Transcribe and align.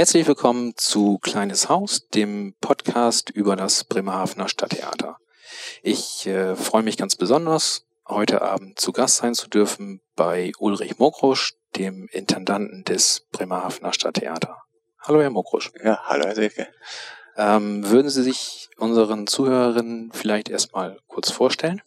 Herzlich 0.00 0.26
willkommen 0.26 0.72
zu 0.76 1.18
Kleines 1.18 1.68
Haus, 1.68 2.08
dem 2.08 2.54
Podcast 2.62 3.28
über 3.28 3.54
das 3.54 3.84
Bremerhavener 3.84 4.48
Stadttheater. 4.48 5.18
Ich 5.82 6.26
äh, 6.26 6.56
freue 6.56 6.82
mich 6.82 6.96
ganz 6.96 7.16
besonders, 7.16 7.84
heute 8.08 8.40
Abend 8.40 8.80
zu 8.80 8.92
Gast 8.92 9.18
sein 9.18 9.34
zu 9.34 9.50
dürfen 9.50 10.00
bei 10.16 10.52
Ulrich 10.58 10.98
Mokrusch, 10.98 11.52
dem 11.76 12.08
Intendanten 12.12 12.82
des 12.84 13.26
Bremerhavener 13.30 13.92
Stadttheater. 13.92 14.62
Hallo, 15.00 15.20
Herr 15.20 15.28
Mokrusch. 15.28 15.70
Ja, 15.84 16.00
hallo, 16.06 16.24
Herr 16.24 16.34
Silke. 16.34 16.68
Ähm, 17.36 17.86
würden 17.90 18.08
Sie 18.08 18.22
sich 18.22 18.70
unseren 18.78 19.26
Zuhörerinnen 19.26 20.12
vielleicht 20.14 20.48
erstmal 20.48 20.98
kurz 21.08 21.30
vorstellen? 21.30 21.82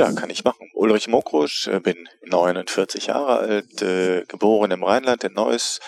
Ja, 0.00 0.12
kann 0.12 0.30
ich 0.30 0.44
machen. 0.44 0.70
Ulrich 0.72 1.08
Mokrusch, 1.08 1.68
äh, 1.68 1.78
bin 1.78 2.08
49 2.22 3.06
Jahre 3.06 3.38
alt, 3.38 3.82
äh, 3.82 4.24
geboren 4.26 4.70
im 4.70 4.82
Rheinland 4.82 5.24
in 5.24 5.34
Neuss, 5.34 5.80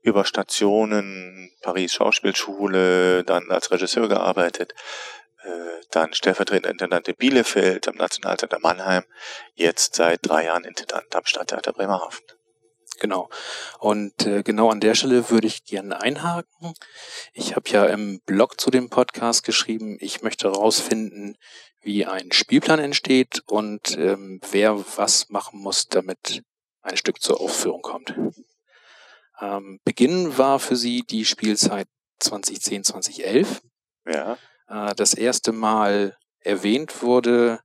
über 0.00 0.24
Stationen, 0.24 1.50
Paris 1.60 1.92
Schauspielschule, 1.92 3.24
dann 3.24 3.50
als 3.50 3.70
Regisseur 3.70 4.08
gearbeitet, 4.08 4.72
äh, 5.42 5.50
dann 5.90 6.14
stellvertretender 6.14 6.70
Intendant 6.70 7.08
in 7.08 7.16
Bielefeld 7.16 7.88
am 7.88 7.96
Nationaltheater 7.96 8.58
Mannheim, 8.60 9.04
jetzt 9.54 9.96
seit 9.96 10.20
drei 10.22 10.46
Jahren 10.46 10.64
Intendant 10.64 11.14
am 11.14 11.26
Stadttheater 11.26 11.72
Bremerhaven. 11.72 12.37
Genau. 12.98 13.28
Und 13.78 14.26
äh, 14.26 14.42
genau 14.42 14.70
an 14.70 14.80
der 14.80 14.94
Stelle 14.94 15.30
würde 15.30 15.46
ich 15.46 15.64
gerne 15.64 16.00
einhaken. 16.00 16.74
Ich 17.32 17.54
habe 17.54 17.68
ja 17.70 17.86
im 17.86 18.20
Blog 18.26 18.60
zu 18.60 18.70
dem 18.70 18.90
Podcast 18.90 19.44
geschrieben, 19.44 19.96
ich 20.00 20.22
möchte 20.22 20.50
herausfinden, 20.50 21.36
wie 21.80 22.06
ein 22.06 22.32
Spielplan 22.32 22.80
entsteht 22.80 23.42
und 23.46 23.96
ähm, 23.96 24.40
wer 24.50 24.84
was 24.96 25.28
machen 25.28 25.60
muss, 25.60 25.86
damit 25.88 26.42
ein 26.82 26.96
Stück 26.96 27.22
zur 27.22 27.40
Aufführung 27.40 27.82
kommt. 27.82 28.14
Ähm, 29.40 29.80
Beginn 29.84 30.36
war 30.36 30.58
für 30.58 30.76
sie 30.76 31.02
die 31.02 31.24
Spielzeit 31.24 31.86
2010, 32.18 32.84
2011. 32.84 33.62
Ja. 34.06 34.36
Äh, 34.68 34.94
das 34.96 35.14
erste 35.14 35.52
Mal 35.52 36.16
erwähnt 36.40 37.02
wurde 37.02 37.60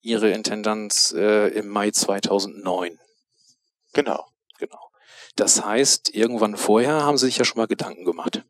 ihre 0.00 0.30
Intendanz 0.30 1.14
äh, 1.16 1.48
im 1.48 1.68
Mai 1.68 1.90
2009. 1.90 2.98
Genau. 3.92 4.26
Genau. 4.58 4.90
Das 5.36 5.64
heißt, 5.64 6.14
irgendwann 6.14 6.56
vorher 6.56 7.02
haben 7.02 7.16
Sie 7.16 7.26
sich 7.26 7.38
ja 7.38 7.44
schon 7.44 7.58
mal 7.58 7.66
Gedanken 7.66 8.04
gemacht. 8.04 8.44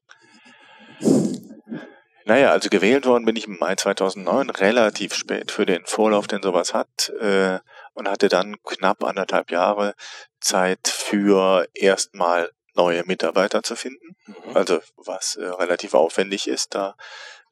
Naja, 2.25 2.51
also 2.51 2.69
gewählt 2.69 3.07
worden 3.07 3.25
bin 3.25 3.37
ich 3.37 3.47
im 3.47 3.59
Mai 3.59 3.75
2009, 3.75 4.51
relativ 4.51 5.15
spät 5.15 5.51
für 5.51 5.65
den 5.65 5.87
Vorlauf, 5.87 6.27
den 6.27 6.43
sowas 6.43 6.75
hat, 6.75 7.11
äh, 7.21 7.59
und 7.95 8.09
hatte 8.09 8.29
dann 8.29 8.57
knapp 8.65 9.03
anderthalb 9.03 9.51
Jahre 9.51 9.95
Zeit 10.41 10.89
für 10.89 11.67
erstmal 11.73 12.51
neue 12.75 13.05
Mitarbeiter 13.05 13.63
zu 13.63 13.77
finden. 13.77 14.15
Mhm. 14.27 14.57
Also 14.57 14.81
was 14.97 15.37
äh, 15.37 15.47
relativ 15.47 15.95
aufwendig 15.95 16.49
ist, 16.49 16.75
da 16.75 16.97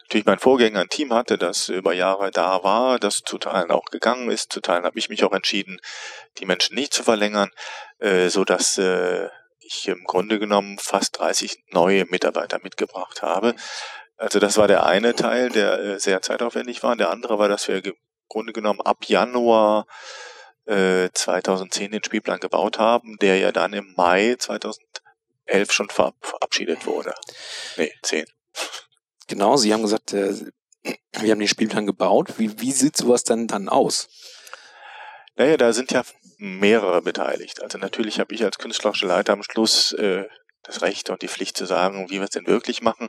natürlich 0.06 0.26
mein 0.26 0.38
Vorgänger 0.38 0.80
ein 0.80 0.88
Team 0.88 1.12
hatte, 1.12 1.36
das 1.36 1.68
über 1.68 1.92
Jahre 1.92 2.30
da 2.30 2.62
war, 2.62 2.98
das 2.98 3.22
zu 3.22 3.38
Teilen 3.38 3.70
auch 3.70 3.86
gegangen 3.86 4.30
ist. 4.30 4.52
Zu 4.52 4.60
Teilen 4.60 4.84
habe 4.84 4.98
ich 4.98 5.08
mich 5.08 5.24
auch 5.24 5.32
entschieden, 5.32 5.78
die 6.38 6.46
Menschen 6.46 6.76
nicht 6.76 6.94
zu 6.94 7.02
verlängern, 7.02 7.50
äh, 7.98 8.28
so 8.28 8.44
dass 8.44 8.78
äh, 8.78 9.28
ich 9.58 9.88
im 9.88 10.04
Grunde 10.04 10.38
genommen 10.38 10.78
fast 10.78 11.18
30 11.18 11.64
neue 11.72 12.04
Mitarbeiter 12.04 12.60
mitgebracht 12.62 13.22
habe. 13.22 13.56
Also 14.16 14.38
das 14.38 14.56
war 14.56 14.68
der 14.68 14.86
eine 14.86 15.14
Teil, 15.14 15.50
der 15.50 15.78
äh, 15.80 15.98
sehr 15.98 16.22
zeitaufwendig 16.22 16.84
war. 16.84 16.94
Der 16.94 17.10
andere 17.10 17.38
war, 17.40 17.48
dass 17.48 17.66
wir 17.66 17.84
im 17.84 17.94
Grunde 18.28 18.52
genommen 18.52 18.80
ab 18.82 19.04
Januar 19.06 19.86
äh, 20.66 21.08
2010 21.12 21.90
den 21.90 22.04
Spielplan 22.04 22.38
gebaut 22.38 22.78
haben, 22.78 23.16
der 23.18 23.38
ja 23.38 23.50
dann 23.50 23.72
im 23.72 23.92
Mai 23.96 24.36
2011 24.38 25.72
schon 25.72 25.88
verabschiedet 25.90 26.86
wurde. 26.86 27.12
Nee, 27.76 27.92
10. 28.02 28.26
Genau, 29.26 29.56
Sie 29.56 29.72
haben 29.72 29.82
gesagt, 29.82 30.12
äh, 30.12 30.34
wir 31.20 31.32
haben 31.32 31.38
den 31.38 31.48
Spielplan 31.48 31.86
gebaut. 31.86 32.34
Wie, 32.38 32.60
wie 32.60 32.72
sieht 32.72 32.96
sowas 32.96 33.24
denn 33.24 33.46
dann 33.46 33.68
aus? 33.68 34.08
Naja, 35.36 35.56
da 35.56 35.72
sind 35.72 35.92
ja 35.92 36.02
mehrere 36.38 37.02
beteiligt. 37.02 37.62
Also 37.62 37.78
natürlich 37.78 38.20
habe 38.20 38.34
ich 38.34 38.44
als 38.44 38.58
künstlerischer 38.58 39.06
Leiter 39.06 39.32
am 39.32 39.42
Schluss 39.42 39.92
äh, 39.92 40.24
das 40.66 40.82
Recht 40.82 41.10
und 41.10 41.22
die 41.22 41.28
Pflicht 41.28 41.56
zu 41.56 41.64
sagen, 41.64 42.10
wie 42.10 42.16
wir 42.16 42.24
es 42.24 42.30
denn 42.30 42.46
wirklich 42.46 42.82
machen. 42.82 43.08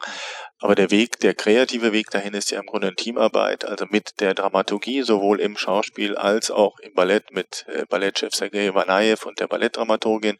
Aber 0.59 0.75
der 0.75 0.91
Weg, 0.91 1.19
der 1.19 1.33
kreative 1.33 1.91
Weg 1.91 2.09
dahin 2.11 2.33
ist 2.33 2.51
ja 2.51 2.59
im 2.59 2.65
Grunde 2.65 2.87
eine 2.87 2.95
Teamarbeit, 2.95 3.65
also 3.65 3.85
mit 3.89 4.19
der 4.19 4.33
Dramaturgie, 4.33 5.01
sowohl 5.01 5.39
im 5.39 5.57
Schauspiel 5.57 6.15
als 6.15 6.51
auch 6.51 6.79
im 6.79 6.93
Ballett 6.93 7.31
mit 7.31 7.65
äh, 7.67 7.85
Ballettchef 7.85 8.35
Sergei 8.35 8.67
Ivanaev 8.67 9.25
und 9.25 9.39
der 9.39 9.47
Ballettdramaturgin 9.47 10.37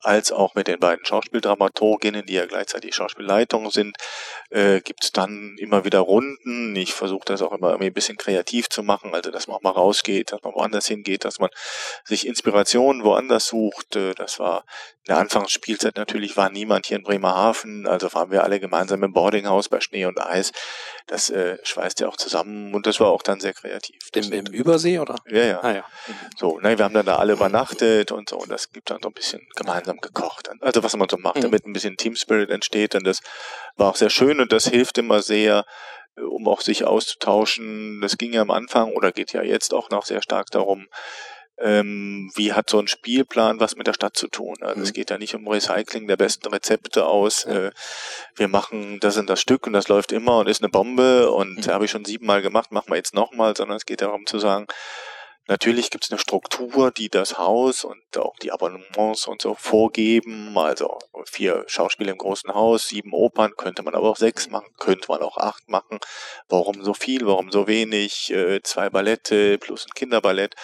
als 0.00 0.32
auch 0.32 0.54
mit 0.54 0.68
den 0.68 0.78
beiden 0.78 1.04
Schauspieldramaturginnen, 1.04 2.26
die 2.26 2.34
ja 2.34 2.46
gleichzeitig 2.46 2.94
Schauspielleitung 2.94 3.70
sind, 3.70 3.96
äh, 4.50 4.80
gibt 4.80 5.04
es 5.04 5.12
dann 5.12 5.56
immer 5.58 5.84
wieder 5.84 6.00
Runden. 6.00 6.76
Ich 6.76 6.94
versuche 6.94 7.24
das 7.26 7.42
auch 7.42 7.52
immer 7.52 7.70
irgendwie 7.70 7.90
ein 7.90 7.94
bisschen 7.94 8.16
kreativ 8.16 8.68
zu 8.68 8.82
machen, 8.82 9.14
also 9.14 9.30
dass 9.30 9.46
man 9.46 9.56
auch 9.56 9.62
mal 9.62 9.70
rausgeht, 9.70 10.32
dass 10.32 10.42
man 10.42 10.54
woanders 10.54 10.86
hingeht, 10.86 11.24
dass 11.24 11.38
man 11.38 11.50
sich 12.04 12.26
Inspirationen 12.26 13.02
woanders 13.02 13.46
sucht. 13.46 13.96
Äh, 13.96 14.14
das 14.14 14.38
war 14.38 14.64
in 15.08 15.14
der 15.14 15.22
Anfangsspielzeit 15.22 15.96
natürlich 15.96 16.36
war 16.36 16.50
niemand 16.50 16.84
hier 16.84 16.98
in 16.98 17.02
Bremerhaven, 17.02 17.86
also 17.86 18.12
waren 18.12 18.30
wir 18.30 18.44
alle 18.44 18.60
gemeinsam 18.60 19.02
im 19.02 19.14
Boardinghaus 19.14 19.70
bei 19.70 19.80
Schnee 19.80 20.04
und 20.04 20.20
Eis. 20.20 20.52
Das 21.06 21.30
äh, 21.30 21.56
schweißt 21.62 22.00
ja 22.00 22.08
auch 22.08 22.18
zusammen 22.18 22.74
und 22.74 22.86
das 22.86 23.00
war 23.00 23.08
auch 23.08 23.22
dann 23.22 23.40
sehr 23.40 23.54
kreativ. 23.54 23.96
Im, 24.14 24.32
im 24.32 24.46
Übersee 24.52 24.98
oder? 24.98 25.16
Ja, 25.30 25.44
ja. 25.44 25.60
Ah, 25.62 25.72
ja. 25.72 25.84
So, 26.36 26.58
ne, 26.58 26.76
wir 26.76 26.84
haben 26.84 26.92
dann 26.92 27.06
da 27.06 27.16
alle 27.16 27.32
übernachtet 27.32 28.12
und 28.12 28.28
so 28.28 28.36
und 28.36 28.50
das 28.50 28.70
gibt 28.70 28.90
dann 28.90 28.98
so 29.02 29.08
ein 29.08 29.14
bisschen 29.14 29.40
gemeinsam 29.56 29.96
gekocht. 29.96 30.50
Also 30.60 30.82
was 30.82 30.94
man 30.94 31.08
so 31.08 31.16
macht, 31.16 31.36
mhm. 31.36 31.40
damit 31.40 31.64
ein 31.64 31.72
bisschen 31.72 31.96
Team 31.96 32.14
Spirit 32.14 32.50
entsteht 32.50 32.94
und 32.94 33.06
das 33.06 33.20
war 33.76 33.88
auch 33.88 33.96
sehr 33.96 34.10
schön 34.10 34.40
und 34.40 34.52
das 34.52 34.66
hilft 34.66 34.98
immer 34.98 35.22
sehr, 35.22 35.64
äh, 36.18 36.20
um 36.20 36.46
auch 36.46 36.60
sich 36.60 36.84
auszutauschen. 36.84 38.02
Das 38.02 38.18
ging 38.18 38.34
ja 38.34 38.42
am 38.42 38.50
Anfang 38.50 38.92
oder 38.92 39.10
geht 39.10 39.32
ja 39.32 39.40
jetzt 39.40 39.72
auch 39.72 39.88
noch 39.88 40.04
sehr 40.04 40.20
stark 40.20 40.48
darum, 40.50 40.86
ähm, 41.60 42.30
wie 42.34 42.52
hat 42.52 42.70
so 42.70 42.78
ein 42.78 42.88
Spielplan 42.88 43.60
was 43.60 43.76
mit 43.76 43.86
der 43.86 43.92
Stadt 43.92 44.16
zu 44.16 44.28
tun. 44.28 44.56
Also 44.60 44.76
mhm. 44.76 44.82
es 44.82 44.92
geht 44.92 45.10
ja 45.10 45.18
nicht 45.18 45.34
um 45.34 45.46
Recycling 45.46 46.06
der 46.06 46.16
besten 46.16 46.48
Rezepte 46.48 47.06
aus. 47.06 47.44
Äh, 47.44 47.70
wir 48.36 48.48
machen 48.48 49.00
das 49.00 49.16
in 49.16 49.26
das 49.26 49.40
Stück 49.40 49.66
und 49.66 49.72
das 49.72 49.88
läuft 49.88 50.12
immer 50.12 50.38
und 50.38 50.48
ist 50.48 50.62
eine 50.62 50.70
Bombe 50.70 51.30
und 51.30 51.66
mhm. 51.66 51.70
habe 51.70 51.84
ich 51.84 51.90
schon 51.90 52.04
siebenmal 52.04 52.42
gemacht, 52.42 52.72
machen 52.72 52.90
wir 52.90 52.96
jetzt 52.96 53.14
nochmal, 53.14 53.56
sondern 53.56 53.76
es 53.76 53.86
geht 53.86 54.02
darum 54.02 54.26
zu 54.26 54.38
sagen, 54.38 54.66
Natürlich 55.50 55.88
gibt 55.88 56.04
es 56.04 56.10
eine 56.10 56.18
Struktur, 56.18 56.90
die 56.90 57.08
das 57.08 57.38
Haus 57.38 57.82
und 57.82 58.18
auch 58.18 58.36
die 58.36 58.52
Abonnements 58.52 59.26
und 59.26 59.40
so 59.40 59.54
vorgeben. 59.54 60.58
Also 60.58 60.98
vier 61.24 61.64
Schauspieler 61.66 62.12
im 62.12 62.18
großen 62.18 62.52
Haus, 62.54 62.88
sieben 62.88 63.14
Opern, 63.14 63.54
könnte 63.56 63.82
man 63.82 63.94
aber 63.94 64.10
auch 64.10 64.18
sechs 64.18 64.50
machen, 64.50 64.68
könnte 64.78 65.06
man 65.08 65.22
auch 65.22 65.38
acht 65.38 65.66
machen. 65.70 66.00
Warum 66.50 66.84
so 66.84 66.92
viel, 66.92 67.26
warum 67.26 67.50
so 67.50 67.66
wenig? 67.66 68.30
Äh, 68.30 68.60
zwei 68.62 68.90
Ballette 68.90 69.56
plus 69.56 69.86
ein 69.86 69.94
Kinderballett. 69.94 70.54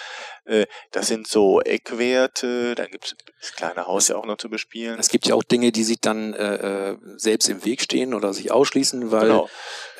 Äh, 0.46 0.66
das 0.90 1.08
sind 1.08 1.26
so 1.26 1.60
Eckwerte. 1.60 2.74
Dann 2.74 2.90
gibt 2.90 3.06
es 3.06 3.16
das 3.40 3.52
kleine 3.52 3.86
Haus 3.86 4.08
ja 4.08 4.16
auch 4.16 4.26
noch 4.26 4.36
zu 4.36 4.48
bespielen. 4.48 4.98
Es 4.98 5.08
gibt 5.08 5.26
ja 5.26 5.34
auch 5.34 5.42
Dinge, 5.42 5.72
die 5.72 5.84
sich 5.84 6.00
dann 6.00 6.34
äh, 6.34 6.90
äh 6.90 6.96
selbst 7.16 7.48
im 7.48 7.64
Weg 7.64 7.82
stehen 7.82 8.14
oder 8.14 8.32
sich 8.34 8.52
ausschließen, 8.52 9.10
weil 9.10 9.28
genau. 9.28 9.48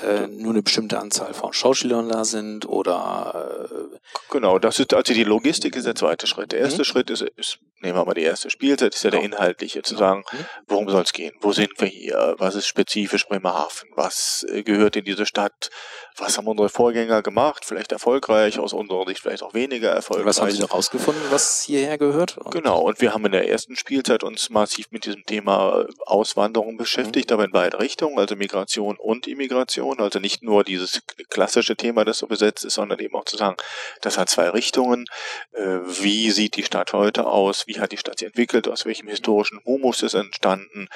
äh, 0.02 0.26
nur 0.26 0.52
eine 0.52 0.62
bestimmte 0.62 0.98
Anzahl 0.98 1.34
von 1.34 1.52
Schauspielern 1.52 2.08
da 2.08 2.24
sind 2.24 2.66
oder 2.66 3.68
äh, 3.70 3.96
genau, 4.30 4.58
das 4.58 4.78
ist 4.78 4.92
also 4.94 5.12
die 5.12 5.24
Logistik 5.24 5.76
ist 5.76 5.86
der 5.86 5.94
zweite 5.94 6.26
Schritt. 6.26 6.52
Der 6.52 6.60
erste 6.60 6.80
mhm. 6.80 6.84
Schritt 6.84 7.10
ist, 7.10 7.22
ist, 7.22 7.58
nehmen 7.84 7.98
wir 7.98 8.04
mal 8.04 8.14
die 8.14 8.22
erste 8.22 8.50
Spielzeit, 8.50 8.94
ist 8.94 9.04
ja 9.04 9.10
genau. 9.10 9.22
der 9.22 9.30
inhaltliche, 9.30 9.82
zu 9.82 9.96
sagen, 9.96 10.24
mhm. 10.32 10.46
worum 10.66 10.88
soll 10.88 11.02
es 11.02 11.12
gehen? 11.12 11.34
Wo 11.40 11.52
sind 11.52 11.70
wir 11.78 11.88
hier? 11.88 12.34
Was 12.38 12.54
ist 12.54 12.66
spezifisch 12.66 13.26
Bremerhaven? 13.28 13.90
Was 13.94 14.44
äh, 14.50 14.62
gehört 14.62 14.96
in 14.96 15.04
diese 15.04 15.26
Stadt? 15.26 15.70
Was 16.16 16.38
haben 16.38 16.46
unsere 16.46 16.68
Vorgänger 16.68 17.22
gemacht? 17.22 17.64
Vielleicht 17.64 17.90
erfolgreich, 17.90 18.58
aus 18.58 18.72
unserer 18.72 19.04
Sicht 19.06 19.20
vielleicht 19.20 19.42
auch 19.42 19.52
weniger 19.52 19.90
erfolgreich. 19.90 20.26
Was 20.26 20.40
haben 20.40 20.50
Sie 20.50 20.60
da 20.60 20.66
rausgefunden, 20.66 21.22
was 21.30 21.62
hierher 21.62 21.98
gehört? 21.98 22.38
Und 22.38 22.52
genau, 22.52 22.80
und 22.82 23.00
wir 23.00 23.12
haben 23.12 23.26
in 23.26 23.32
der 23.32 23.48
ersten 23.48 23.76
Spielzeit 23.76 24.22
uns 24.22 24.48
massiv 24.48 24.86
mit 24.90 25.06
diesem 25.06 25.24
Thema 25.24 25.86
Auswanderung 26.06 26.76
beschäftigt, 26.76 27.30
mhm. 27.30 27.34
aber 27.34 27.44
in 27.44 27.50
beide 27.50 27.80
Richtungen, 27.80 28.18
also 28.18 28.36
Migration 28.36 28.96
und 28.96 29.26
Immigration. 29.26 30.00
Also 30.00 30.20
nicht 30.20 30.42
nur 30.42 30.62
dieses 30.62 31.02
klassische 31.30 31.76
Thema, 31.76 32.04
das 32.04 32.18
so 32.18 32.26
besetzt 32.28 32.64
ist, 32.64 32.74
sondern 32.74 33.00
eben 33.00 33.14
auch 33.16 33.24
zu 33.24 33.36
sagen, 33.36 33.56
das 34.00 34.16
hat 34.16 34.28
zwei 34.28 34.48
Richtungen. 34.50 35.06
Äh, 35.52 35.78
wie 36.00 36.30
sieht 36.30 36.56
die 36.56 36.62
Stadt 36.62 36.92
heute 36.92 37.26
aus? 37.26 37.66
Wie 37.66 37.73
hat 37.80 37.92
die 37.92 37.96
Stadt 37.96 38.18
sich 38.18 38.26
entwickelt? 38.26 38.68
Aus 38.68 38.86
welchem 38.86 39.08
historischen 39.08 39.60
Humus 39.64 40.02
ist 40.02 40.14
entstanden? 40.14 40.88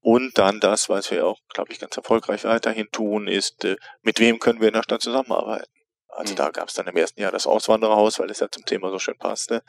Und 0.00 0.38
dann 0.38 0.60
das, 0.60 0.88
was 0.88 1.10
wir 1.10 1.26
auch, 1.26 1.38
glaube 1.52 1.72
ich, 1.72 1.80
ganz 1.80 1.96
erfolgreich 1.96 2.44
weiterhin 2.44 2.88
tun, 2.92 3.28
ist, 3.28 3.64
äh, 3.64 3.76
mit 4.02 4.20
wem 4.20 4.38
können 4.38 4.60
wir 4.60 4.68
in 4.68 4.74
der 4.74 4.82
Stadt 4.82 5.02
zusammenarbeiten? 5.02 5.70
Also 6.08 6.32
mhm. 6.32 6.36
da 6.36 6.50
gab 6.50 6.68
es 6.68 6.74
dann 6.74 6.86
im 6.86 6.96
ersten 6.96 7.20
Jahr 7.20 7.32
das 7.32 7.46
Auswandererhaus, 7.46 8.18
weil 8.18 8.30
es 8.30 8.40
ja 8.40 8.48
zum 8.50 8.64
Thema 8.64 8.90
so 8.90 8.98
schön 8.98 9.18
passte. 9.18 9.62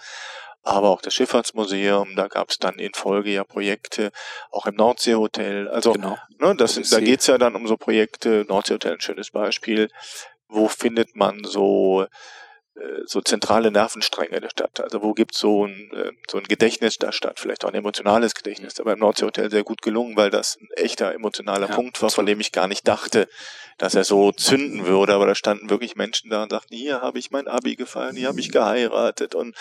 Aber 0.64 0.90
auch 0.90 1.02
das 1.02 1.14
Schifffahrtsmuseum, 1.14 2.16
da 2.16 2.28
gab 2.28 2.50
es 2.50 2.58
dann 2.58 2.76
in 2.80 2.94
Folge 2.94 3.32
ja 3.32 3.44
Projekte, 3.44 4.12
auch 4.52 4.66
im 4.66 4.76
Nordseehotel. 4.76 5.68
Also 5.70 5.94
genau. 5.94 6.18
ne, 6.40 6.56
das, 6.56 6.76
das 6.76 6.90
da 6.90 7.00
geht's 7.00 7.28
ja 7.28 7.38
dann 7.38 7.56
um 7.56 7.68
so 7.68 7.78
Projekte, 7.78 8.46
Nordseehotel 8.48 8.94
ein 8.94 9.02
schönes 9.02 9.32
Beispiel. 9.32 9.90
Wo 10.50 10.68
findet 10.68 11.16
man 11.16 11.44
so 11.44 12.06
so 13.06 13.22
zentrale 13.22 13.72
Nervenstränge 13.72 14.40
der 14.40 14.50
Stadt. 14.50 14.80
Also 14.82 15.02
wo 15.02 15.14
gibt 15.14 15.36
so 15.36 15.66
ein 15.66 15.92
äh, 15.94 16.12
so 16.30 16.38
ein 16.38 16.44
Gedächtnis 16.44 16.98
der 16.98 17.12
Stadt, 17.12 17.40
vielleicht 17.40 17.66
auch 17.66 17.70
ein 17.70 17.76
emotionales 17.76 18.36
Gedächtnis. 18.36 18.80
Aber 18.80 18.94
im 18.94 19.00
Nordsee-Hotel 19.00 19.50
sehr 19.50 19.64
gut 19.64 19.82
gelungen, 19.82 20.16
weil 20.16 20.30
das 20.30 20.58
ein 20.60 20.70
echter 20.76 21.14
emotionaler 21.14 21.70
ja, 21.70 21.76
Punkt 21.76 22.02
war, 22.02 22.10
von 22.10 22.26
dem 22.26 22.40
ich 22.40 22.52
gar 22.52 22.68
nicht 22.68 22.88
dachte, 22.88 23.28
dass 23.78 23.96
er 23.96 24.04
so 24.04 24.32
zünden 24.32 24.86
würde. 24.86 25.14
Aber 25.14 25.26
da 25.26 25.36
standen 25.36 25.70
wirklich 25.70 25.96
Menschen 25.96 26.30
da 26.30 26.44
und 26.44 26.52
sagten, 26.52 26.76
hier 26.76 27.02
habe 27.02 27.20
ich 27.20 27.32
mein 27.32 27.48
Abi 27.48 27.76
gefeiert, 27.76 28.16
hier 28.16 28.28
habe 28.28 28.40
ich 28.40 28.52
geheiratet 28.52 29.36
und 29.36 29.56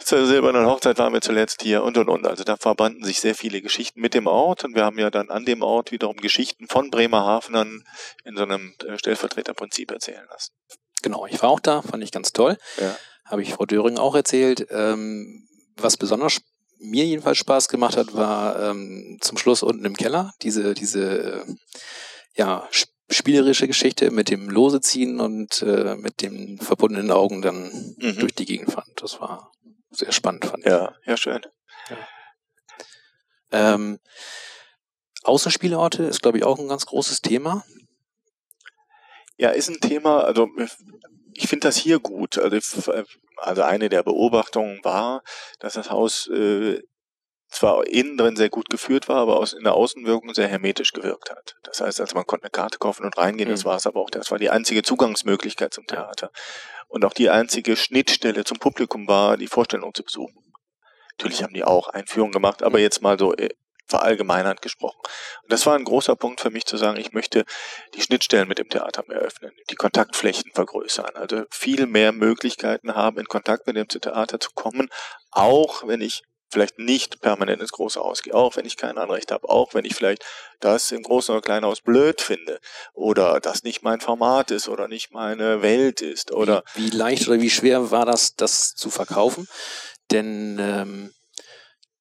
zur 0.00 0.26
silbernen 0.26 0.66
Hochzeit 0.66 0.98
waren 0.98 1.12
wir 1.12 1.20
zuletzt 1.20 1.62
hier 1.62 1.82
und 1.82 1.98
und 1.98 2.08
und. 2.08 2.26
Also 2.26 2.44
da 2.44 2.56
verbanden 2.56 3.04
sich 3.04 3.20
sehr 3.20 3.34
viele 3.34 3.62
Geschichten 3.62 4.00
mit 4.00 4.14
dem 4.14 4.26
Ort 4.26 4.64
und 4.64 4.74
wir 4.74 4.84
haben 4.84 4.98
ja 4.98 5.10
dann 5.10 5.30
an 5.30 5.44
dem 5.44 5.62
Ort 5.62 5.92
wiederum 5.92 6.16
Geschichten 6.16 6.68
von 6.68 6.90
Bremerhavenern 6.90 7.84
in 8.24 8.36
so 8.36 8.42
einem 8.42 8.74
äh, 8.86 8.98
Stellvertreterprinzip 8.98 9.90
erzählen 9.90 10.26
lassen. 10.30 10.52
Genau, 11.06 11.24
ich 11.24 11.40
war 11.40 11.50
auch 11.50 11.60
da, 11.60 11.82
fand 11.82 12.02
ich 12.02 12.10
ganz 12.10 12.32
toll. 12.32 12.58
Ja. 12.80 12.96
Habe 13.26 13.40
ich 13.40 13.54
Frau 13.54 13.64
Döring 13.64 13.96
auch 13.96 14.16
erzählt. 14.16 14.66
Ähm, 14.70 15.46
was 15.76 15.96
besonders 15.96 16.40
mir 16.80 17.04
jedenfalls 17.04 17.38
Spaß 17.38 17.68
gemacht 17.68 17.96
hat, 17.96 18.14
war 18.14 18.60
ähm, 18.60 19.18
zum 19.20 19.38
Schluss 19.38 19.62
unten 19.62 19.84
im 19.84 19.94
Keller 19.96 20.34
diese, 20.42 20.74
diese 20.74 21.44
äh, 21.44 21.44
ja, 22.34 22.68
spielerische 23.08 23.68
Geschichte 23.68 24.10
mit 24.10 24.30
dem 24.30 24.50
Lose 24.50 24.80
ziehen 24.80 25.20
und 25.20 25.62
äh, 25.62 25.94
mit 25.94 26.22
den 26.22 26.58
verbundenen 26.58 27.12
Augen 27.12 27.40
dann 27.40 27.94
mhm. 27.98 28.18
durch 28.18 28.34
die 28.34 28.46
Gegend 28.46 28.72
fahren. 28.72 28.90
Das 28.96 29.20
war 29.20 29.52
sehr 29.90 30.10
spannend, 30.10 30.44
fand 30.44 30.66
ich. 30.66 30.72
Ja, 30.72 30.92
ja, 31.04 31.16
schön. 31.16 31.40
Ja. 31.88 33.74
Ähm, 33.74 34.00
Außenspielorte 35.22 36.02
ist, 36.02 36.22
glaube 36.22 36.38
ich, 36.38 36.44
auch 36.44 36.58
ein 36.58 36.66
ganz 36.66 36.84
großes 36.84 37.22
Thema. 37.22 37.64
Ja, 39.38 39.50
ist 39.50 39.68
ein 39.68 39.80
Thema, 39.80 40.24
also 40.24 40.48
ich 41.36 41.48
finde 41.48 41.68
das 41.68 41.76
hier 41.76 41.98
gut. 41.98 42.38
Also, 42.38 42.92
also 43.36 43.62
eine 43.62 43.88
der 43.88 44.02
Beobachtungen 44.02 44.80
war, 44.82 45.22
dass 45.58 45.74
das 45.74 45.90
Haus 45.90 46.28
äh, 46.28 46.80
zwar 47.48 47.86
innen 47.86 48.16
drin 48.16 48.36
sehr 48.36 48.48
gut 48.48 48.68
geführt 48.68 49.08
war, 49.08 49.18
aber 49.18 49.38
aus, 49.38 49.52
in 49.52 49.64
der 49.64 49.74
Außenwirkung 49.74 50.34
sehr 50.34 50.48
hermetisch 50.48 50.92
gewirkt 50.92 51.30
hat. 51.30 51.54
Das 51.62 51.80
heißt, 51.80 52.00
also 52.00 52.14
man 52.14 52.26
konnte 52.26 52.44
eine 52.44 52.50
Karte 52.50 52.78
kaufen 52.78 53.04
und 53.04 53.16
reingehen, 53.16 53.48
mhm. 53.48 53.54
das 53.54 53.64
war 53.64 53.76
es 53.76 53.86
aber 53.86 54.00
auch. 54.00 54.10
Das 54.10 54.30
war 54.30 54.38
die 54.38 54.50
einzige 54.50 54.82
Zugangsmöglichkeit 54.82 55.72
zum 55.72 55.86
Theater. 55.86 56.30
Und 56.88 57.04
auch 57.04 57.12
die 57.12 57.30
einzige 57.30 57.76
Schnittstelle 57.76 58.44
zum 58.44 58.58
Publikum 58.58 59.08
war, 59.08 59.36
die 59.36 59.48
Vorstellung 59.48 59.94
zu 59.94 60.02
besuchen. 60.02 60.34
Natürlich 61.18 61.42
haben 61.42 61.54
die 61.54 61.64
auch 61.64 61.88
Einführungen 61.88 62.32
gemacht, 62.32 62.62
aber 62.62 62.78
mhm. 62.78 62.84
jetzt 62.84 63.02
mal 63.02 63.18
so 63.18 63.34
äh, 63.34 63.48
verallgemeinert 63.86 64.62
gesprochen. 64.62 65.00
Und 65.42 65.52
das 65.52 65.66
war 65.66 65.74
ein 65.76 65.84
großer 65.84 66.16
Punkt 66.16 66.40
für 66.40 66.50
mich 66.50 66.64
zu 66.66 66.76
sagen, 66.76 66.98
ich 66.98 67.12
möchte 67.12 67.44
die 67.94 68.02
Schnittstellen 68.02 68.48
mit 68.48 68.58
dem 68.58 68.68
Theater 68.68 69.04
mehr 69.06 69.18
öffnen, 69.18 69.52
die 69.70 69.76
Kontaktflächen 69.76 70.50
vergrößern, 70.54 71.14
also 71.14 71.44
viel 71.50 71.86
mehr 71.86 72.12
Möglichkeiten 72.12 72.94
haben, 72.94 73.18
in 73.18 73.26
Kontakt 73.26 73.66
mit 73.66 73.76
dem 73.76 73.88
Theater 73.88 74.40
zu 74.40 74.50
kommen, 74.54 74.88
auch 75.30 75.86
wenn 75.86 76.00
ich 76.00 76.22
vielleicht 76.48 76.78
nicht 76.78 77.20
permanent 77.20 77.60
ins 77.60 77.72
große 77.72 78.00
Haus 78.00 78.22
gehe, 78.22 78.34
auch 78.34 78.56
wenn 78.56 78.64
ich 78.64 78.76
kein 78.76 78.98
Anrecht 78.98 79.32
habe, 79.32 79.48
auch 79.48 79.74
wenn 79.74 79.84
ich 79.84 79.94
vielleicht 79.94 80.24
das 80.60 80.90
im 80.92 81.02
großen 81.02 81.34
oder 81.34 81.42
kleinen 81.42 81.66
Haus 81.66 81.80
blöd 81.80 82.20
finde 82.20 82.60
oder 82.94 83.40
das 83.40 83.62
nicht 83.62 83.82
mein 83.82 84.00
Format 84.00 84.50
ist 84.50 84.68
oder 84.68 84.88
nicht 84.88 85.12
meine 85.12 85.62
Welt 85.62 86.00
ist 86.02 86.32
oder 86.32 86.62
wie, 86.74 86.92
wie 86.92 86.96
leicht 86.96 87.28
oder 87.28 87.40
wie 87.40 87.50
schwer 87.50 87.90
war 87.90 88.06
das, 88.06 88.36
das 88.36 88.74
zu 88.74 88.90
verkaufen? 88.90 89.48
Denn 90.12 90.58
ähm, 90.60 91.12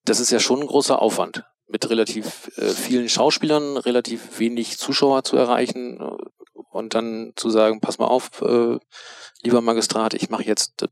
das 0.03 0.19
ist 0.19 0.31
ja 0.31 0.39
schon 0.39 0.61
ein 0.61 0.67
großer 0.67 1.01
Aufwand 1.01 1.43
mit 1.67 1.89
relativ 1.89 2.51
äh, 2.57 2.69
vielen 2.69 3.09
Schauspielern 3.09 3.77
relativ 3.77 4.39
wenig 4.39 4.77
Zuschauer 4.77 5.23
zu 5.23 5.37
erreichen 5.37 5.99
äh, 5.99 6.59
und 6.71 6.93
dann 6.93 7.33
zu 7.35 7.49
sagen, 7.49 7.81
pass 7.81 7.97
mal 7.97 8.07
auf, 8.07 8.41
äh, 8.41 8.77
lieber 9.41 9.61
Magistrat, 9.61 10.13
ich 10.13 10.29
mache 10.29 10.43
jetzt 10.43 10.85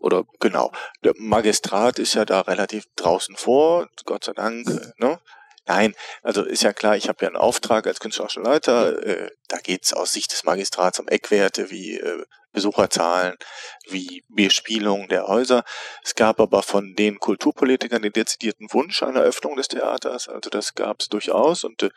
oder 0.00 0.24
genau. 0.40 0.72
Der 1.04 1.14
Magistrat 1.16 1.98
ist 1.98 2.14
ja 2.14 2.24
da 2.24 2.40
relativ 2.40 2.86
draußen 2.96 3.36
vor, 3.36 3.88
Gott 4.04 4.24
sei 4.24 4.32
Dank, 4.32 4.68
äh, 4.68 4.92
ne? 4.98 5.20
Nein, 5.64 5.94
also 6.24 6.42
ist 6.42 6.64
ja 6.64 6.72
klar, 6.72 6.96
ich 6.96 7.08
habe 7.08 7.18
ja 7.22 7.28
einen 7.28 7.36
Auftrag 7.36 7.86
als 7.86 8.00
künstlerischer 8.00 8.42
Leiter. 8.42 9.00
Äh, 9.06 9.30
da 9.46 9.58
geht's 9.58 9.92
aus 9.92 10.12
Sicht 10.12 10.32
des 10.32 10.42
Magistrats 10.42 10.98
um 10.98 11.06
Eckwerte 11.06 11.70
wie 11.70 11.98
äh, 11.98 12.24
Besucherzahlen, 12.52 13.36
wie 13.88 14.24
Bespielung 14.28 15.08
der 15.08 15.26
Häuser. 15.26 15.64
Es 16.02 16.14
gab 16.14 16.40
aber 16.40 16.62
von 16.62 16.94
den 16.94 17.18
Kulturpolitikern 17.18 18.02
den 18.02 18.12
dezidierten 18.12 18.72
Wunsch 18.72 19.02
einer 19.02 19.20
Öffnung 19.20 19.56
des 19.56 19.68
Theaters. 19.68 20.28
Also 20.28 20.50
das 20.50 20.74
gab 20.74 21.00
es 21.00 21.08
durchaus 21.08 21.64
und 21.64 21.82
äh, 21.82 21.90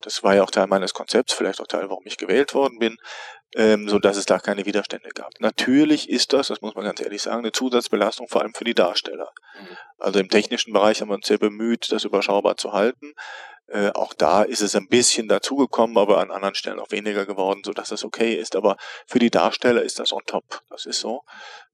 das 0.00 0.22
war 0.22 0.34
ja 0.34 0.42
auch 0.42 0.50
Teil 0.50 0.66
meines 0.66 0.94
Konzepts, 0.94 1.34
vielleicht 1.34 1.60
auch 1.60 1.66
Teil, 1.66 1.90
warum 1.90 2.06
ich 2.06 2.16
gewählt 2.16 2.54
worden 2.54 2.78
bin, 2.78 2.96
ähm, 3.54 3.88
so 3.88 3.98
dass 3.98 4.16
es 4.16 4.26
da 4.26 4.38
keine 4.38 4.64
Widerstände 4.64 5.10
gab. 5.10 5.32
Natürlich 5.40 6.08
ist 6.08 6.32
das, 6.32 6.48
das 6.48 6.62
muss 6.62 6.74
man 6.74 6.84
ganz 6.84 7.00
ehrlich 7.00 7.22
sagen, 7.22 7.40
eine 7.40 7.52
Zusatzbelastung 7.52 8.28
vor 8.28 8.42
allem 8.42 8.54
für 8.54 8.64
die 8.64 8.74
Darsteller. 8.74 9.30
Mhm. 9.60 9.76
Also 9.98 10.18
im 10.18 10.28
technischen 10.28 10.72
Bereich 10.72 11.00
haben 11.00 11.08
wir 11.08 11.16
uns 11.16 11.26
sehr 11.26 11.38
bemüht, 11.38 11.92
das 11.92 12.04
überschaubar 12.04 12.56
zu 12.56 12.72
halten. 12.72 13.14
Äh, 13.70 13.90
auch 13.94 14.14
da 14.14 14.42
ist 14.42 14.62
es 14.62 14.74
ein 14.74 14.88
bisschen 14.88 15.28
dazugekommen, 15.28 15.96
aber 15.96 16.18
an 16.18 16.30
anderen 16.30 16.54
Stellen 16.56 16.80
auch 16.80 16.90
weniger 16.90 17.24
geworden, 17.24 17.62
so 17.64 17.72
dass 17.72 17.90
das 17.90 18.04
okay 18.04 18.34
ist. 18.34 18.56
Aber 18.56 18.76
für 19.06 19.20
die 19.20 19.30
Darsteller 19.30 19.82
ist 19.82 20.00
das 20.00 20.12
on 20.12 20.22
top. 20.26 20.62
Das 20.70 20.86
ist 20.86 21.00
so. 21.00 21.22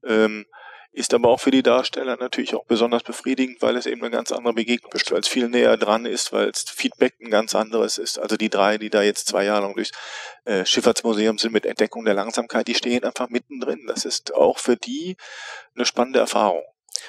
Ähm, 0.05 0.45
ist 0.93 1.13
aber 1.13 1.29
auch 1.29 1.41
für 1.41 1.51
die 1.51 1.63
Darsteller 1.63 2.17
natürlich 2.17 2.55
auch 2.55 2.65
besonders 2.65 3.03
befriedigend, 3.03 3.61
weil 3.61 3.77
es 3.77 3.85
eben 3.85 4.01
eine 4.01 4.11
ganz 4.11 4.33
andere 4.33 4.55
Begegnung 4.55 4.93
ist, 4.93 5.11
weil 5.11 5.21
es 5.21 5.29
viel 5.29 5.49
näher 5.49 5.77
dran 5.77 6.07
ist, 6.07 6.33
weil 6.33 6.49
es 6.49 6.65
Feedback 6.71 7.15
ein 7.21 7.31
ganz 7.31 7.55
anderes 7.55 7.99
ist. 7.99 8.19
Also 8.19 8.37
die 8.39 8.49
drei, 8.49 8.79
die 8.79 8.89
da 8.89 9.03
jetzt 9.03 9.29
zwei 9.29 9.45
Jahre 9.45 9.63
lang 9.63 9.75
durchs 9.75 9.93
äh, 10.47 10.65
Schifffahrtsmuseum 10.65 11.37
sind 11.37 11.53
mit 11.53 11.67
Entdeckung 11.67 12.07
der 12.07 12.15
Langsamkeit, 12.15 12.67
die 12.67 12.75
stehen 12.75 13.05
einfach 13.05 13.29
mittendrin. 13.29 13.87
Das 13.87 14.07
ist 14.07 14.35
auch 14.35 14.59
für 14.59 14.77
die 14.77 15.17
eine 15.75 15.85
spannende 15.85 16.19
Erfahrung. 16.19 16.63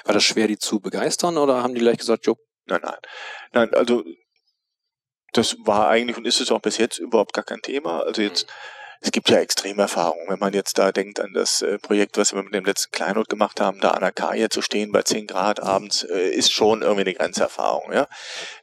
War 0.04 0.12
das 0.12 0.24
schwer, 0.24 0.48
die 0.48 0.58
zu 0.58 0.80
begeistern 0.80 1.38
oder 1.38 1.62
haben 1.62 1.74
die 1.74 1.80
gleich 1.80 1.98
gesagt, 1.98 2.26
jo? 2.26 2.36
Nein, 2.66 2.80
nein. 2.82 2.98
Nein, 3.52 3.74
also 3.74 4.04
das 5.32 5.56
war 5.60 5.88
eigentlich 5.88 6.16
und 6.16 6.26
ist 6.26 6.40
es 6.40 6.50
auch 6.50 6.60
bis 6.60 6.78
jetzt 6.78 6.98
überhaupt 6.98 7.32
gar 7.32 7.44
kein 7.44 7.62
Thema. 7.62 8.00
Also 8.00 8.22
jetzt, 8.22 8.46
mhm. 8.46 8.52
es 9.00 9.12
gibt 9.12 9.28
ja 9.28 9.38
Extremerfahrungen. 9.38 10.28
Wenn 10.28 10.38
man 10.38 10.52
jetzt 10.52 10.78
da 10.78 10.92
denkt 10.92 11.20
an 11.20 11.32
das 11.34 11.62
äh, 11.62 11.78
Projekt, 11.78 12.16
was 12.16 12.34
wir 12.34 12.42
mit 12.42 12.54
dem 12.54 12.64
letzten 12.64 12.92
Kleinod 12.92 13.28
gemacht 13.28 13.60
haben, 13.60 13.80
da 13.80 13.90
an 13.90 14.00
der 14.00 14.12
Kaje 14.12 14.48
zu 14.48 14.62
stehen 14.62 14.92
bei 14.92 15.02
10 15.02 15.26
Grad 15.26 15.60
abends, 15.60 16.04
äh, 16.04 16.30
ist 16.30 16.52
schon 16.52 16.82
irgendwie 16.82 17.02
eine 17.02 17.14
Grenzerfahrung. 17.14 17.92
Ja? 17.92 18.08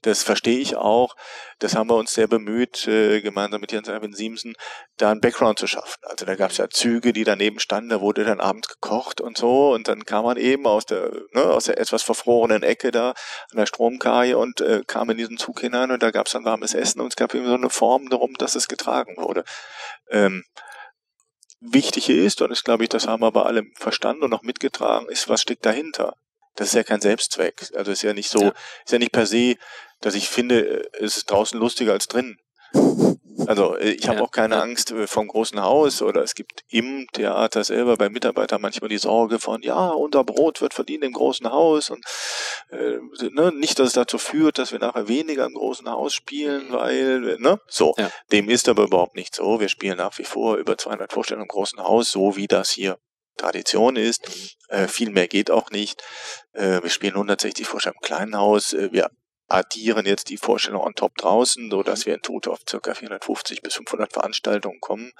Das 0.02 0.24
verstehe 0.24 0.60
ich 0.60 0.76
auch 0.76 1.16
das 1.60 1.76
haben 1.76 1.90
wir 1.90 1.96
uns 1.96 2.14
sehr 2.14 2.28
bemüht, 2.28 2.88
äh, 2.88 3.22
gemeinsam 3.22 3.62
mit 3.62 3.72
Jens 3.72 3.88
Erwin 3.88 4.14
Siemsen, 4.14 4.56
da 4.98 5.12
einen 5.12 5.22
Background 5.22 5.60
zu 5.60 5.68
schaffen. 5.68 5.98
Also 6.04 6.26
da 6.26 6.36
gab 6.36 6.52
es 6.52 6.58
ja 6.58 6.70
Züge, 6.70 7.14
die 7.14 7.24
daneben 7.24 7.60
standen, 7.60 7.90
da 7.90 8.02
wurde 8.02 8.26
dann 8.26 8.40
abends 8.40 8.68
gekocht 8.68 9.22
und 9.22 9.38
so 9.38 9.74
und 9.74 9.88
dann 9.88 10.06
kam 10.06 10.26
man 10.26 10.38
eben 10.38 10.68
aus 10.68 10.86
der, 10.86 11.12
ne, 11.32 11.44
aus 11.44 11.66
der 11.66 11.80
etwas 11.80 12.04
verfrorenen 12.04 12.64
Ecke 12.64 12.92
da 12.92 13.10
an 13.52 13.58
der 13.58 13.66
Stromkaje 13.66 14.38
und 14.38 14.62
äh, 14.62 14.84
kam 14.86 15.10
in 15.10 15.18
diesen 15.18 15.38
Zug 15.38 15.62
hinein 15.62 15.92
und 15.92 16.04
da 16.04 16.12
gab 16.12 16.28
es 16.28 16.34
dann 16.34 16.46
warmes 16.46 16.74
Essen 16.74 17.02
und 17.02 17.08
es 17.08 17.16
gab 17.16 17.34
eben 17.34 17.48
so 17.48 17.54
eine 17.54 17.70
Form 17.70 18.10
darum, 18.10 18.34
dass 18.36 18.56
es 18.56 18.68
getragen 18.68 19.16
wurde. 19.18 19.44
Ähm, 20.10 20.44
wichtig 21.60 22.10
ist, 22.10 22.42
und 22.42 22.50
das 22.50 22.64
glaube 22.64 22.84
ich, 22.84 22.90
das 22.90 23.08
haben 23.08 23.22
wir 23.22 23.28
aber 23.28 23.46
alle 23.46 23.64
verstanden 23.76 24.24
und 24.24 24.34
auch 24.34 24.44
mitgetragen, 24.44 25.08
ist, 25.10 25.30
was 25.30 25.42
steckt 25.42 25.66
dahinter. 25.66 26.16
Das 26.56 26.70
ist 26.70 26.74
ja 26.74 26.84
kein 26.84 27.02
Selbstzweck. 27.02 27.72
Also 27.76 27.92
ist 27.92 28.02
ja 28.02 28.14
nicht 28.14 28.30
so, 28.30 28.42
ja. 28.42 28.54
ist 28.86 28.92
ja 28.92 29.00
nicht 29.00 29.12
per 29.12 29.26
se 29.26 29.56
dass 30.02 30.16
ich 30.16 30.30
finde, 30.30 30.88
es 31.00 31.18
ist 31.18 31.32
draußen 31.32 31.60
lustiger 31.60 31.94
als 31.94 32.08
drin. 32.08 32.38
Also 33.48 33.76
äh, 33.76 33.90
ich 33.92 34.08
habe 34.08 34.20
ja, 34.20 34.24
auch 34.24 34.32
keine. 34.32 34.62
Angst 34.62 34.92
äh, 34.92 35.08
vom 35.08 35.28
großen 35.28 35.62
Haus 35.62 36.02
oder 36.02 36.24
es 36.24 36.36
gibt 36.36 36.64
im 36.70 37.08
Theater 37.14 37.64
selber 37.64 37.98
bei 37.98 38.10
Mitarbeitern 38.10 38.62
manchmal 38.62 38.90
die 38.90 38.98
Sorge 38.98 39.40
von, 39.40 39.62
ja, 39.62 39.90
unser 39.90 40.24
Brot 40.24 40.62
wird 40.62 40.74
verdient 40.74 41.04
im 41.04 41.14
großen 41.14 41.52
Haus 41.52 41.90
und 41.90 42.06
äh, 42.70 42.98
ne, 43.32 43.52
nicht, 43.56 43.80
dass 43.80 43.88
es 43.88 43.94
dazu 43.94 44.18
führt, 44.18 44.58
dass 44.58 44.72
wir 44.72 44.80
nachher 44.80 45.08
weniger 45.08 45.46
im 45.46 45.54
großen 45.54 45.90
Haus 45.90 46.14
spielen, 46.14 46.72
weil, 46.72 47.38
ne, 47.40 47.60
so. 47.68 47.94
Ja. 47.98 48.10
Dem 48.32 48.50
ist 48.50 48.70
aber 48.70 48.84
überhaupt 48.84 49.16
nicht 49.16 49.36
so. 49.36 49.60
Wir 49.60 49.70
spielen 49.70 49.98
nach 49.98 50.18
wie 50.18 50.24
vor 50.24 50.58
über 50.58 50.78
200 50.78 51.12
Vorstellungen 51.12 51.46
im 51.46 51.50
großen 51.50 51.84
Haus, 51.84 52.12
so 52.12 52.36
wie 52.36 52.48
das 52.48 52.70
hier 52.70 52.98
Tradition 53.36 53.96
ist. 53.96 54.56
Äh, 54.70 54.88
viel 54.88 55.12
mehr 55.12 55.28
geht 55.28 55.52
auch 55.52 55.70
nicht. 55.72 56.04
Äh, 56.54 56.82
wir 56.82 56.90
spielen 56.90 57.14
160 57.14 57.68
Vorstellungen 57.68 58.00
im 58.02 58.08
kleinen 58.08 58.38
Haus. 58.38 58.74
Äh, 58.74 58.92
wir 58.92 59.10
addieren 59.48 60.06
jetzt 60.06 60.30
die 60.30 60.38
Vorstellung 60.38 60.82
on 60.82 60.96
top 60.96 61.16
draußen, 61.18 61.70
so 61.70 61.84
dass 61.84 62.06
wir 62.06 62.16
in 62.16 62.22
Tote 62.22 62.52
auf 62.52 62.60
ca. 62.66 62.94
450 62.94 63.62
bis 63.62 63.76
500 63.76 64.12
Veranstaltungen 64.12 64.80
kommen. 64.80 65.12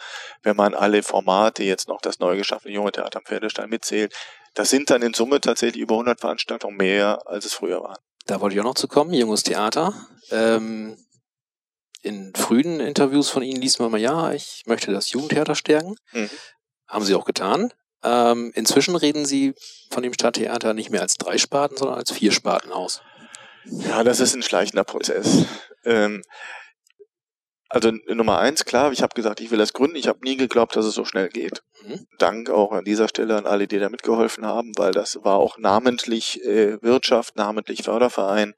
Wenn 0.42 0.56
man 0.56 0.74
alle 0.74 1.04
Formate 1.04 1.64
jetzt 1.64 1.88
noch 1.88 2.02
das 2.02 2.20
neu 2.20 2.36
geschaffene 2.36 2.74
Junge 2.74 2.92
Theater 2.92 3.20
am 3.20 3.26
Pferdestein 3.26 3.70
mitzählt, 3.70 4.16
das 4.56 4.70
sind 4.70 4.90
dann 4.90 5.02
in 5.02 5.14
Summe 5.14 5.42
tatsächlich 5.42 5.82
über 5.82 5.96
100 5.96 6.20
Veranstaltungen 6.20 6.78
mehr, 6.78 7.20
als 7.26 7.46
es 7.46 7.54
früher 7.54 7.82
waren. 7.82 7.98
Da 8.26 8.42
wollte 8.42 8.56
ich 8.56 8.62
auch 8.62 8.66
noch 8.66 8.76
zu 8.76 8.88
kommen, 8.88 9.14
Junges 9.14 9.44
Theater. 9.44 9.94
Ähm, 10.32 10.98
in 12.02 12.34
frühen 12.36 12.80
Interviews 12.80 13.30
von 13.30 13.44
Ihnen 13.44 13.62
liest 13.62 13.80
man 13.80 13.92
mal, 13.92 14.00
ja, 14.00 14.32
ich 14.32 14.64
möchte 14.66 14.92
das 14.92 15.12
Jugendtheater 15.12 15.56
stärken. 15.56 15.96
Mhm. 16.14 16.30
Haben 16.88 17.06
Sie 17.06 17.16
auch 17.16 17.26
getan. 17.26 17.74
Ähm, 18.06 18.52
inzwischen 18.56 18.96
reden 18.96 19.26
Sie 19.26 19.54
von 19.90 20.04
dem 20.04 20.14
Stadttheater 20.14 20.74
nicht 20.74 20.92
mehr 20.92 21.02
als 21.02 21.16
drei 21.16 21.38
Sparten, 21.38 21.78
sondern 21.78 21.98
als 21.98 22.12
vier 22.12 22.32
Sparten 22.32 22.72
aus. 22.72 23.02
Ja, 23.66 24.04
das 24.04 24.20
ist 24.20 24.36
ein 24.36 24.44
schleichender 24.44 24.84
Prozess. 24.84 25.46
Ähm, 25.84 26.22
Also 27.68 27.92
Nummer 28.08 28.38
eins, 28.40 28.64
klar, 28.64 28.92
ich 28.92 29.02
habe 29.02 29.16
gesagt, 29.16 29.42
ich 29.42 29.50
will 29.50 29.58
das 29.58 29.74
gründen. 29.74 29.96
Ich 29.98 30.08
habe 30.08 30.20
nie 30.24 30.38
geglaubt, 30.38 30.76
dass 30.76 30.86
es 30.86 30.94
so 30.94 31.04
schnell 31.04 31.30
geht. 31.30 31.64
Mhm. 31.84 32.06
Dank 32.20 32.50
auch 32.50 32.72
an 32.72 32.86
dieser 32.86 33.08
Stelle 33.08 33.36
an 33.36 33.48
alle, 33.48 33.68
die 33.68 33.80
da 33.80 33.90
mitgeholfen 33.90 34.46
haben, 34.46 34.72
weil 34.78 34.92
das 34.92 35.20
war 35.24 35.38
auch 35.38 35.58
namentlich 35.58 36.42
äh, 36.46 36.82
Wirtschaft, 36.84 37.36
namentlich 37.36 37.84
Förderverein, 37.84 38.54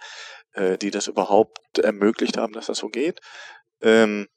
äh, 0.54 0.78
die 0.78 0.92
das 0.92 1.08
überhaupt 1.08 1.80
ermöglicht 1.80 2.38
haben, 2.38 2.54
dass 2.54 2.68
das 2.68 2.80
so 2.80 2.90
geht. 2.90 3.20
Ähm, 3.82 4.28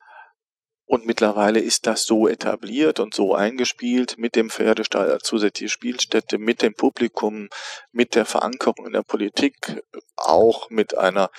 und 0.90 1.06
mittlerweile 1.06 1.61
ist 1.61 1.87
das 1.87 2.02
so 2.02 2.26
etabliert 2.26 2.99
und 2.99 3.14
so 3.14 3.32
eingespielt 3.32 4.18
mit 4.18 4.35
dem 4.35 4.50
Pferdestall 4.50 5.09
als 5.09 5.23
zusätzliche 5.23 5.70
Spielstätte, 5.70 6.37
mit 6.37 6.62
dem 6.62 6.75
Publikum, 6.75 7.49
mit 7.92 8.16
der 8.16 8.25
Verankerung 8.25 8.87
in 8.87 8.92
der 8.92 9.04
Politik, 9.04 9.85
auch 10.16 10.68
mit 10.68 10.99
einer 10.99 11.30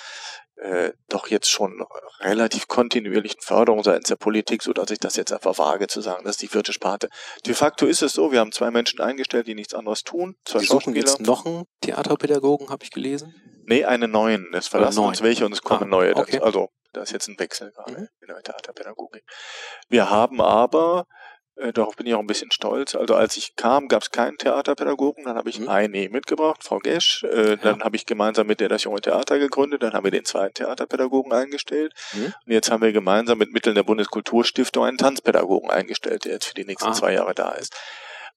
äh, 0.56 0.94
doch 1.10 1.28
jetzt 1.28 1.50
schon 1.50 1.84
relativ 2.22 2.70
kontinuierlichen 2.70 3.42
Förderung 3.42 3.84
seitens 3.84 4.08
der 4.08 4.16
Politik, 4.16 4.64
so 4.64 4.72
dass 4.72 4.90
ich 4.90 5.00
das 5.00 5.18
jetzt 5.18 5.34
einfach 5.34 5.58
wage 5.58 5.88
zu 5.88 6.00
sagen, 6.00 6.24
das 6.24 6.36
ist 6.36 6.44
die 6.44 6.48
vierte 6.48 6.72
Sparte. 6.72 7.10
De 7.46 7.54
facto 7.54 7.86
ist 7.86 8.04
es 8.04 8.14
so, 8.14 8.32
wir 8.32 8.40
haben 8.40 8.54
zwei 8.54 8.72
Menschen 8.72 9.02
eingestellt, 9.02 9.48
die 9.48 9.56
nichts 9.56 9.74
anderes 9.74 10.04
tun. 10.04 10.38
Zwei 10.46 10.60
Sie 10.60 10.68
suchen 10.68 10.96
jetzt 10.96 11.20
noch 11.20 11.46
einen 11.46 11.66
Theaterpädagogen, 11.82 12.70
habe 12.70 12.86
ich 12.86 12.92
gelesen? 12.92 13.36
Nee, 13.66 13.84
einen 13.84 14.12
neuen. 14.12 14.48
Es 14.54 14.70
verlassen 14.70 15.04
uns 15.04 15.22
welche 15.22 15.46
und 15.46 15.52
es 15.52 15.62
kommen 15.62 15.84
ah, 15.84 15.88
neue. 15.88 16.16
Okay. 16.16 16.40
also 16.40 16.70
da 16.94 17.02
ist 17.02 17.12
jetzt 17.12 17.28
ein 17.28 17.40
Wechsel 17.40 17.72
gerade 17.72 17.92
mhm. 17.92 18.08
in 18.22 18.28
der 18.28 18.42
Theaterpädagogik. 18.42 19.24
Wir 19.90 20.10
haben 20.10 20.42
aber, 20.42 21.08
äh, 21.56 21.74
darauf 21.74 21.96
bin 21.96 22.08
ich 22.08 22.14
auch 22.14 22.20
ein 22.20 22.28
bisschen 22.28 22.52
stolz, 22.52 22.96
also 22.96 23.16
als 23.16 23.38
ich 23.38 23.56
kam, 23.56 23.88
gab 23.88 24.04
es 24.04 24.12
keinen 24.12 24.38
Theaterpädagogen, 24.38 25.26
dann 25.26 25.36
habe 25.36 25.50
ich 25.50 25.60
mhm. 25.60 25.70
eine 25.70 26.10
mitgebracht, 26.10 26.64
Frau 26.64 26.80
Gesch, 26.80 27.24
äh, 27.24 27.52
ja. 27.52 27.56
dann 27.56 27.84
habe 27.84 27.96
ich 27.96 28.06
gemeinsam 28.06 28.48
mit 28.48 28.60
der 28.60 28.70
das 28.70 28.84
junge 28.84 29.02
Theater 29.02 29.40
gegründet, 29.40 29.84
dann 29.84 29.94
haben 29.94 30.04
wir 30.04 30.12
den 30.12 30.26
zweiten 30.26 30.54
Theaterpädagogen 30.56 31.32
eingestellt 31.32 31.94
mhm. 32.14 32.34
und 32.46 32.52
jetzt 32.52 32.72
haben 32.72 32.82
wir 32.82 32.92
gemeinsam 32.92 33.38
mit 33.38 33.52
Mitteln 33.54 33.76
der 33.76 33.84
Bundeskulturstiftung 33.84 34.86
einen 34.86 34.98
Tanzpädagogen 34.98 35.70
eingestellt, 35.70 36.26
der 36.26 36.34
jetzt 36.34 36.46
für 36.46 36.56
die 36.56 36.66
nächsten 36.66 36.90
ah. 36.90 36.94
zwei 36.94 37.14
Jahre 37.14 37.34
da 37.34 37.52
ist. 37.52 37.76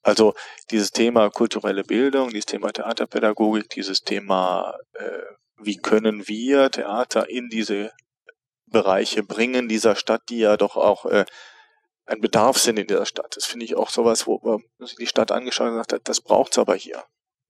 Also 0.04 0.34
dieses 0.70 0.90
Thema 0.90 1.30
kulturelle 1.30 1.82
Bildung, 1.82 2.28
dieses 2.28 2.44
Thema 2.44 2.70
Theaterpädagogik, 2.72 3.70
dieses 3.70 4.02
Thema, 4.02 4.74
äh, 4.92 5.22
wie 5.56 5.78
können 5.78 6.28
wir 6.28 6.70
Theater 6.70 7.30
in 7.30 7.48
diese 7.48 7.90
Bereiche 8.74 9.22
bringen 9.22 9.68
dieser 9.70 9.96
Stadt, 9.96 10.20
die 10.28 10.40
ja 10.40 10.58
doch 10.58 10.76
auch 10.76 11.06
äh, 11.06 11.24
ein 12.04 12.20
Bedarf 12.20 12.58
sind 12.58 12.78
in 12.78 12.86
dieser 12.86 13.06
Stadt. 13.06 13.34
Das 13.36 13.46
finde 13.46 13.64
ich 13.64 13.76
auch 13.76 13.88
sowas, 13.88 14.26
wo 14.26 14.38
man 14.42 14.62
sich 14.86 14.98
die 14.98 15.06
Stadt 15.06 15.32
angeschaut 15.32 15.68
und 15.68 15.74
gesagt 15.74 15.94
hat, 15.94 16.02
das 16.04 16.20
braucht's 16.20 16.58
aber 16.58 16.74
hier. 16.74 17.02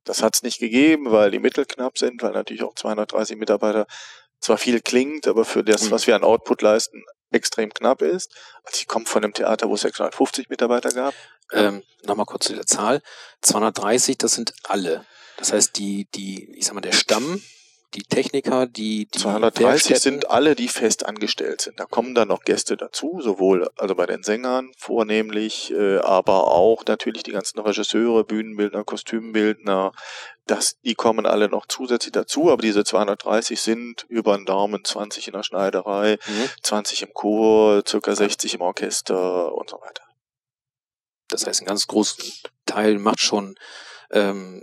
Das 0.05 0.23
hat 0.23 0.37
es 0.37 0.43
nicht 0.43 0.61
gegeben, 0.61 1.11
weil 1.11 1.31
die 1.31 1.41
Mittel 1.41 1.65
knapp 1.65 1.99
sind, 1.99 2.23
weil 2.23 2.33
natürlich 2.33 2.63
auch 2.63 2.75
230 2.75 3.37
Mitarbeiter 3.37 3.87
zwar 4.39 4.59
viel 4.59 4.81
klingt, 4.81 5.27
aber 5.27 5.45
für 5.45 5.65
das, 5.65 5.85
mhm. 5.85 5.91
was 5.91 6.07
wir 6.07 6.15
an 6.15 6.23
Output 6.23 6.63
leisten, 6.63 7.03
extrem 7.33 7.73
knapp 7.73 8.03
ist. 8.03 8.33
Also 8.63 8.79
ich 8.81 8.87
komme 8.87 9.07
von 9.07 9.25
einem 9.25 9.33
Theater, 9.33 9.69
wo 9.69 9.75
es 9.75 9.81
650 9.81 10.51
Mitarbeiter 10.51 10.93
gab. 10.93 11.15
Ähm, 11.53 11.83
Nochmal 12.05 12.27
kurz 12.27 12.47
zu 12.47 12.55
der 12.55 12.67
Zahl. 12.67 13.03
230, 13.41 14.19
das 14.19 14.35
sind 14.35 14.55
alle. 14.65 15.05
Das 15.39 15.53
heißt, 15.53 15.77
die, 15.79 16.07
die, 16.15 16.55
ich 16.55 16.67
sag 16.67 16.75
mal, 16.75 16.81
der 16.81 16.93
Stamm 16.93 17.43
die 17.95 18.03
Techniker, 18.03 18.67
die, 18.67 19.07
die 19.07 19.19
230 19.19 19.99
sind 19.99 20.31
alle, 20.31 20.55
die 20.55 20.69
fest 20.69 21.07
angestellt 21.07 21.61
sind. 21.61 21.79
Da 21.79 21.85
kommen 21.85 22.15
dann 22.15 22.29
noch 22.29 22.43
Gäste 22.43 22.77
dazu, 22.77 23.21
sowohl 23.23 23.69
also 23.77 23.95
bei 23.95 24.07
den 24.07 24.23
Sängern 24.23 24.73
vornehmlich, 24.77 25.73
äh, 25.73 25.99
aber 25.99 26.49
auch 26.49 26.85
natürlich 26.87 27.23
die 27.23 27.33
ganzen 27.33 27.61
Regisseure, 27.61 28.25
Bühnenbildner, 28.25 28.85
Kostümbildner. 28.85 29.93
Das, 30.47 30.79
die 30.81 30.95
kommen 30.95 31.25
alle 31.25 31.49
noch 31.49 31.67
zusätzlich 31.67 32.13
dazu, 32.13 32.51
aber 32.51 32.63
diese 32.63 32.85
230 32.85 33.61
sind 33.61 34.05
über 34.09 34.37
den 34.37 34.45
Daumen 34.45 34.85
20 34.85 35.29
in 35.29 35.33
der 35.33 35.43
Schneiderei, 35.43 36.19
mhm. 36.27 36.49
20 36.63 37.03
im 37.03 37.15
Chor, 37.15 37.83
circa 37.87 38.15
60 38.15 38.55
im 38.55 38.61
Orchester 38.61 39.55
und 39.55 39.71
so 39.71 39.81
weiter. 39.81 40.03
Das 41.29 41.47
heißt, 41.47 41.61
einen 41.61 41.69
ganz 41.69 41.87
großen 41.87 42.25
Teil 42.67 42.99
macht 42.99 43.21
schon 43.21 43.57
ähm, 44.11 44.63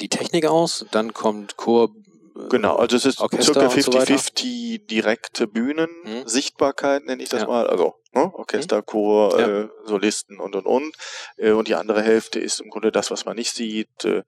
die 0.00 0.08
Technik 0.08 0.46
aus, 0.46 0.86
dann 0.90 1.12
kommt 1.12 1.56
Chor, 1.56 1.90
Genau, 2.34 2.76
also 2.76 2.96
es 2.96 3.04
ist 3.04 3.20
Orchester 3.20 3.70
circa 3.70 4.00
50-50 4.02 4.78
so 4.80 4.86
direkte 4.86 5.46
Bühnen, 5.46 5.88
mhm. 6.02 6.26
Sichtbarkeit 6.26 7.04
nenne 7.04 7.22
ich 7.22 7.28
das 7.28 7.42
ja. 7.42 7.46
mal, 7.46 7.68
also 7.68 7.94
ne, 8.12 8.32
Orchester, 8.34 8.78
mhm. 8.78 8.86
Chor, 8.86 9.40
ja. 9.40 9.60
äh, 9.60 9.68
Solisten 9.84 10.40
und 10.40 10.56
und 10.56 10.66
und. 10.66 10.96
Äh, 11.36 11.52
und 11.52 11.68
die 11.68 11.76
andere 11.76 12.02
Hälfte 12.02 12.40
ist 12.40 12.60
im 12.60 12.70
Grunde 12.70 12.90
das, 12.90 13.12
was 13.12 13.24
man 13.24 13.36
nicht 13.36 13.54
sieht, 13.54 14.04
äh, 14.04 14.22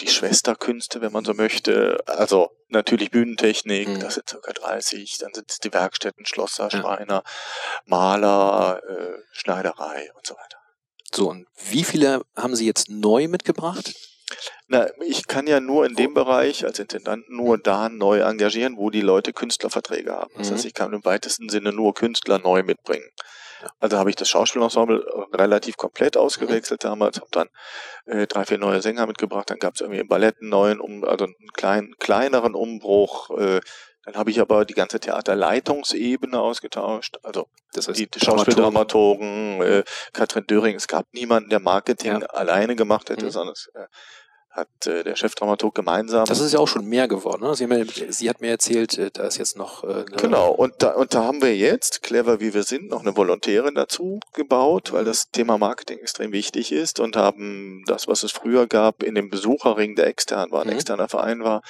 die 0.00 0.08
Schwesterkünste, 0.08 1.02
wenn 1.02 1.12
man 1.12 1.26
so 1.26 1.34
möchte. 1.34 1.98
Also 2.06 2.50
natürlich 2.68 3.10
Bühnentechnik, 3.10 3.88
mhm. 3.88 4.00
das 4.00 4.14
sind 4.14 4.28
circa 4.28 4.52
30, 4.52 5.18
dann 5.18 5.34
sind 5.34 5.50
es 5.50 5.58
die 5.58 5.72
Werkstätten, 5.72 6.24
Schlosser, 6.24 6.70
Schreiner, 6.70 7.22
ja. 7.26 7.30
Maler, 7.84 8.80
äh, 8.88 9.18
Schneiderei 9.32 10.10
und 10.16 10.26
so 10.26 10.34
weiter. 10.34 10.58
So, 11.12 11.28
und 11.28 11.46
wie 11.68 11.84
viele 11.84 12.22
haben 12.36 12.56
Sie 12.56 12.66
jetzt 12.66 12.88
neu 12.88 13.28
mitgebracht? 13.28 13.94
Na, 14.66 14.86
ich 15.06 15.26
kann 15.26 15.46
ja 15.46 15.60
nur 15.60 15.86
in 15.86 15.94
dem 15.94 16.14
Bereich 16.14 16.64
als 16.64 16.78
Intendant 16.78 17.28
nur 17.28 17.58
da 17.58 17.88
neu 17.88 18.20
engagieren, 18.20 18.76
wo 18.76 18.90
die 18.90 19.00
Leute 19.00 19.32
Künstlerverträge 19.32 20.12
haben. 20.12 20.32
Das 20.36 20.50
mhm. 20.50 20.54
heißt, 20.54 20.64
ich 20.64 20.74
kann 20.74 20.92
im 20.92 21.04
weitesten 21.04 21.48
Sinne 21.48 21.72
nur 21.72 21.94
Künstler 21.94 22.38
neu 22.38 22.62
mitbringen. 22.62 23.08
Also 23.80 23.98
habe 23.98 24.10
ich 24.10 24.16
das 24.16 24.28
Schauspielensemble 24.28 25.04
relativ 25.32 25.76
komplett 25.76 26.16
ausgewechselt 26.16 26.84
mhm. 26.84 26.88
damals, 26.88 27.16
habe 27.18 27.28
dann 27.30 27.48
äh, 28.06 28.26
drei, 28.26 28.44
vier 28.44 28.58
neue 28.58 28.82
Sänger 28.82 29.06
mitgebracht, 29.06 29.50
dann 29.50 29.58
gab 29.58 29.74
es 29.74 29.80
irgendwie 29.80 30.00
im 30.00 30.08
Ballett 30.08 30.36
einen 30.40 30.50
neuen, 30.50 30.80
um, 30.80 31.04
also 31.04 31.24
einen 31.24 31.34
kleinen, 31.54 31.94
kleineren 31.98 32.54
Umbruch. 32.54 33.30
Äh, 33.38 33.60
dann 34.04 34.16
habe 34.16 34.30
ich 34.30 34.40
aber 34.40 34.66
die 34.66 34.74
ganze 34.74 35.00
Theaterleitungsebene 35.00 36.38
ausgetauscht. 36.38 37.16
Also 37.22 37.46
das 37.72 37.88
heißt, 37.88 37.98
die 37.98 38.08
Schauspieldramaturgen, 38.20 39.62
äh, 39.62 39.84
Katrin 40.12 40.46
Döring, 40.46 40.76
es 40.76 40.88
gab 40.88 41.06
niemanden, 41.12 41.48
der 41.48 41.60
Marketing 41.60 42.20
ja. 42.20 42.26
alleine 42.26 42.76
gemacht 42.76 43.08
hätte, 43.08 43.26
mhm. 43.26 43.30
sondern 43.30 43.52
es 43.54 43.70
äh, 43.74 43.86
hat 44.54 44.86
äh, 44.86 45.02
der 45.02 45.16
Chefdramaturg 45.16 45.74
gemeinsam. 45.74 46.26
Das 46.26 46.40
ist 46.40 46.52
ja 46.52 46.60
auch 46.60 46.68
schon 46.68 46.86
mehr 46.86 47.08
geworden. 47.08 47.42
Ne? 47.42 47.54
Sie, 47.56 47.64
haben 47.64 47.88
Sie 48.08 48.28
hat 48.30 48.40
mir 48.40 48.50
erzählt, 48.50 48.96
äh, 48.96 49.10
da 49.10 49.24
ist 49.24 49.38
jetzt 49.38 49.56
noch. 49.56 49.82
Äh, 49.82 50.04
genau, 50.16 50.52
und 50.52 50.74
da, 50.78 50.92
und 50.92 51.12
da 51.12 51.24
haben 51.24 51.42
wir 51.42 51.56
jetzt, 51.56 52.02
clever 52.02 52.40
wie 52.40 52.54
wir 52.54 52.62
sind, 52.62 52.88
noch 52.88 53.00
eine 53.00 53.16
Volontärin 53.16 53.74
dazu 53.74 54.20
gebaut, 54.32 54.92
weil 54.92 55.04
das 55.04 55.30
Thema 55.30 55.58
Marketing 55.58 55.98
extrem 55.98 56.32
wichtig 56.32 56.70
ist 56.70 57.00
und 57.00 57.16
haben 57.16 57.82
das, 57.86 58.06
was 58.06 58.22
es 58.22 58.30
früher 58.30 58.68
gab, 58.68 59.02
in 59.02 59.16
dem 59.16 59.28
Besucherring, 59.28 59.96
der 59.96 60.06
extern 60.06 60.52
war, 60.52 60.62
ein 60.62 60.68
mhm. 60.68 60.74
externer 60.74 61.08
Verein 61.08 61.42
war, 61.42 61.62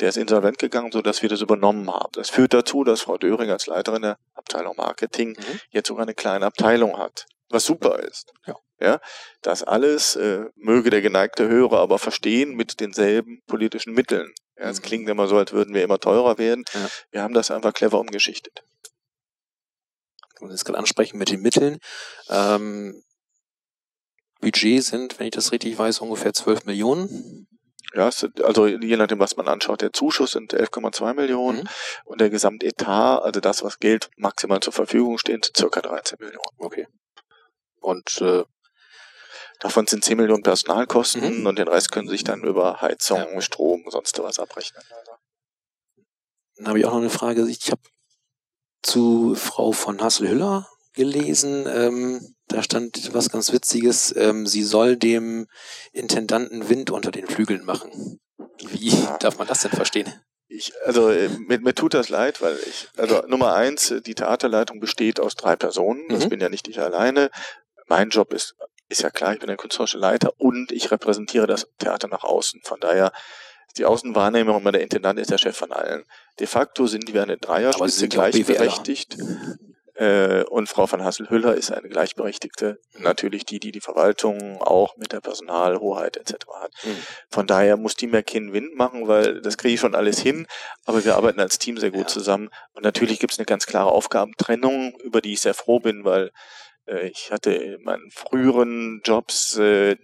der 0.00 0.10
ist 0.10 0.18
insolvent 0.18 0.58
gegangen, 0.58 0.92
so 0.92 1.00
dass 1.00 1.22
wir 1.22 1.30
das 1.30 1.40
übernommen 1.40 1.90
haben. 1.90 2.12
Das 2.12 2.28
führt 2.28 2.52
dazu, 2.52 2.84
dass 2.84 3.00
Frau 3.00 3.16
Döring 3.16 3.50
als 3.50 3.66
Leiterin 3.66 4.02
der 4.02 4.18
Abteilung 4.34 4.76
Marketing 4.76 5.30
mhm. 5.30 5.60
jetzt 5.70 5.88
sogar 5.88 6.02
eine 6.02 6.14
kleine 6.14 6.44
Abteilung 6.44 6.98
hat, 6.98 7.24
was 7.48 7.64
super 7.64 7.98
ist. 8.00 8.34
Ja. 8.46 8.56
Ja, 8.78 9.00
das 9.40 9.62
alles 9.62 10.16
äh, 10.16 10.44
möge 10.54 10.90
der 10.90 11.00
geneigte 11.00 11.48
Hörer 11.48 11.78
aber 11.78 11.98
verstehen 11.98 12.54
mit 12.54 12.80
denselben 12.80 13.42
politischen 13.46 13.94
Mitteln. 13.94 14.34
Ja, 14.58 14.68
es 14.68 14.80
mhm. 14.80 14.84
klingt 14.84 15.08
immer 15.08 15.28
so, 15.28 15.38
als 15.38 15.52
würden 15.52 15.74
wir 15.74 15.82
immer 15.82 15.98
teurer 15.98 16.36
werden. 16.36 16.64
Ja. 16.74 16.88
Wir 17.10 17.22
haben 17.22 17.34
das 17.34 17.50
einfach 17.50 17.72
clever 17.72 17.98
umgeschichtet. 17.98 18.64
Und 20.40 20.50
das 20.50 20.64
gerade 20.64 20.78
ansprechen 20.78 21.16
mit 21.16 21.30
den 21.30 21.40
Mitteln. 21.40 21.78
Ähm, 22.28 23.02
Budget 24.40 24.84
sind, 24.84 25.18
wenn 25.18 25.26
ich 25.26 25.32
das 25.32 25.52
richtig 25.52 25.78
weiß, 25.78 26.00
ungefähr 26.00 26.34
12 26.34 26.66
Millionen. 26.66 27.48
Ja, 27.94 28.10
also 28.42 28.66
je 28.66 28.96
nachdem, 28.96 29.20
was 29.20 29.36
man 29.36 29.48
anschaut, 29.48 29.80
der 29.80 29.92
Zuschuss 29.92 30.32
sind 30.32 30.52
11,2 30.52 31.14
Millionen 31.14 31.60
mhm. 31.60 31.68
und 32.04 32.20
der 32.20 32.28
Gesamtetat, 32.28 33.22
also 33.22 33.40
das, 33.40 33.62
was 33.62 33.78
Geld 33.78 34.10
maximal 34.16 34.60
zur 34.60 34.74
Verfügung 34.74 35.16
steht, 35.16 35.50
circa 35.56 35.80
13 35.80 36.18
Millionen. 36.20 36.56
Okay. 36.58 36.86
Und 37.80 38.20
äh, 38.20 38.44
Davon 39.60 39.86
sind 39.86 40.04
10 40.04 40.16
Millionen 40.18 40.42
Personalkosten 40.42 41.40
mhm. 41.40 41.46
und 41.46 41.58
den 41.58 41.68
Rest 41.68 41.92
können 41.92 42.08
sich 42.08 42.24
dann 42.24 42.42
über 42.44 42.80
Heizung, 42.80 43.24
ja. 43.34 43.40
Strom, 43.40 43.84
sonst 43.88 44.18
was 44.18 44.38
abrechnen. 44.38 44.82
Dann 46.56 46.68
habe 46.68 46.78
ich 46.78 46.84
auch 46.86 46.92
noch 46.92 47.00
eine 47.00 47.10
Frage. 47.10 47.48
Ich 47.48 47.70
habe 47.70 47.82
zu 48.82 49.34
Frau 49.34 49.72
von 49.72 50.00
Hassel-Hüller 50.00 50.68
gelesen. 50.94 51.66
Ähm, 51.68 52.34
da 52.48 52.62
stand 52.62 53.12
was 53.14 53.30
ganz 53.30 53.52
Witziges. 53.52 54.14
Ähm, 54.16 54.46
sie 54.46 54.62
soll 54.62 54.96
dem 54.96 55.46
Intendanten 55.92 56.68
Wind 56.68 56.90
unter 56.90 57.10
den 57.10 57.26
Flügeln 57.26 57.64
machen. 57.64 58.20
Wie 58.68 58.88
ja. 58.88 59.16
darf 59.18 59.38
man 59.38 59.46
das 59.46 59.60
denn 59.60 59.72
verstehen? 59.72 60.12
Ich, 60.48 60.72
also 60.84 61.10
äh, 61.10 61.28
mir, 61.28 61.60
mir 61.60 61.74
tut 61.74 61.94
das 61.94 62.08
leid, 62.08 62.40
weil 62.40 62.56
ich, 62.66 62.88
also 62.96 63.22
Nummer 63.26 63.54
eins, 63.54 63.92
die 64.04 64.14
Theaterleitung 64.14 64.80
besteht 64.80 65.18
aus 65.18 65.34
drei 65.34 65.56
Personen. 65.56 66.08
Das 66.08 66.24
mhm. 66.24 66.28
bin 66.30 66.40
ja 66.40 66.48
nicht 66.48 66.68
ich 66.68 66.80
alleine. 66.80 67.30
Mein 67.88 68.10
Job 68.10 68.32
ist 68.32 68.54
ist 68.88 69.02
ja 69.02 69.10
klar, 69.10 69.32
ich 69.32 69.40
bin 69.40 69.48
der 69.48 69.56
künstlerische 69.56 69.98
Leiter 69.98 70.32
und 70.38 70.72
ich 70.72 70.90
repräsentiere 70.90 71.46
das 71.46 71.66
Theater 71.78 72.08
nach 72.08 72.24
außen. 72.24 72.60
Von 72.64 72.80
daher 72.80 73.12
die 73.76 73.84
Außenwahrnehmung, 73.84 74.64
der 74.64 74.80
Intendant 74.80 75.18
ist 75.18 75.30
der 75.30 75.38
Chef 75.38 75.56
von 75.56 75.72
allen. 75.72 76.04
De 76.38 76.46
facto 76.46 76.86
sind 76.86 77.12
wir 77.12 77.22
eine 77.22 77.36
Dreierspitze 77.36 78.08
gleichberechtigt. 78.08 79.16
Äh, 79.94 80.44
und 80.44 80.68
Frau 80.68 80.90
van 80.90 81.02
Hassel-Hüller 81.02 81.54
ist 81.54 81.72
eine 81.72 81.88
gleichberechtigte, 81.88 82.78
natürlich 82.98 83.46
die, 83.46 83.60
die 83.60 83.72
die 83.72 83.80
Verwaltung 83.80 84.60
auch 84.60 84.96
mit 84.98 85.12
der 85.12 85.22
Personalhoheit 85.22 86.18
etc. 86.18 86.34
hat. 86.60 86.70
Mhm. 86.84 86.98
Von 87.30 87.46
daher 87.46 87.78
muss 87.78 87.96
die 87.96 88.06
mehr 88.06 88.22
keinen 88.22 88.52
Wind 88.52 88.76
machen, 88.76 89.08
weil 89.08 89.40
das 89.40 89.56
kriege 89.56 89.72
ich 89.72 89.80
schon 89.80 89.94
alles 89.94 90.18
hin, 90.18 90.46
aber 90.84 91.02
wir 91.02 91.16
arbeiten 91.16 91.40
als 91.40 91.58
Team 91.58 91.78
sehr 91.78 91.92
gut 91.92 92.00
ja. 92.00 92.06
zusammen. 92.08 92.50
Und 92.74 92.84
natürlich 92.84 93.20
gibt 93.20 93.32
es 93.32 93.38
eine 93.38 93.46
ganz 93.46 93.64
klare 93.64 93.90
Aufgabentrennung, 93.90 94.98
über 95.02 95.22
die 95.22 95.32
ich 95.32 95.40
sehr 95.40 95.54
froh 95.54 95.80
bin, 95.80 96.04
weil 96.04 96.30
ich 96.86 97.30
hatte 97.32 97.52
in 97.52 97.82
meinen 97.82 98.10
früheren 98.10 99.00
Jobs 99.04 99.56
äh, 99.56 99.96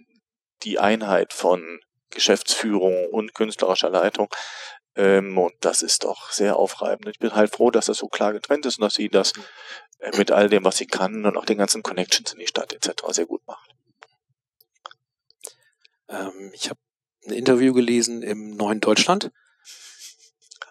die 0.63 0.79
Einheit 0.79 1.33
von 1.33 1.79
Geschäftsführung 2.09 3.07
und 3.07 3.33
künstlerischer 3.33 3.89
Leitung. 3.89 4.29
Ähm, 4.95 5.37
und 5.37 5.53
das 5.61 5.81
ist 5.81 6.03
doch 6.03 6.31
sehr 6.31 6.57
aufreibend. 6.57 7.07
Ich 7.09 7.19
bin 7.19 7.33
halt 7.33 7.51
froh, 7.51 7.71
dass 7.71 7.87
das 7.87 7.97
so 7.97 8.07
klar 8.07 8.33
getrennt 8.33 8.65
ist 8.65 8.77
und 8.77 8.83
dass 8.83 8.95
sie 8.95 9.09
das 9.09 9.33
äh, 9.99 10.15
mit 10.17 10.31
all 10.31 10.49
dem, 10.49 10.63
was 10.65 10.77
sie 10.77 10.85
kann 10.85 11.25
und 11.25 11.37
auch 11.37 11.45
den 11.45 11.57
ganzen 11.57 11.81
Connections 11.81 12.33
in 12.33 12.39
die 12.39 12.47
Stadt 12.47 12.73
etc. 12.73 13.03
sehr 13.09 13.25
gut 13.25 13.41
macht. 13.47 13.71
Ähm, 16.09 16.51
ich 16.53 16.69
habe 16.69 16.79
ein 17.25 17.33
Interview 17.33 17.73
gelesen 17.73 18.21
im 18.21 18.51
Neuen 18.51 18.81
Deutschland. 18.81 19.31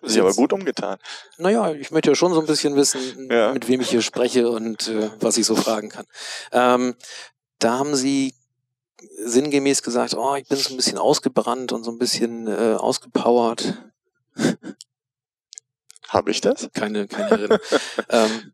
Haben 0.02 0.10
Sie 0.10 0.20
aber 0.20 0.34
gut 0.34 0.52
umgetan. 0.52 0.98
Naja, 1.38 1.72
ich 1.72 1.92
möchte 1.92 2.10
ja 2.10 2.14
schon 2.16 2.34
so 2.34 2.40
ein 2.40 2.46
bisschen 2.46 2.74
wissen, 2.74 3.28
ja. 3.30 3.52
mit 3.52 3.68
wem 3.68 3.80
ich 3.80 3.90
hier 3.90 4.02
spreche 4.02 4.50
und 4.50 4.88
äh, 4.88 5.10
was 5.20 5.36
ich 5.36 5.46
so 5.46 5.54
fragen 5.54 5.90
kann. 5.90 6.06
Ähm, 6.50 6.94
da 7.60 7.78
haben 7.78 7.94
Sie 7.94 8.34
sinngemäß 9.24 9.82
gesagt, 9.82 10.14
oh, 10.14 10.34
ich 10.34 10.48
bin 10.48 10.58
so 10.58 10.74
ein 10.74 10.76
bisschen 10.76 10.98
ausgebrannt 10.98 11.72
und 11.72 11.84
so 11.84 11.92
ein 11.92 11.98
bisschen 11.98 12.48
äh, 12.48 12.74
ausgepowert. 12.74 13.74
Habe 16.08 16.30
ich 16.30 16.40
das? 16.40 16.68
Keine, 16.74 17.06
keine 17.06 17.30
Erinnerung. 17.30 17.58
ähm, 18.08 18.52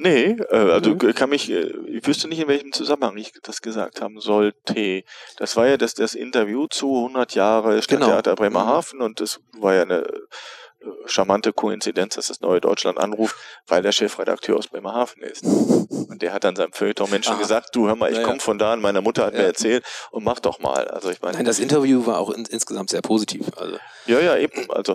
Nee, 0.00 0.36
äh, 0.50 0.56
also 0.56 0.90
mhm. 0.90 1.12
kann 1.12 1.28
mich, 1.28 1.50
äh, 1.50 1.72
ich 1.88 2.06
wüsste 2.06 2.28
nicht, 2.28 2.38
in 2.38 2.46
welchem 2.46 2.72
Zusammenhang 2.72 3.16
ich 3.16 3.32
das 3.42 3.62
gesagt 3.62 4.00
haben 4.00 4.20
sollte. 4.20 5.02
Das 5.38 5.56
war 5.56 5.66
ja 5.66 5.76
das, 5.76 5.94
das 5.94 6.14
Interview 6.14 6.68
zu 6.68 6.94
100 6.94 7.34
Jahre 7.34 7.82
Stadttheater 7.82 8.36
genau. 8.36 8.36
Bremerhaven 8.36 9.00
mhm. 9.00 9.04
und 9.04 9.20
das 9.20 9.40
war 9.58 9.74
ja 9.74 9.82
eine 9.82 10.02
äh, 10.02 10.86
charmante 11.06 11.52
Koinzidenz, 11.52 12.14
dass 12.14 12.28
das 12.28 12.40
Neue 12.40 12.60
Deutschland 12.60 12.96
anruft, 12.96 13.34
weil 13.66 13.82
der 13.82 13.90
Chefredakteur 13.90 14.56
aus 14.56 14.68
Bremerhaven 14.68 15.20
ist. 15.24 15.42
Und 15.42 16.22
der 16.22 16.32
hat 16.32 16.44
dann 16.44 16.54
seinem 16.54 16.72
Feuilleton 16.72 17.10
Menschen 17.10 17.32
Aha. 17.32 17.40
gesagt, 17.40 17.74
du 17.74 17.88
hör 17.88 17.96
mal, 17.96 18.12
ich 18.12 18.18
ja, 18.18 18.22
komme 18.22 18.38
von 18.38 18.56
da 18.56 18.74
und 18.74 18.80
meine 18.80 19.00
Mutter 19.00 19.26
hat 19.26 19.34
ja. 19.34 19.40
mir 19.40 19.46
erzählt 19.46 19.84
und 20.12 20.22
mach 20.22 20.38
doch 20.38 20.60
mal. 20.60 20.86
Also 20.86 21.10
ich 21.10 21.20
meine. 21.22 21.38
Nein, 21.38 21.44
das 21.44 21.58
Interview 21.58 22.06
war 22.06 22.20
auch 22.20 22.30
in, 22.30 22.44
insgesamt 22.44 22.90
sehr 22.90 23.02
positiv. 23.02 23.46
Also. 23.56 23.78
Ja, 24.06 24.20
ja, 24.20 24.36
eben. 24.36 24.70
Also, 24.70 24.94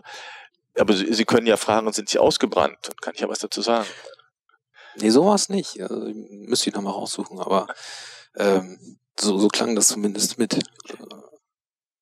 aber 0.80 0.94
Sie, 0.94 1.14
Sie 1.14 1.26
können 1.26 1.46
ja 1.46 1.58
fragen, 1.58 1.92
sind 1.92 2.08
Sie 2.08 2.20
ausgebrannt? 2.20 2.78
Dann 2.84 2.96
kann 3.02 3.16
ich 3.16 3.20
ja 3.20 3.28
was 3.28 3.40
dazu 3.40 3.62
sagen. 3.62 3.86
Nee, 4.96 5.10
sowas 5.10 5.50
nicht. 5.50 5.82
Also, 5.82 5.96
müsste 6.30 6.70
ich 6.70 6.76
nochmal 6.76 6.94
raussuchen, 6.94 7.40
aber 7.40 7.68
ähm, 8.36 9.00
so, 9.20 9.38
so 9.38 9.48
klang 9.48 9.76
das 9.76 9.88
zumindest 9.88 10.38
mit. 10.38 10.60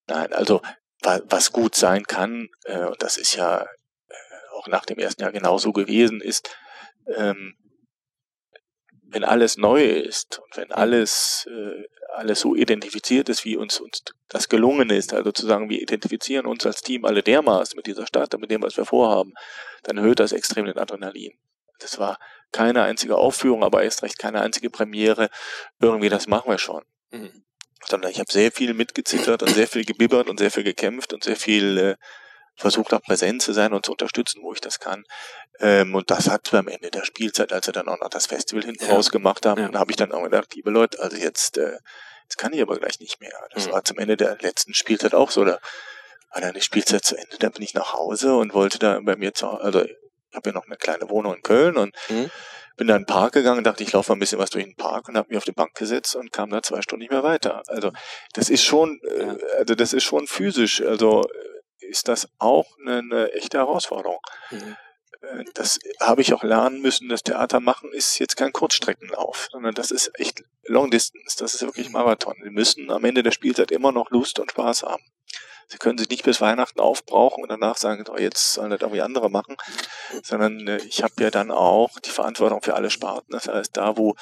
Nein, 0.08 0.34
also 0.34 0.62
was 1.04 1.52
gut 1.52 1.76
sein 1.76 2.04
kann, 2.04 2.50
äh, 2.66 2.86
und 2.86 3.02
das 3.02 3.18
ist 3.18 3.36
ja 3.36 3.62
äh, 3.62 4.14
auch 4.54 4.68
nach 4.68 4.86
dem 4.86 5.00
ersten 5.00 5.22
Jahr 5.24 5.32
genauso 5.32 5.72
gewesen, 5.72 6.22
ist, 6.22 6.56
ähm, 7.08 7.56
wenn 9.12 9.24
alles 9.24 9.58
neu 9.58 9.84
ist 9.84 10.40
und 10.40 10.58
wenn 10.58 10.72
alles, 10.72 11.48
äh, 11.50 11.86
alles 12.14 12.40
so 12.42 12.56
identifiziert 12.56 13.30
ist, 13.30 13.46
wie 13.46 13.58
uns, 13.58 13.80
uns 13.80 14.04
das 14.30 14.48
gelungen 14.48 14.90
ist, 14.90 15.14
also 15.14 15.32
zu 15.32 15.46
sagen, 15.46 15.70
wir 15.70 15.82
identifizieren 15.82 16.46
uns 16.46 16.66
als 16.66 16.82
Team 16.82 17.04
alle 17.06 17.24
dermaßen 17.24 17.76
mit 17.76 17.88
dieser 17.88 18.08
Stadt 18.08 18.34
und 18.34 18.42
mit 18.42 18.52
dem, 18.52 18.62
was 18.62 18.78
wir 18.78 18.86
vorhaben, 18.86 19.34
dann 19.84 19.98
erhöht 19.98 20.20
das 20.20 20.32
extrem 20.32 20.66
den 20.66 20.78
Adrenalin. 20.78 21.34
Das 21.80 22.00
war 22.00 22.20
keine 22.52 22.84
einzige 22.84 23.18
Aufführung, 23.18 23.64
aber 23.64 23.84
erst 23.84 24.04
recht 24.04 24.20
keine 24.20 24.42
einzige 24.42 24.70
Premiere. 24.70 25.30
Irgendwie, 25.80 26.10
das 26.10 26.28
machen 26.28 26.52
wir 26.52 26.58
schon. 26.58 26.84
Mhm. 27.12 27.44
Sondern 27.86 28.12
ich 28.12 28.20
habe 28.20 28.32
sehr 28.32 28.52
viel 28.52 28.74
mitgezittert 28.74 29.42
und 29.42 29.54
sehr 29.54 29.68
viel 29.68 29.86
gebibbert 29.86 30.30
und 30.30 30.40
sehr 30.40 30.52
viel 30.52 30.64
gekämpft 30.64 31.14
und 31.14 31.24
sehr 31.24 31.36
viel 31.36 31.78
äh, 31.78 31.96
versucht 32.56 32.94
auch 32.94 33.02
präsent 33.02 33.42
zu 33.42 33.54
sein 33.54 33.74
und 33.74 33.86
zu 33.86 33.92
unterstützen, 33.92 34.42
wo 34.44 34.54
ich 34.54 34.62
das 34.62 34.80
kann. 34.80 35.04
Ähm, 35.60 35.96
und 35.96 36.12
das 36.12 36.30
hat 36.30 36.54
am 36.54 36.68
Ende 36.68 36.92
der 36.92 37.04
Spielzeit, 37.04 37.52
als 37.54 37.68
wir 37.68 37.74
dann 37.74 37.88
auch 37.88 38.00
noch 38.00 38.10
das 38.10 38.28
Festival 38.28 38.64
hinten 38.64 38.86
ja. 38.86 38.94
raus 38.94 39.12
gemacht 39.12 39.46
haben, 39.46 39.62
ja. 39.62 39.80
habe 39.80 39.92
ich 39.92 39.98
dann 39.98 40.12
auch 40.12 40.24
gedacht, 40.24 40.56
liebe 40.56 40.70
Leute, 40.70 41.00
also 41.02 41.18
jetzt, 41.18 41.58
äh, 41.58 41.78
jetzt 42.24 42.38
kann 42.38 42.54
ich 42.54 42.62
aber 42.62 42.78
gleich 42.78 43.00
nicht 43.00 43.20
mehr. 43.20 43.34
Das 43.54 43.68
mhm. 43.68 43.72
war 43.72 43.84
zum 43.84 43.98
Ende 43.98 44.18
der 44.18 44.38
letzten 44.42 44.74
Spielzeit 44.74 45.14
auch 45.14 45.32
so. 45.32 45.44
Da 45.44 45.60
war 46.32 46.42
dann 46.42 46.54
die 46.54 46.62
Spielzeit 46.62 47.04
zu 47.04 47.18
Ende, 47.18 47.38
da 47.40 47.50
bin 47.50 47.64
ich 47.64 47.74
nach 47.74 47.94
Hause 47.94 48.36
und 48.36 48.54
wollte 48.54 48.80
da 48.80 49.00
bei 49.02 49.16
mir 49.16 49.34
zu 49.34 49.48
also 49.48 49.84
habe 50.34 50.50
ja 50.50 50.54
noch 50.54 50.66
eine 50.66 50.78
kleine 50.78 51.10
Wohnung 51.10 51.36
in 51.36 51.42
Köln 51.42 51.78
und 51.78 51.96
mhm. 52.10 52.30
bin 52.78 52.88
da 52.88 52.96
in 52.96 53.04
den 53.04 53.08
Park 53.08 53.34
gegangen, 53.34 53.64
dachte, 53.64 53.84
ich 53.84 53.92
laufe 53.92 54.12
mal 54.12 54.16
ein 54.16 54.20
bisschen 54.20 54.40
was 54.40 54.50
durch 54.50 54.66
den 54.66 54.76
Park 54.76 55.08
und 55.10 55.18
habe 55.18 55.30
mich 55.30 55.38
auf 55.38 55.46
die 55.46 55.52
Bank 55.52 55.76
gesetzt 55.76 56.16
und 56.16 56.32
kam 56.32 56.50
da 56.50 56.62
zwei 56.62 56.82
Stunden 56.82 57.02
nicht 57.02 57.12
mehr 57.12 57.24
weiter. 57.24 57.64
Also 57.68 57.92
das 58.34 58.50
ist 58.50 58.64
schon, 58.64 59.00
äh, 59.04 59.36
also 59.58 59.76
das 59.76 59.94
ist 59.94 60.04
schon 60.04 60.28
physisch, 60.28 60.82
also 60.82 61.24
ist 61.80 62.08
das 62.08 62.28
auch 62.40 62.68
eine, 62.80 63.00
eine 63.00 63.34
echte 63.34 63.58
Herausforderung. 63.58 64.20
Mhm. 64.52 64.78
Äh, 65.22 65.44
das 65.54 65.80
habe 66.00 66.22
ich 66.22 66.34
auch 66.34 66.44
lernen 66.44 66.82
müssen. 66.82 67.10
Das 67.10 67.24
Theater 67.24 67.60
machen 67.60 67.92
ist 67.94 68.20
jetzt 68.20 68.38
kein 68.38 68.54
Kurzstreckenlauf, 68.54 69.50
sondern 69.52 69.74
das 69.74 69.92
ist 69.92 70.12
echt 70.20 70.44
Long 70.64 70.92
Distance. 70.92 71.38
Das 71.38 71.54
ist 71.54 71.62
wirklich 71.62 71.90
Marathon. 71.90 72.36
Sie 72.44 72.50
müssen 72.50 72.92
am 72.92 73.06
Ende 73.06 73.24
der 73.24 73.32
Spielzeit 73.32 73.72
immer 73.72 73.92
noch 73.92 74.10
Lust 74.10 74.40
und 74.40 74.52
Spaß 74.52 74.84
haben. 74.84 75.04
Sie 75.72 75.78
können 75.78 75.98
sich 75.98 76.10
nicht 76.10 76.26
bis 76.26 76.42
Weihnachten 76.42 76.82
aufbrauchen 76.82 77.44
und 77.44 77.50
danach 77.50 77.78
sagen, 77.78 78.04
oh, 78.12 78.18
jetzt 78.18 78.52
sollen 78.52 78.72
das 78.72 78.82
irgendwie 78.82 79.02
andere 79.02 79.30
machen, 79.30 79.56
sondern 80.22 80.68
äh, 80.68 80.78
ich 80.80 81.02
habe 81.02 81.14
ja 81.20 81.32
dann 81.32 81.50
auch 81.50 81.98
die 82.00 82.10
Verantwortung 82.10 82.62
für 82.62 82.74
alle 82.74 82.90
Sparten. 82.90 83.32
Das 83.32 83.48
heißt, 83.48 83.78
da 83.78 83.96
wo 83.96 84.16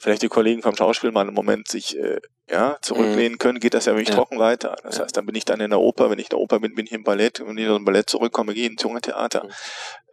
vielleicht 0.00 0.22
die 0.22 0.28
Kollegen 0.28 0.60
vom 0.60 0.74
Schauspiel 0.74 1.12
mal 1.12 1.20
einen 1.20 1.34
Moment 1.34 1.68
sich 1.68 1.96
äh, 1.96 2.20
ja, 2.50 2.78
zurücklehnen 2.82 3.34
mhm. 3.34 3.38
können, 3.38 3.60
geht 3.60 3.74
das 3.74 3.84
ja 3.84 3.92
wirklich 3.92 4.08
ja. 4.08 4.16
trocken 4.16 4.40
weiter. 4.40 4.74
Das 4.82 4.98
heißt, 4.98 5.16
dann 5.16 5.24
bin 5.24 5.36
ich 5.36 5.44
dann 5.44 5.60
in 5.60 5.70
der 5.70 5.78
Oper, 5.78 6.10
wenn 6.10 6.18
ich 6.18 6.26
in 6.26 6.30
der 6.30 6.40
Oper 6.40 6.58
bin, 6.58 6.74
bin 6.74 6.86
ich 6.86 6.92
im 6.92 7.04
Ballett, 7.04 7.38
und 7.40 7.46
wenn 7.46 7.58
ich 7.58 7.68
aus 7.68 7.76
dem 7.76 7.84
Ballett 7.84 8.10
zurückkomme, 8.10 8.52
gehe 8.52 8.64
ich 8.64 8.72
ins 8.72 8.82
junge 8.82 9.00
Theater. 9.00 9.44
Mhm. 9.44 9.50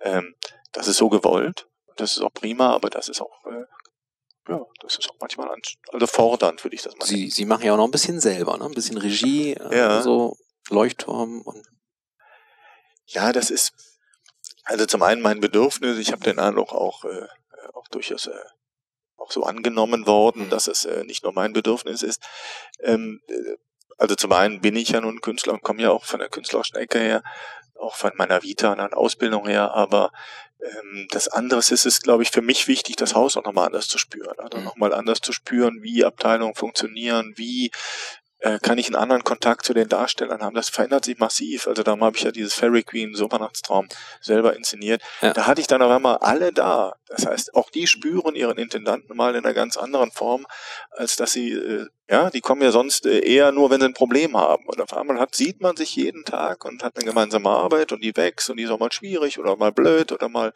Ähm, 0.02 0.36
das 0.72 0.88
ist 0.88 0.98
so 0.98 1.10
gewollt, 1.10 1.66
das 1.96 2.12
ist 2.12 2.22
auch 2.22 2.34
prima, 2.34 2.76
aber 2.76 2.92
das 2.92 3.10
ist 3.10 3.22
auch 3.22 3.44
äh, 3.48 3.64
ja, 4.48 4.62
das 4.82 5.00
ist 5.00 5.10
auch 5.10 5.16
manchmal 5.20 5.50
also 5.92 6.06
fordernd, 6.06 6.64
würde 6.64 6.76
ich 6.76 6.84
das 6.84 6.96
mal 6.96 7.06
Sie, 7.08 7.32
Sie 7.32 7.46
machen 7.46 7.66
ja 7.66 7.74
auch 7.74 7.78
noch 7.78 7.86
ein 7.86 7.92
bisschen 7.92 8.20
selber, 8.20 8.56
ne? 8.60 8.66
Ein 8.66 8.76
bisschen 8.76 9.00
Regie, 9.00 9.54
äh, 9.54 9.76
ja. 9.76 10.04
so 10.04 10.38
Leuchtturm 10.70 11.42
und 11.42 11.66
ja, 13.06 13.32
das 13.32 13.50
ist 13.50 13.74
also 14.64 14.86
zum 14.88 15.04
einen 15.04 15.22
mein 15.22 15.40
Bedürfnis. 15.40 16.00
Ich 16.00 16.12
habe 16.12 16.24
den 16.24 16.40
Eindruck 16.40 16.74
auch 16.74 17.06
äh, 17.06 17.28
auch 17.74 17.88
durchaus 17.90 18.28
äh, 18.28 18.32
auch 19.18 19.32
so 19.32 19.44
angenommen 19.44 20.08
worden, 20.08 20.46
mhm. 20.46 20.50
dass 20.50 20.68
es 20.68 20.86
äh, 20.86 21.04
nicht 21.04 21.24
nur 21.24 21.34
mein 21.34 21.54
Bedürfnis 21.54 22.02
ist. 22.02 22.22
Ähm, 22.80 23.22
äh, 23.28 23.58
also 23.98 24.16
zum 24.16 24.32
einen 24.34 24.62
bin 24.62 24.76
ich 24.76 24.90
ja 24.90 25.02
nun 25.02 25.22
Künstler 25.22 25.54
und 25.54 25.64
komme 25.64 25.82
ja 25.82 25.92
auch 25.92 26.04
von 26.04 26.20
der 26.20 26.30
künstlerischen 26.30 26.76
Ecke 26.76 27.00
her, 27.00 27.24
auch 27.76 27.96
von 27.96 28.12
meiner 28.16 28.44
Vita 28.44 28.74
und 28.74 28.94
Ausbildung 28.94 29.48
her, 29.48 29.72
aber 29.74 30.12
ähm, 30.62 31.08
das 31.12 31.28
andere 31.28 31.60
ist, 31.60 31.72
es 31.72 32.02
glaube 32.02 32.24
ich, 32.24 32.32
für 32.32 32.42
mich 32.42 32.68
wichtig, 32.68 32.98
das 32.98 33.16
Haus 33.16 33.38
auch 33.38 33.46
nochmal 33.46 33.68
anders 33.68 33.88
zu 33.88 33.98
spüren. 33.98 34.38
Also 34.38 34.58
mhm. 34.58 34.66
nochmal 34.66 34.94
anders 34.94 35.22
zu 35.22 35.32
spüren, 35.32 35.82
wie 35.82 36.04
Abteilungen 36.04 36.56
funktionieren, 36.56 37.34
wie 37.38 37.72
äh, 38.46 38.60
kann 38.60 38.78
ich 38.78 38.88
einen 38.88 38.96
anderen 38.96 39.24
Kontakt 39.24 39.66
zu 39.66 39.74
den 39.74 39.90
Darstellern 39.90 40.42
haben. 40.42 40.54
Das 40.54 40.70
verändert 40.70 41.06
sich 41.06 41.18
massiv. 41.18 41.68
Also 41.68 41.82
da 41.82 41.98
habe 42.00 42.16
ich 42.16 42.24
ja 42.24 42.32
dieses 42.32 42.54
Fairy 42.54 42.84
Queen 42.84 43.16
Supernachtstraum 43.16 43.88
selber 44.22 44.56
inszeniert. 44.56 45.02
Ja. 45.22 45.34
Da 45.34 45.48
hatte 45.48 45.62
ich 45.62 45.68
dann 45.68 45.82
auf 45.82 45.92
einmal 45.92 46.18
alle 46.18 46.54
da. 46.54 46.96
Das 47.08 47.26
heißt, 47.26 47.56
auch 47.56 47.70
die 47.70 47.88
spüren 47.88 48.36
ihren 48.36 48.58
Intendanten 48.58 49.16
mal 49.16 49.36
in 49.36 49.46
einer 49.46 49.54
ganz 49.54 49.78
anderen 49.78 50.12
Form, 50.12 50.46
als 50.92 51.16
dass 51.16 51.34
sie 51.34 51.52
äh, 51.52 51.88
ja, 52.08 52.30
die 52.30 52.42
kommen 52.42 52.62
ja 52.62 52.72
sonst 52.72 53.08
äh, 53.08 53.20
eher 53.20 53.52
nur, 53.52 53.72
wenn 53.72 53.80
sie 53.80 53.88
ein 53.88 53.94
Problem 53.94 54.38
haben. 54.38 54.66
Und 54.68 54.80
auf 54.80 54.94
einmal 54.94 55.20
hat, 55.20 55.34
sieht 55.34 55.62
man 55.62 55.76
sich 55.76 55.96
jeden 55.96 56.24
Tag 56.24 56.64
und 56.64 56.84
hat 56.84 56.96
eine 56.96 57.06
gemeinsame 57.06 57.50
Arbeit 57.50 57.92
und 57.92 58.04
die 58.04 58.16
wächst 58.16 58.50
und 58.50 58.58
die 58.58 58.64
ist 58.64 58.70
auch 58.70 58.80
mal 58.80 58.92
schwierig 58.92 59.40
oder 59.40 59.56
mal 59.56 59.72
blöd 59.72 60.12
oder 60.12 60.30
mal, 60.30 60.54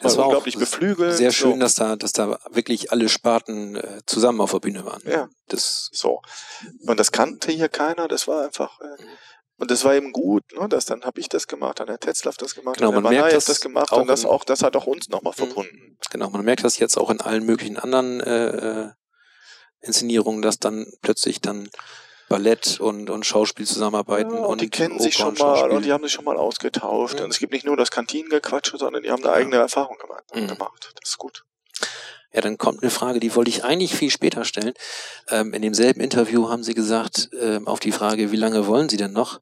das 0.00 0.16
mal 0.16 0.24
unglaublich 0.24 0.58
beflügelt. 0.58 1.16
Sehr 1.16 1.32
schön, 1.32 1.54
so. 1.54 1.60
dass 1.60 1.76
da, 1.76 1.96
dass 1.96 2.12
da 2.12 2.38
wirklich 2.50 2.92
alle 2.92 3.08
Sparten 3.08 3.76
äh, 3.76 4.00
zusammen 4.04 4.42
auf 4.42 4.52
der 4.52 4.60
Bühne 4.60 4.84
waren. 4.84 5.02
Ja. 5.06 5.30
Das 5.48 5.88
so. 5.92 6.20
Und 6.86 7.00
das 7.00 7.10
kannte 7.10 7.52
hier 7.52 7.70
keiner, 7.70 8.06
das 8.06 8.28
war 8.28 8.44
einfach. 8.44 8.78
Und 9.62 9.70
das 9.70 9.84
war 9.84 9.94
eben 9.94 10.10
gut, 10.10 10.42
ne? 10.58 10.68
Das, 10.68 10.86
dann 10.86 11.04
habe 11.04 11.20
ich 11.20 11.28
das 11.28 11.46
gemacht, 11.46 11.78
dann 11.78 11.88
hat 11.88 12.00
Tetzlaff 12.00 12.36
das 12.36 12.56
gemacht, 12.56 12.78
genau, 12.78 12.90
dann 12.90 13.04
man 13.04 13.14
merkt 13.14 13.32
das, 13.32 13.44
das 13.44 13.60
gemacht 13.60 13.92
und 13.92 14.08
das 14.08 14.24
auch, 14.24 14.42
das 14.42 14.64
hat 14.64 14.74
auch 14.74 14.88
uns 14.88 15.08
nochmal 15.08 15.34
mhm. 15.36 15.46
verbunden. 15.46 15.98
Genau, 16.10 16.30
man 16.30 16.44
merkt 16.44 16.64
das 16.64 16.80
jetzt 16.80 16.96
auch 16.96 17.10
in 17.10 17.20
allen 17.20 17.46
möglichen 17.46 17.78
anderen 17.78 18.20
äh, 18.20 18.46
äh 18.46 18.90
Inszenierungen, 19.80 20.42
dass 20.42 20.58
dann 20.58 20.92
plötzlich 21.00 21.40
dann 21.40 21.70
Ballett 22.28 22.80
und, 22.80 23.08
und 23.08 23.24
Schauspiel 23.24 23.64
zusammenarbeiten. 23.64 24.34
Ja, 24.34 24.40
und, 24.40 24.46
und, 24.46 24.60
die 24.62 24.68
kennen 24.68 24.94
Oper 24.94 25.02
sich 25.04 25.14
schon 25.14 25.34
mal 25.34 25.70
und 25.70 25.84
die 25.84 25.92
haben 25.92 26.02
sich 26.02 26.12
schon 26.12 26.24
mal 26.24 26.36
ausgetauscht. 26.36 27.20
Mhm. 27.20 27.26
Und 27.26 27.30
es 27.30 27.38
gibt 27.38 27.52
nicht 27.52 27.64
nur 27.64 27.76
das 27.76 27.92
Kantinengequatsche, 27.92 28.78
sondern 28.78 29.04
die 29.04 29.12
haben 29.12 29.22
eine 29.22 29.32
eigene 29.32 29.56
Erfahrung 29.58 29.96
gemacht. 29.98 30.24
Mhm. 30.34 30.48
gemacht. 30.48 30.92
Das 31.00 31.10
ist 31.10 31.18
gut. 31.18 31.44
Ja, 32.32 32.40
dann 32.40 32.56
kommt 32.56 32.82
eine 32.82 32.90
Frage, 32.90 33.20
die 33.20 33.34
wollte 33.34 33.50
ich 33.50 33.64
eigentlich 33.64 33.94
viel 33.94 34.10
später 34.10 34.44
stellen. 34.44 34.72
Ähm, 35.28 35.52
in 35.52 35.62
demselben 35.62 36.00
Interview 36.00 36.48
haben 36.48 36.62
Sie 36.62 36.74
gesagt, 36.74 37.28
äh, 37.32 37.60
auf 37.64 37.80
die 37.80 37.92
Frage, 37.92 38.32
wie 38.32 38.36
lange 38.36 38.66
wollen 38.66 38.88
Sie 38.88 38.96
denn 38.96 39.12
noch? 39.12 39.40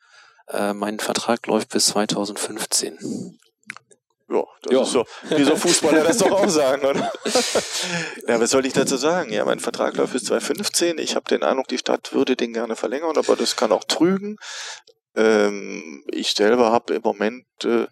Äh, 0.48 0.72
mein 0.72 0.98
Vertrag 0.98 1.46
läuft 1.46 1.70
bis 1.70 1.86
2015. 1.86 3.38
Ja, 4.28 4.44
das 4.62 4.72
ja. 4.72 4.82
ist 4.82 4.90
so, 4.92 5.04
wie 5.36 5.42
so 5.42 5.56
Fußballer 5.56 6.04
das 6.04 6.18
doch 6.18 6.30
auch 6.30 6.48
sagen, 6.48 6.84
oder? 6.84 7.12
ja, 8.28 8.40
was 8.40 8.50
soll 8.50 8.64
ich 8.64 8.72
dazu 8.72 8.96
sagen? 8.96 9.32
Ja, 9.32 9.44
mein 9.44 9.58
Vertrag 9.58 9.96
läuft 9.96 10.12
bis 10.12 10.24
2015. 10.24 10.98
Ich 10.98 11.16
habe 11.16 11.28
den 11.28 11.42
Eindruck, 11.42 11.66
die 11.66 11.78
Stadt 11.78 12.12
würde 12.12 12.36
den 12.36 12.52
gerne 12.52 12.76
verlängern, 12.76 13.16
aber 13.16 13.34
das 13.34 13.56
kann 13.56 13.72
auch 13.72 13.82
trügen. 13.84 14.36
Ähm, 15.16 16.04
ich 16.12 16.32
selber 16.32 16.70
habe 16.70 16.94
im 16.94 17.02
Moment, 17.02 17.44
äh, 17.64 17.86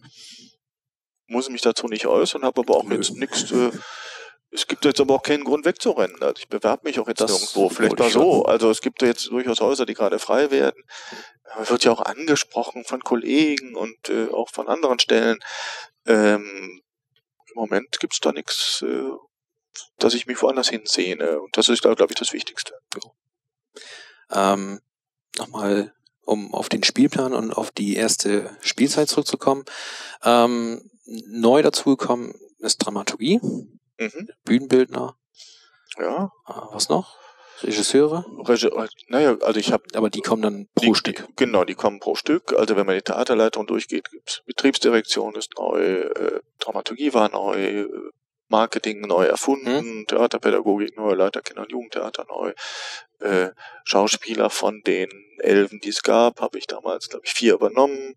muss 1.27 1.51
mich 1.51 1.63
dazu 1.63 1.89
nicht 1.89 2.07
äußern, 2.07 2.45
habe 2.45 2.61
aber 2.61 2.77
auch 2.77 2.89
jetzt 2.91 3.17
nichts 3.17 3.51
äh, 3.51 3.71
es 4.51 4.67
gibt 4.67 4.85
jetzt 4.85 5.01
aber 5.01 5.15
auch 5.15 5.23
keinen 5.23 5.45
Grund 5.45 5.65
wegzurennen. 5.65 6.23
Also 6.23 6.37
ich 6.39 6.49
bewerbe 6.49 6.87
mich 6.89 6.99
auch 6.99 7.09
jetzt 7.09 7.21
das 7.21 7.31
nirgendwo. 7.31 7.69
Vielleicht 7.69 7.99
mal 7.99 8.11
so. 8.11 8.45
Also 8.45 8.71
es 8.71 8.81
gibt 8.81 9.03
ja 9.03 9.09
jetzt 9.09 9.27
durchaus 9.27 9.61
Häuser, 9.61 9.85
die 9.85 9.95
gerade 9.95 10.19
frei 10.19 10.51
werden. 10.51 10.83
Man 11.57 11.69
wird 11.69 11.85
ja 11.85 11.93
auch 11.93 12.03
angesprochen 12.03 12.85
von 12.85 13.01
Kollegen 13.03 13.77
und 13.77 14.09
äh, 14.09 14.29
auch 14.31 14.49
von 14.51 14.69
anderen 14.69 14.99
Stellen. 14.99 15.39
Ähm, 16.07 16.81
Im 17.49 17.55
Moment 17.55 18.01
gibt 18.01 18.15
es 18.15 18.21
da 18.21 18.33
nichts, 18.33 18.83
äh, 18.83 19.11
dass 19.99 20.15
ich 20.15 20.27
mich 20.27 20.41
woanders 20.41 20.71
hinsehne. 20.71 21.41
Und 21.41 21.57
das 21.57 21.69
ist, 21.69 21.83
glaube 21.83 22.07
ich, 22.09 22.19
das 22.19 22.33
Wichtigste. 22.33 22.75
Ähm, 24.31 24.81
Nochmal, 25.39 25.95
um 26.23 26.53
auf 26.53 26.69
den 26.69 26.83
Spielplan 26.83 27.33
und 27.33 27.53
auf 27.53 27.71
die 27.71 27.95
erste 27.97 28.57
Spielzeit 28.61 29.09
zurückzukommen. 29.09 29.65
Ähm, 30.25 30.91
neu 31.07 31.63
dazugekommen 31.63 32.35
ist 32.59 32.79
Dramaturgie. 32.79 33.41
Mhm. 33.99 34.29
Bühnenbildner. 34.45 35.17
Ja. 35.99 36.31
Ah, 36.45 36.69
was 36.73 36.89
noch? 36.89 37.17
Regisseure? 37.63 38.25
Regi 38.47 38.71
naja, 39.09 39.37
also 39.41 39.59
ich 39.59 39.73
habe. 39.73 39.85
Aber 39.95 40.11
die 40.11 40.21
kommen 40.21 40.43
dann 40.43 40.69
pro 40.75 40.93
die, 40.93 40.95
Stück. 40.95 41.27
Genau, 41.37 41.65
die 41.65 41.75
kommen 41.75 41.99
pro 41.99 42.15
Stück. 42.15 42.53
Also 42.53 42.77
wenn 42.77 42.87
man 42.87 42.95
die 42.95 43.03
Theaterleitung 43.03 43.67
durchgeht, 43.67 44.11
gibt's 44.11 44.43
Betriebsdirektion 44.47 45.35
ist 45.35 45.55
neu, 45.59 45.81
äh, 45.81 46.41
Dramaturgie 46.61 47.15
war 47.15 47.29
neu, 47.31 47.57
äh, 47.57 47.89
Marketing 48.49 49.01
neu 49.03 49.25
erfunden, 49.27 49.81
hm? 49.81 50.07
Theaterpädagogik 50.07 50.97
neu, 50.97 51.15
Leiter 51.15 51.43
Kinder- 51.43 51.63
und 51.63 51.73
Jugendtheater 51.73 52.25
neu, 52.29 52.53
äh, 53.21 53.51
Schauspieler 53.85 54.49
von 54.51 54.81
den 54.87 55.09
Elfen, 55.39 55.81
die 55.81 55.91
es 55.91 56.03
gab, 56.03 56.41
habe 56.41 56.59
ich 56.59 56.67
damals, 56.67 57.09
glaube 57.09 57.27
ich, 57.27 57.33
vier 57.33 57.55
übernommen 57.55 58.15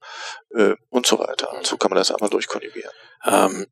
äh, 0.51 0.75
und 0.89 1.05
so 1.05 1.19
weiter. 1.19 1.53
So 1.63 1.77
kann 1.77 1.89
man 1.89 1.97
das 1.97 2.11
einmal 2.11 2.29
durchkonjugieren. 2.29 2.91
Ähm, 3.25 3.65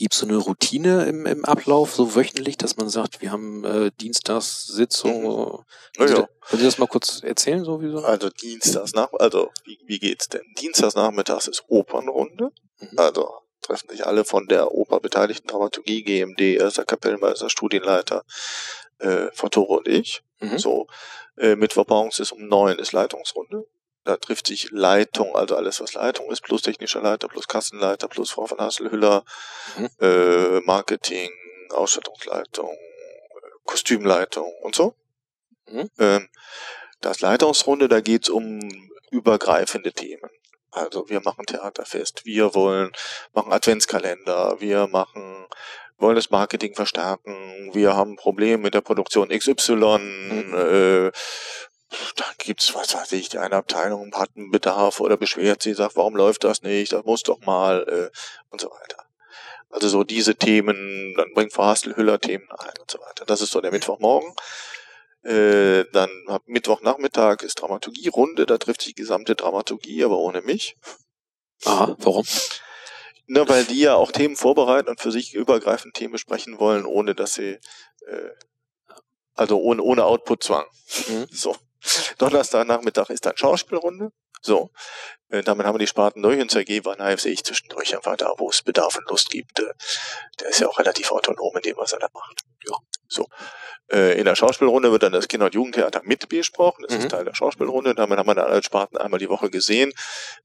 Gibt 0.00 0.14
es 0.14 0.20
so 0.20 0.26
eine 0.26 0.38
Routine 0.38 1.04
im, 1.04 1.26
im 1.26 1.44
Ablauf, 1.44 1.94
so 1.94 2.14
wöchentlich, 2.14 2.56
dass 2.56 2.78
man 2.78 2.88
sagt, 2.88 3.20
wir 3.20 3.30
haben 3.30 3.64
äh, 3.66 3.90
Dienstags 4.00 4.66
Sitzung? 4.66 5.24
Mhm. 5.24 5.64
Also, 5.98 6.14
ja. 6.14 6.28
Können 6.48 6.60
Sie 6.60 6.64
das 6.64 6.78
mal 6.78 6.86
kurz 6.86 7.22
erzählen, 7.22 7.62
sowieso? 7.62 7.98
Also 7.98 8.30
Dienstags 8.30 8.94
nach, 8.94 9.12
also 9.18 9.50
wie, 9.66 9.78
wie 9.84 9.98
geht's 9.98 10.30
denn? 10.30 10.40
Dienstags 10.58 10.94
nachmittags 10.94 11.48
ist 11.48 11.64
Opernrunde. 11.68 12.48
Mhm. 12.78 12.98
Also 12.98 13.28
treffen 13.60 13.90
sich 13.90 14.06
alle 14.06 14.24
von 14.24 14.48
der 14.48 14.72
Oper 14.72 15.00
beteiligten 15.00 15.48
Dramaturgie, 15.48 16.02
GMD, 16.02 16.40
erster 16.40 16.86
Kapellmeister, 16.86 17.50
Studienleiter, 17.50 18.24
äh, 19.00 19.26
Fattore 19.34 19.80
und 19.80 19.86
ich. 19.86 20.22
Mhm. 20.40 20.58
So, 20.58 20.86
äh, 21.36 21.56
Mittwochmorgens 21.56 22.20
ist 22.20 22.32
um 22.32 22.48
neun 22.48 22.78
ist 22.78 22.92
Leitungsrunde. 22.92 23.66
Da 24.04 24.16
trifft 24.16 24.46
sich 24.46 24.70
Leitung, 24.70 25.36
also 25.36 25.56
alles, 25.56 25.80
was 25.80 25.94
Leitung 25.94 26.30
ist, 26.30 26.42
plus 26.42 26.62
technischer 26.62 27.02
Leiter, 27.02 27.28
plus 27.28 27.46
Kassenleiter, 27.48 28.08
plus 28.08 28.30
Frau 28.30 28.46
von 28.46 28.58
Hasselhüller, 28.58 29.24
mhm. 29.76 29.90
äh, 30.00 30.60
Marketing, 30.60 31.30
Ausstattungsleitung, 31.70 32.76
Kostümleitung 33.64 34.50
und 34.62 34.74
so. 34.74 34.94
Mhm. 35.66 35.90
Ähm, 35.98 36.28
das 37.00 37.20
Leitungsrunde, 37.20 37.88
da 37.88 38.00
geht's 38.00 38.28
um 38.28 38.60
übergreifende 39.10 39.92
Themen. 39.92 40.30
Also 40.70 41.08
wir 41.08 41.20
machen 41.20 41.46
Theaterfest, 41.46 42.24
wir 42.24 42.54
wollen 42.54 42.92
machen 43.32 43.52
Adventskalender, 43.52 44.60
wir 44.60 44.86
machen 44.86 45.46
wollen 45.98 46.16
das 46.16 46.30
Marketing 46.30 46.74
verstärken, 46.74 47.70
wir 47.74 47.94
haben 47.94 48.16
Probleme 48.16 48.62
mit 48.62 48.74
der 48.74 48.80
Produktion 48.80 49.28
XY, 49.28 49.74
mhm. 49.74 50.54
äh, 50.54 51.10
da 52.16 52.24
gibt's, 52.38 52.74
was 52.74 52.94
weiß 52.94 53.12
ich, 53.12 53.28
die 53.28 53.38
eine 53.38 53.56
Abteilung 53.56 54.12
hat 54.14 54.30
einen 54.36 54.50
Bedarf 54.50 55.00
oder 55.00 55.16
beschwert 55.16 55.62
sie, 55.62 55.74
sagt, 55.74 55.96
warum 55.96 56.16
läuft 56.16 56.44
das 56.44 56.62
nicht, 56.62 56.92
das 56.92 57.04
muss 57.04 57.22
doch 57.22 57.40
mal 57.40 57.82
äh, 57.88 58.16
und 58.50 58.60
so 58.60 58.70
weiter. 58.70 59.04
Also 59.70 59.88
so 59.88 60.04
diese 60.04 60.34
Themen, 60.34 61.14
dann 61.16 61.32
bringt 61.32 61.52
Frau 61.52 61.64
Hastelhüller 61.64 62.20
Themen 62.20 62.48
ein 62.50 62.72
und 62.80 62.90
so 62.90 62.98
weiter. 62.98 63.24
Das 63.24 63.40
ist 63.40 63.52
so 63.52 63.60
der 63.60 63.70
Mittwochmorgen. 63.70 64.34
Äh, 65.22 65.84
dann 65.92 66.10
ab 66.26 66.42
Mittwochnachmittag 66.46 67.42
ist 67.42 67.60
Dramaturgie-Runde, 67.60 68.46
da 68.46 68.58
trifft 68.58 68.82
sich 68.82 68.94
die 68.94 69.02
gesamte 69.02 69.34
Dramaturgie, 69.34 70.02
aber 70.02 70.18
ohne 70.18 70.40
mich. 70.40 70.76
Aha, 71.64 71.94
warum? 71.98 72.24
Na, 73.26 73.48
weil 73.48 73.64
die 73.64 73.80
ja 73.80 73.94
auch 73.94 74.12
Themen 74.12 74.34
vorbereiten 74.34 74.88
und 74.88 75.00
für 75.00 75.12
sich 75.12 75.34
übergreifend 75.34 75.94
Themen 75.94 76.12
besprechen 76.12 76.58
wollen, 76.58 76.86
ohne 76.86 77.14
dass 77.14 77.34
sie, 77.34 77.58
äh, 78.06 78.30
also 79.34 79.60
ohne, 79.60 79.82
ohne 79.82 80.04
Outputzwang. 80.04 80.64
Mhm. 81.08 81.26
So. 81.30 81.54
Donnerstagnachmittag 82.18 83.10
ist 83.10 83.26
dann 83.26 83.36
Schauspielrunde. 83.36 84.12
So, 84.42 84.70
äh, 85.28 85.42
damit 85.42 85.66
haben 85.66 85.74
wir 85.74 85.80
die 85.80 85.86
Sparten 85.86 86.22
durch 86.22 86.40
und 86.40 86.50
Sergei 86.50 86.82
Vanaev 86.82 87.20
sehe 87.20 87.32
ich 87.32 87.44
zwischendurch 87.44 87.94
einfach 87.94 88.16
da, 88.16 88.32
wo 88.38 88.48
es 88.48 88.62
Bedarf 88.62 88.96
und 88.96 89.08
Lust 89.10 89.30
gibt. 89.30 89.58
Äh, 89.60 89.72
der 90.40 90.48
ist 90.48 90.60
ja 90.60 90.68
auch 90.68 90.78
relativ 90.78 91.12
autonom 91.12 91.54
in 91.56 91.62
dem, 91.62 91.76
was 91.76 91.92
er 91.92 91.98
da 91.98 92.08
macht. 92.14 92.40
Ja, 92.66 92.74
so. 93.06 93.26
Äh, 93.92 94.18
in 94.18 94.24
der 94.24 94.36
Schauspielrunde 94.36 94.92
wird 94.92 95.02
dann 95.02 95.12
das 95.12 95.28
Kinder- 95.28 95.46
und 95.46 95.54
Jugendtheater 95.54 96.00
mit 96.04 96.26
besprochen. 96.28 96.84
Das 96.88 96.96
mhm. 96.96 97.02
ist 97.02 97.10
Teil 97.10 97.24
der 97.24 97.34
Schauspielrunde. 97.34 97.94
Damit 97.94 98.18
haben 98.18 98.28
wir 98.28 98.34
dann 98.34 98.50
alle 98.50 98.62
Sparten 98.62 98.96
einmal 98.96 99.18
die 99.18 99.28
Woche 99.28 99.50
gesehen. 99.50 99.92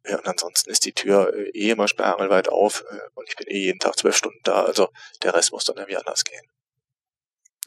Ja, 0.05 0.17
und 0.17 0.27
ansonsten 0.27 0.71
ist 0.71 0.83
die 0.83 0.93
Tür 0.93 1.33
eh 1.53 1.69
immer 1.69 1.87
sperrangelweit 1.87 2.49
auf 2.49 2.83
und 3.13 3.29
ich 3.29 3.35
bin 3.37 3.47
eh 3.47 3.59
jeden 3.59 3.79
Tag 3.79 3.97
zwölf 3.97 4.17
Stunden 4.17 4.39
da. 4.43 4.63
Also 4.63 4.89
der 5.23 5.35
Rest 5.35 5.51
muss 5.51 5.63
dann 5.63 5.77
irgendwie 5.77 5.97
anders 5.97 6.23
gehen. 6.25 6.43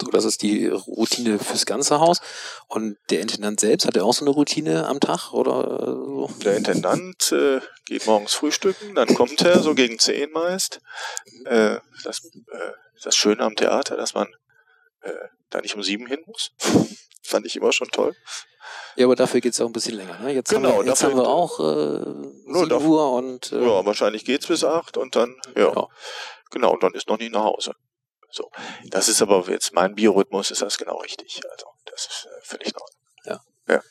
So, 0.01 0.11
das 0.11 0.25
ist 0.25 0.43
die 0.43 0.69
Routine 0.69 1.39
fürs 1.39 1.67
ganze 1.67 1.99
Haus. 1.99 2.21
Und 2.69 2.97
der 3.11 3.21
Intendant 3.21 3.59
selbst, 3.59 3.87
hat 3.87 3.97
er 3.97 4.05
auch 4.05 4.15
so 4.15 4.25
eine 4.25 4.31
Routine 4.31 4.87
am 4.87 5.01
Tag 5.01 5.33
oder 5.33 5.97
so? 5.97 6.31
Der 6.45 6.57
Intendant 6.57 7.33
äh, 7.33 7.61
geht 7.87 8.07
morgens 8.07 8.35
frühstücken, 8.35 8.95
dann 8.95 9.15
kommt 9.15 9.43
er 9.43 9.61
so 9.61 9.75
gegen 9.75 9.99
zehn 9.99 10.31
meist. 10.31 10.81
Äh, 11.47 11.79
das, 12.05 12.25
äh, 12.25 12.73
das 13.03 13.17
Schöne 13.17 13.43
am 13.43 13.57
Theater, 13.57 13.97
dass 13.97 14.15
man 14.15 14.29
äh, 15.01 15.13
da 15.51 15.61
nicht 15.61 15.75
um 15.75 15.83
sieben 15.83 16.07
hin 16.07 16.21
muss. 16.27 16.53
Fand 17.23 17.47
ich 17.47 17.57
immer 17.57 17.73
schon 17.73 17.89
toll. 17.89 18.15
Ja, 18.97 19.07
aber 19.07 19.17
dafür 19.17 19.41
geht's 19.41 19.61
auch 19.61 19.67
ein 19.67 19.73
bisschen 19.73 19.95
länger. 19.95 20.19
Ne? 20.19 20.33
Jetzt, 20.33 20.51
genau, 20.51 20.71
haben, 20.71 20.85
wir, 20.85 20.87
jetzt 20.87 21.03
haben 21.03 21.17
wir 21.17 21.29
auch 21.29 21.61
äh, 21.61 22.53
7 22.53 22.69
dafür, 22.69 22.89
Uhr 22.89 23.13
und... 23.13 23.53
Äh, 23.53 23.63
ja, 23.63 23.85
wahrscheinlich 23.85 24.25
geht's 24.25 24.47
bis 24.47 24.65
acht 24.65 24.97
und 24.97 25.17
dann, 25.17 25.35
ja. 25.57 25.73
ja. 25.73 25.89
Genau, 26.51 26.73
und 26.73 26.83
dann 26.83 26.95
ist 26.95 27.09
noch 27.09 27.19
nie 27.19 27.29
nach 27.29 27.45
Hause. 27.45 27.75
So. 28.31 28.51
Das 28.87 29.09
ist 29.09 29.23
aber 29.23 29.49
jetzt 29.51 29.73
mein 29.73 29.95
Biorhythmus, 29.95 30.51
ist 30.51 30.63
das 30.63 30.79
genau 30.79 30.99
richtig. 30.99 31.41
Also, 31.51 31.67
das 31.87 32.07
ist 32.07 32.27
äh, 32.27 32.41
völlig 32.43 32.73
neu. 32.75 33.33
Ja. 33.33 33.41
Ja. 33.69 33.83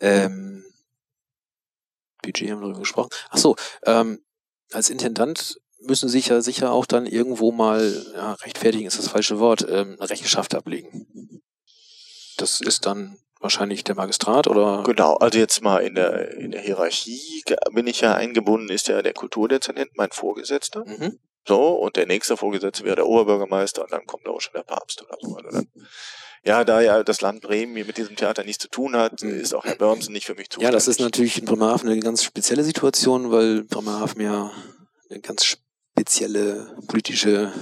Ähm, 0.00 0.64
Budget 2.22 2.50
haben 2.50 2.58
wir 2.60 2.66
darüber 2.66 2.80
gesprochen. 2.80 3.10
Ach 3.30 3.38
so, 3.38 3.56
ähm, 3.84 4.24
als 4.72 4.90
Intendant 4.90 5.60
müssen 5.80 6.08
Sie 6.08 6.18
sich 6.18 6.28
ja 6.28 6.40
sicher 6.40 6.72
auch 6.72 6.86
dann 6.86 7.06
irgendwo 7.06 7.52
mal, 7.52 8.06
ja, 8.14 8.34
rechtfertigen 8.34 8.86
ist 8.86 8.98
das 8.98 9.08
falsche 9.08 9.38
Wort, 9.38 9.66
ähm, 9.68 9.96
Rechenschaft 10.00 10.54
ablegen. 10.54 11.42
Das 12.36 12.60
ist 12.60 12.86
dann 12.86 13.18
wahrscheinlich 13.40 13.84
der 13.84 13.94
Magistrat 13.94 14.46
oder? 14.46 14.82
Genau, 14.84 15.14
also 15.16 15.38
jetzt 15.38 15.62
mal 15.62 15.78
in 15.78 15.94
der, 15.94 16.32
in 16.36 16.50
der 16.50 16.60
Hierarchie 16.60 17.42
bin 17.72 17.86
ich 17.86 18.02
ja 18.02 18.14
eingebunden, 18.14 18.68
ist 18.68 18.88
ja 18.88 19.00
der 19.00 19.14
Kulturdezernent 19.14 19.90
mein 19.96 20.10
Vorgesetzter. 20.10 20.84
Mhm. 20.84 21.18
So, 21.46 21.74
und 21.74 21.96
der 21.96 22.06
nächste 22.06 22.36
Vorgesetzte 22.36 22.84
wäre 22.84 22.96
der 22.96 23.06
Oberbürgermeister 23.06 23.82
und 23.82 23.92
dann 23.92 24.06
kommt 24.06 24.28
auch 24.28 24.40
schon 24.40 24.52
der 24.54 24.62
Papst 24.62 25.02
oder 25.02 25.16
so. 25.20 25.28
Oder 25.36 25.50
dann, 25.50 25.68
ja, 26.44 26.64
da 26.64 26.80
ja 26.80 27.02
das 27.02 27.20
Land 27.20 27.42
Bremen 27.42 27.72
mit 27.72 27.96
diesem 27.96 28.16
Theater 28.16 28.44
nichts 28.44 28.62
zu 28.62 28.68
tun 28.68 28.96
hat, 28.96 29.22
mhm. 29.22 29.40
ist 29.40 29.54
auch 29.54 29.64
Herr 29.64 29.76
Börnsen 29.76 30.12
nicht 30.12 30.26
für 30.26 30.34
mich 30.34 30.50
zuständig. 30.50 30.68
Ja, 30.68 30.72
das 30.72 30.88
ist 30.88 31.00
natürlich 31.00 31.38
in 31.38 31.44
Bremerhaven 31.44 31.88
eine 31.88 32.00
ganz 32.00 32.22
spezielle 32.22 32.64
Situation, 32.64 33.30
weil 33.30 33.64
Bremerhaven 33.64 34.20
ja 34.20 34.52
eine 35.10 35.20
ganz 35.20 35.44
spezielle 35.44 36.76
politische 36.86 37.52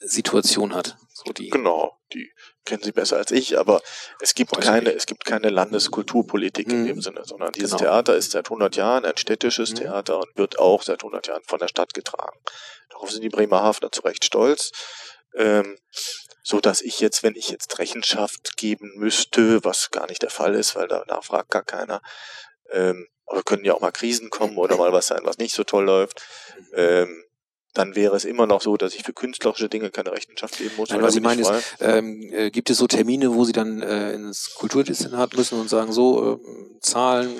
Situation 0.00 0.74
hat. 0.74 0.96
So 1.12 1.32
die 1.32 1.50
genau, 1.50 1.98
die 2.12 2.31
kennen 2.64 2.82
Sie 2.82 2.92
besser 2.92 3.16
als 3.16 3.30
ich, 3.30 3.58
aber 3.58 3.82
es 4.20 4.34
gibt 4.34 4.58
keine, 4.60 4.92
es 4.92 5.06
gibt 5.06 5.24
keine 5.24 5.48
Landeskulturpolitik 5.48 6.68
mhm. 6.68 6.72
in 6.74 6.86
dem 6.86 7.02
Sinne, 7.02 7.24
sondern 7.24 7.52
dieses 7.52 7.72
genau. 7.72 7.82
Theater 7.82 8.16
ist 8.16 8.32
seit 8.32 8.46
100 8.46 8.76
Jahren 8.76 9.04
ein 9.04 9.16
städtisches 9.16 9.70
mhm. 9.70 9.76
Theater 9.76 10.18
und 10.18 10.36
wird 10.36 10.58
auch 10.58 10.82
seit 10.82 11.00
100 11.02 11.26
Jahren 11.26 11.42
von 11.46 11.58
der 11.58 11.68
Stadt 11.68 11.94
getragen. 11.94 12.38
Darauf 12.90 13.10
sind 13.10 13.22
die 13.22 13.28
Bremerhavener 13.28 13.90
zu 13.90 14.02
Recht 14.02 14.24
stolz. 14.24 14.70
Ähm, 15.34 15.78
so 16.42 16.60
dass 16.60 16.82
ich 16.82 17.00
jetzt, 17.00 17.22
wenn 17.22 17.36
ich 17.36 17.48
jetzt 17.48 17.78
Rechenschaft 17.78 18.56
geben 18.56 18.92
müsste, 18.96 19.64
was 19.64 19.90
gar 19.90 20.08
nicht 20.08 20.22
der 20.22 20.30
Fall 20.30 20.54
ist, 20.54 20.74
weil 20.74 20.88
danach 20.88 21.24
fragt 21.24 21.50
gar 21.50 21.62
keiner, 21.62 22.02
ähm, 22.70 23.06
aber 23.26 23.42
können 23.42 23.64
ja 23.64 23.74
auch 23.74 23.80
mal 23.80 23.92
Krisen 23.92 24.28
kommen 24.28 24.58
oder 24.58 24.76
mal 24.76 24.92
was 24.92 25.06
sein, 25.06 25.20
was 25.22 25.38
nicht 25.38 25.54
so 25.54 25.64
toll 25.64 25.84
läuft, 25.84 26.20
mhm. 26.56 26.66
ähm, 26.74 27.24
dann 27.74 27.94
wäre 27.94 28.14
es 28.16 28.24
immer 28.24 28.46
noch 28.46 28.60
so, 28.60 28.76
dass 28.76 28.94
ich 28.94 29.02
für 29.02 29.12
künstlerische 29.12 29.68
Dinge 29.68 29.90
keine 29.90 30.12
Rechenschaft 30.12 30.58
geben 30.58 30.72
muss. 30.76 30.90
Nein, 30.90 31.02
was 31.02 31.14
ich 31.16 31.22
meine 31.22 31.42
ist, 31.42 31.52
ähm, 31.80 32.30
äh, 32.32 32.50
gibt 32.50 32.68
es 32.70 32.78
so 32.78 32.86
Termine, 32.86 33.34
wo 33.34 33.44
Sie 33.44 33.52
dann 33.52 33.80
äh, 33.82 34.12
ins 34.12 34.54
Kulturdestinat 34.54 35.34
müssen 35.36 35.58
und 35.60 35.68
sagen, 35.68 35.92
so, 35.92 36.34
äh, 36.34 36.80
Zahlen 36.80 37.30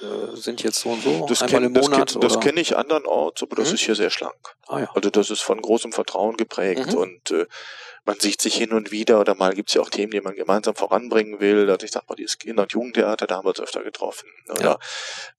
äh, 0.00 0.36
sind 0.36 0.62
jetzt 0.62 0.80
so 0.80 0.90
und 0.90 1.02
so, 1.02 1.26
das 1.28 1.42
einmal 1.42 1.62
kenn, 1.62 1.74
im 1.74 1.80
Monat? 1.80 2.14
Das, 2.16 2.20
das 2.34 2.40
kenne 2.40 2.60
ich 2.60 2.76
andernorts, 2.76 3.42
aber 3.42 3.56
das 3.56 3.68
Mhm. 3.68 3.74
ist 3.74 3.80
hier 3.82 3.94
sehr 3.94 4.10
schlank. 4.10 4.34
ah, 4.68 4.80
ja. 4.80 4.90
Also 4.94 5.10
das 5.10 5.30
ist 5.30 5.42
von 5.42 5.60
großem 5.60 5.92
Vertrauen 5.92 6.36
geprägt 6.36 6.92
Mhm. 6.92 6.98
und 6.98 7.30
äh, 7.30 7.46
man 8.04 8.20
sieht 8.20 8.40
sich 8.40 8.54
hin 8.54 8.72
und 8.72 8.90
wieder 8.90 9.18
oder 9.20 9.34
mal 9.34 9.54
gibt 9.54 9.70
es 9.70 9.74
ja 9.74 9.80
auch 9.80 9.88
Themen, 9.88 10.12
die 10.12 10.20
man 10.20 10.34
gemeinsam 10.34 10.74
voranbringen 10.74 11.40
will. 11.40 11.70
Also 11.70 11.84
ich 11.86 11.92
sag 11.92 12.08
mal, 12.08 12.14
dieses 12.14 12.38
Kinder- 12.38 12.62
und 12.62 12.72
Jugendtheater, 12.72 13.26
da 13.26 13.36
haben 13.36 13.46
wir 13.46 13.50
uns 13.50 13.60
öfter 13.60 13.82
getroffen. 13.82 14.28
Oder 14.50 14.78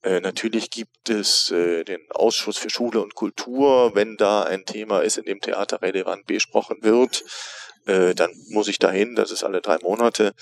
äh, 0.02 0.20
natürlich 0.20 0.72
gibt 0.72 1.10
es 1.10 1.52
äh, 1.52 1.84
den 1.84 2.02
Ausschuss 2.12 2.58
für 2.58 2.70
Schule 2.70 3.02
und 3.02 3.14
Kultur, 3.14 3.94
wenn 3.94 4.18
da 4.18 4.44
ein 4.44 4.66
Thema 4.66 5.02
ist, 5.02 5.18
in 5.18 5.26
dem 5.26 5.42
Theater 5.42 5.82
relevant 5.82 6.26
besprochen 6.26 6.78
wird, 6.82 7.24
äh, 7.86 8.16
dann 8.16 8.32
muss 8.50 8.68
ich 8.68 8.80
dahin, 8.80 9.16
das 9.16 9.32
ist 9.32 9.44
alle 9.44 9.62
drei 9.62 9.78
Monate. 9.80 10.34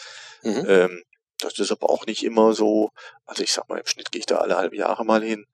Mhm. 0.43 0.65
Ähm, 0.67 1.03
das 1.39 1.59
ist 1.59 1.71
aber 1.71 1.89
auch 1.89 2.05
nicht 2.05 2.23
immer 2.23 2.53
so. 2.53 2.91
Also 3.25 3.43
ich 3.43 3.51
sag 3.51 3.67
mal, 3.67 3.79
im 3.79 3.86
Schnitt 3.86 4.12
gehe 4.12 4.19
ich 4.19 4.25
da 4.25 4.38
alle 4.38 4.57
halbe 4.57 4.77
Jahre 4.77 5.03
mal 5.03 5.21
hin. 5.21 5.45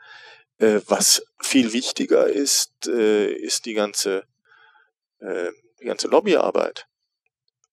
Äh, 0.59 0.81
was 0.87 1.23
viel 1.41 1.73
wichtiger 1.73 2.27
ist, 2.27 2.87
äh, 2.87 3.31
ist 3.31 3.65
die 3.65 3.73
ganze, 3.73 4.23
äh, 5.19 5.49
die 5.79 5.85
ganze 5.85 6.07
Lobbyarbeit. 6.07 6.85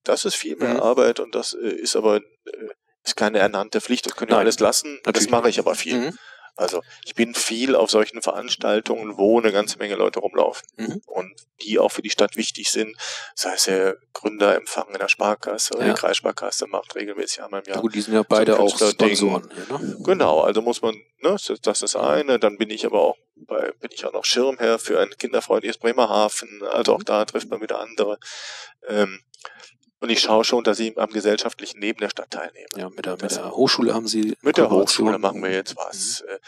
Das 0.04 0.24
ist 0.24 0.36
viel 0.36 0.56
mehr 0.56 0.74
Mhm. 0.74 0.80
Arbeit 0.80 1.20
und 1.20 1.34
das 1.34 1.54
äh, 1.54 1.68
ist 1.68 1.96
aber 1.96 2.16
äh, 2.16 2.20
ist 3.04 3.16
keine 3.16 3.38
ernannte 3.38 3.80
Pflicht. 3.80 4.06
Das 4.06 4.16
können 4.16 4.30
wir 4.30 4.38
alles 4.38 4.58
lassen. 4.60 4.98
Das 5.02 5.14
natürlich 5.14 5.30
mache 5.30 5.48
ich 5.48 5.58
aber 5.58 5.74
viel. 5.74 5.98
Mhm. 5.98 6.18
Also 6.56 6.82
ich 7.04 7.14
bin 7.14 7.34
viel 7.34 7.74
auf 7.76 7.90
solchen 7.90 8.22
Veranstaltungen, 8.22 9.18
wo 9.18 9.38
eine 9.38 9.52
ganze 9.52 9.78
Menge 9.78 9.94
Leute 9.94 10.20
rumlaufen 10.20 10.66
Mhm. 10.76 11.02
und 11.06 11.32
die 11.62 11.78
auch 11.78 11.90
für 11.90 12.02
die 12.02 12.10
Stadt 12.10 12.36
wichtig 12.36 12.70
sind. 12.70 12.96
Sei 13.34 13.52
es 13.54 13.64
der 13.64 13.96
Gründerempfang 14.14 14.88
in 14.92 14.98
der 14.98 15.08
Sparkasse 15.08 15.74
oder 15.74 15.86
Ja. 15.86 15.92
die 15.92 15.98
Kreissparkasse 16.00 16.66
macht 16.66 16.94
regelmäßig 16.94 17.42
einmal 17.42 17.60
im 17.60 17.66
Ja. 17.68 17.74
Jahr. 17.74 17.82
gut, 17.82 17.94
die 17.94 18.00
sind 18.00 18.14
ja 18.14 18.22
beide 18.22 18.58
auch 18.58 18.76
Künstlerding. 18.76 19.16
Sponsoren 19.16 19.50
hier, 19.54 19.78
ne? 19.78 19.96
Genau, 20.04 20.40
also 20.40 20.62
muss 20.62 20.80
man, 20.82 20.94
ne, 20.94 21.02
das 21.32 21.50
ist 21.50 21.66
das 21.66 21.82
ist 21.82 21.96
eine, 21.96 22.38
dann 22.38 22.56
bin 22.56 22.70
ich 22.70 22.86
aber 22.86 23.00
auch 23.02 23.16
bei, 23.36 23.70
bin 23.80 23.90
ich 23.92 24.04
auch 24.06 24.12
noch 24.12 24.24
Schirmherr 24.24 24.78
für 24.78 24.98
ein 25.00 25.10
kinderfreundliches 25.18 25.76
Bremerhaven, 25.78 26.62
also 26.72 26.94
auch 26.94 27.02
da 27.02 27.24
trifft 27.26 27.50
man 27.50 27.60
wieder 27.60 27.80
andere. 27.80 28.18
Ähm, 28.88 29.20
und 30.06 30.12
ich 30.12 30.20
schaue 30.20 30.44
schon, 30.44 30.62
dass 30.64 30.78
ich 30.78 30.96
am 30.98 31.10
gesellschaftlichen 31.10 31.80
Leben 31.80 31.98
der 32.00 32.10
Stadt 32.10 32.30
teilnehme. 32.30 32.66
Ja, 32.76 32.88
mit 32.90 33.06
der, 33.06 33.12
mit 33.20 33.30
der 33.32 33.50
Hochschule 33.50 33.92
haben 33.92 34.06
Sie 34.06 34.36
Mit 34.42 34.56
der. 34.56 34.70
Hochschule 34.70 35.18
machen 35.18 35.42
wir 35.42 35.50
jetzt 35.50 35.76
was. 35.76 36.20
Äh, 36.20 36.38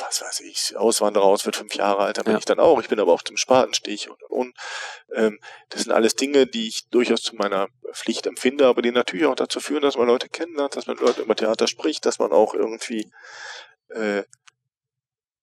was 0.00 0.22
weiß 0.22 0.40
ich, 0.40 0.76
Auswanderer 0.76 1.24
aus 1.24 1.44
wird 1.46 1.56
fünf 1.56 1.74
Jahre 1.74 2.04
alt, 2.04 2.16
da 2.16 2.22
bin 2.22 2.32
Ja. 2.32 2.38
ich 2.38 2.44
dann 2.44 2.60
auch. 2.60 2.80
Ich 2.80 2.88
bin 2.88 3.00
aber 3.00 3.12
auch 3.12 3.22
zum 3.22 3.36
Spatenstich 3.36 4.08
und 4.08 4.22
und 4.22 4.30
und. 4.30 4.54
Ähm, 5.14 5.38
das 5.68 5.82
sind 5.82 5.92
alles 5.92 6.14
Dinge, 6.14 6.46
die 6.46 6.68
ich 6.68 6.88
durchaus 6.90 7.22
zu 7.22 7.34
meiner 7.36 7.68
Pflicht 7.92 8.26
empfinde, 8.26 8.66
aber 8.66 8.82
die 8.82 8.92
natürlich 8.92 9.26
auch 9.26 9.34
dazu 9.34 9.60
führen, 9.60 9.82
dass 9.82 9.96
man 9.98 10.06
Leute 10.06 10.28
kennenlernt, 10.28 10.76
dass 10.76 10.86
man 10.86 10.96
mit 10.96 11.04
Leuten 11.04 11.22
über 11.22 11.34
Theater 11.34 11.66
spricht, 11.66 12.06
dass 12.06 12.18
man 12.18 12.32
auch 12.32 12.54
irgendwie 12.54 13.10
äh, 13.88 14.22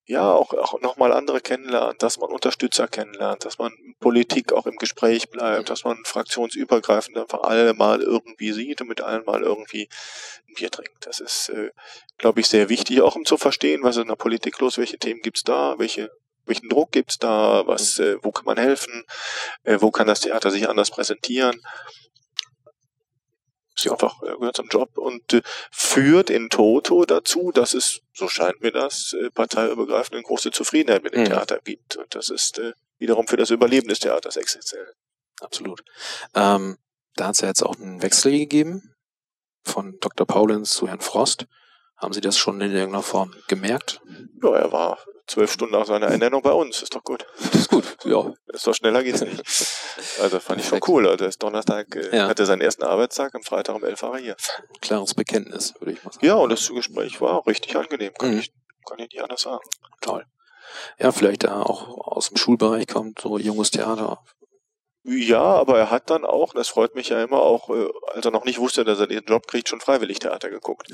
ja 0.07 0.31
auch, 0.31 0.53
auch 0.53 0.79
nochmal 0.81 1.11
andere 1.11 1.41
kennenlernt, 1.41 2.01
dass 2.01 2.17
man 2.17 2.31
Unterstützer 2.31 2.87
kennenlernt, 2.87 3.43
dass 3.43 3.57
man 3.59 3.73
Politik 3.99 4.53
auch 4.53 4.65
im 4.65 4.77
Gespräch 4.77 5.29
bleibt, 5.29 5.69
dass 5.69 5.83
man 5.83 5.97
fraktionsübergreifend 6.05 7.17
einfach 7.17 7.41
alle 7.43 7.73
mal 7.73 8.01
irgendwie 8.01 8.53
sieht 8.53 8.81
und 8.81 8.87
mit 8.87 9.01
allen 9.01 9.25
mal 9.25 9.43
irgendwie 9.43 9.89
ein 10.47 10.53
Bier 10.55 10.71
trinkt. 10.71 11.05
Das 11.05 11.19
ist, 11.19 11.49
äh, 11.49 11.71
glaube 12.17 12.39
ich, 12.39 12.47
sehr 12.47 12.69
wichtig, 12.69 13.01
auch 13.01 13.15
um 13.15 13.25
zu 13.25 13.37
verstehen, 13.37 13.83
was 13.83 13.97
ist 13.97 14.03
in 14.03 14.07
der 14.07 14.15
Politik 14.15 14.59
los, 14.59 14.77
welche 14.77 14.97
Themen 14.97 15.21
gibt's 15.21 15.43
da, 15.43 15.75
welche 15.77 16.09
welchen 16.47 16.69
Druck 16.69 16.93
gibt's 16.93 17.17
da, 17.17 17.67
was, 17.67 17.99
äh, 17.99 18.15
wo 18.21 18.31
kann 18.31 18.45
man 18.45 18.57
helfen, 18.57 19.03
äh, 19.63 19.77
wo 19.81 19.91
kann 19.91 20.07
das 20.07 20.21
Theater 20.21 20.49
sich 20.49 20.69
anders 20.69 20.91
präsentieren. 20.91 21.61
Ist 23.77 23.91
einfach, 23.91 24.21
äh, 24.23 24.35
gehört 24.37 24.55
zum 24.55 24.67
Job 24.69 24.97
und 24.97 25.33
äh, 25.33 25.41
führt 25.71 26.29
in 26.29 26.49
Toto 26.49 27.05
dazu, 27.05 27.51
dass 27.51 27.73
es, 27.73 28.01
so 28.13 28.27
scheint 28.27 28.61
mir 28.61 28.71
das, 28.71 29.13
äh, 29.13 29.29
parteiübergreifend 29.29 30.15
eine 30.15 30.23
große 30.23 30.51
Zufriedenheit 30.51 31.03
mit 31.03 31.13
dem 31.13 31.21
Mhm. 31.21 31.25
Theater 31.25 31.59
gibt. 31.63 31.95
Und 31.95 32.13
das 32.15 32.29
ist 32.29 32.57
äh, 32.57 32.73
wiederum 32.97 33.27
für 33.27 33.37
das 33.37 33.51
Überleben 33.51 33.87
des 33.87 33.99
Theaters 33.99 34.35
essentiell. 34.35 34.93
Absolut. 35.41 35.83
Ähm, 36.33 36.77
da 37.15 37.27
hat 37.27 37.35
es 37.35 37.41
ja 37.41 37.47
jetzt 37.49 37.61
auch 37.61 37.75
einen 37.75 38.01
Wechsel 38.01 38.31
gegeben 38.31 38.95
von 39.63 39.97
Dr. 39.99 40.25
Paulins 40.25 40.71
zu 40.71 40.87
Herrn 40.87 41.01
Frost. 41.01 41.45
Haben 41.97 42.13
Sie 42.13 42.21
das 42.21 42.37
schon 42.37 42.61
in 42.61 42.71
irgendeiner 42.71 43.03
Form 43.03 43.33
gemerkt? 43.47 44.01
Ja, 44.43 44.55
er 44.55 44.71
war 44.71 44.99
zwölf 45.25 45.51
Stunden 45.51 45.73
nach 45.73 45.85
seiner 45.85 46.07
Ernennung 46.07 46.41
bei 46.41 46.51
uns. 46.51 46.81
Ist 46.83 46.95
doch 46.95 47.03
gut. 47.03 47.25
Ist 47.53 47.69
gut, 47.69 47.97
ja. 48.05 48.33
Ist 48.53 48.65
doch 48.67 48.73
schneller 48.75 49.03
geht's 49.03 49.21
nicht. 49.21 49.43
Also 50.21 50.39
fand 50.39 50.61
ich 50.61 50.67
schon 50.67 50.79
cool. 50.87 51.07
Also 51.07 51.25
er 51.25 51.29
ist 51.29 51.41
Donnerstag, 51.41 51.95
äh, 51.95 52.15
Ja. 52.15 52.27
hatte 52.27 52.45
seinen 52.45 52.61
ersten 52.61 52.83
Arbeitstag, 52.83 53.33
am 53.35 53.41
Freitag 53.43 53.75
um 53.75 53.83
elf 53.83 54.01
war 54.03 54.13
er 54.13 54.19
hier. 54.19 54.35
Klares 54.81 55.15
Bekenntnis, 55.15 55.73
würde 55.79 55.91
ich 55.93 56.03
mal 56.03 56.11
sagen. 56.11 56.25
Ja, 56.25 56.35
und 56.35 56.51
das 56.51 56.67
Gespräch 56.69 57.19
war 57.19 57.33
auch 57.39 57.47
richtig 57.47 57.75
angenehm. 57.75 58.13
Kann 58.17 58.33
Mhm. 58.33 58.39
ich, 58.39 58.51
kann 58.87 58.99
ich 58.99 59.09
nicht 59.11 59.21
anders 59.23 59.41
sagen. 59.41 59.63
Toll. 60.01 60.23
Ja, 60.99 61.11
vielleicht 61.11 61.43
da 61.45 61.61
auch 61.63 61.87
aus 61.97 62.29
dem 62.29 62.37
Schulbereich 62.37 62.87
kommt, 62.87 63.19
so 63.21 63.37
junges 63.39 63.71
Theater. 63.71 64.19
Ja, 65.09 65.41
aber 65.41 65.79
er 65.79 65.89
hat 65.89 66.09
dann 66.09 66.25
auch, 66.25 66.53
das 66.53 66.67
freut 66.67 66.93
mich 66.93 67.07
ja 67.09 67.23
immer, 67.23 67.37
auch, 67.37 67.69
äh, 67.69 67.87
als 68.13 68.25
er 68.25 68.31
noch 68.31 68.43
nicht 68.43 68.59
wusste, 68.59 68.83
dass 68.83 68.99
er 68.99 69.07
den 69.07 69.23
Job 69.23 69.47
kriegt, 69.47 69.69
schon 69.69 69.79
freiwillig 69.79 70.19
Theater 70.19 70.49
geguckt. 70.49 70.89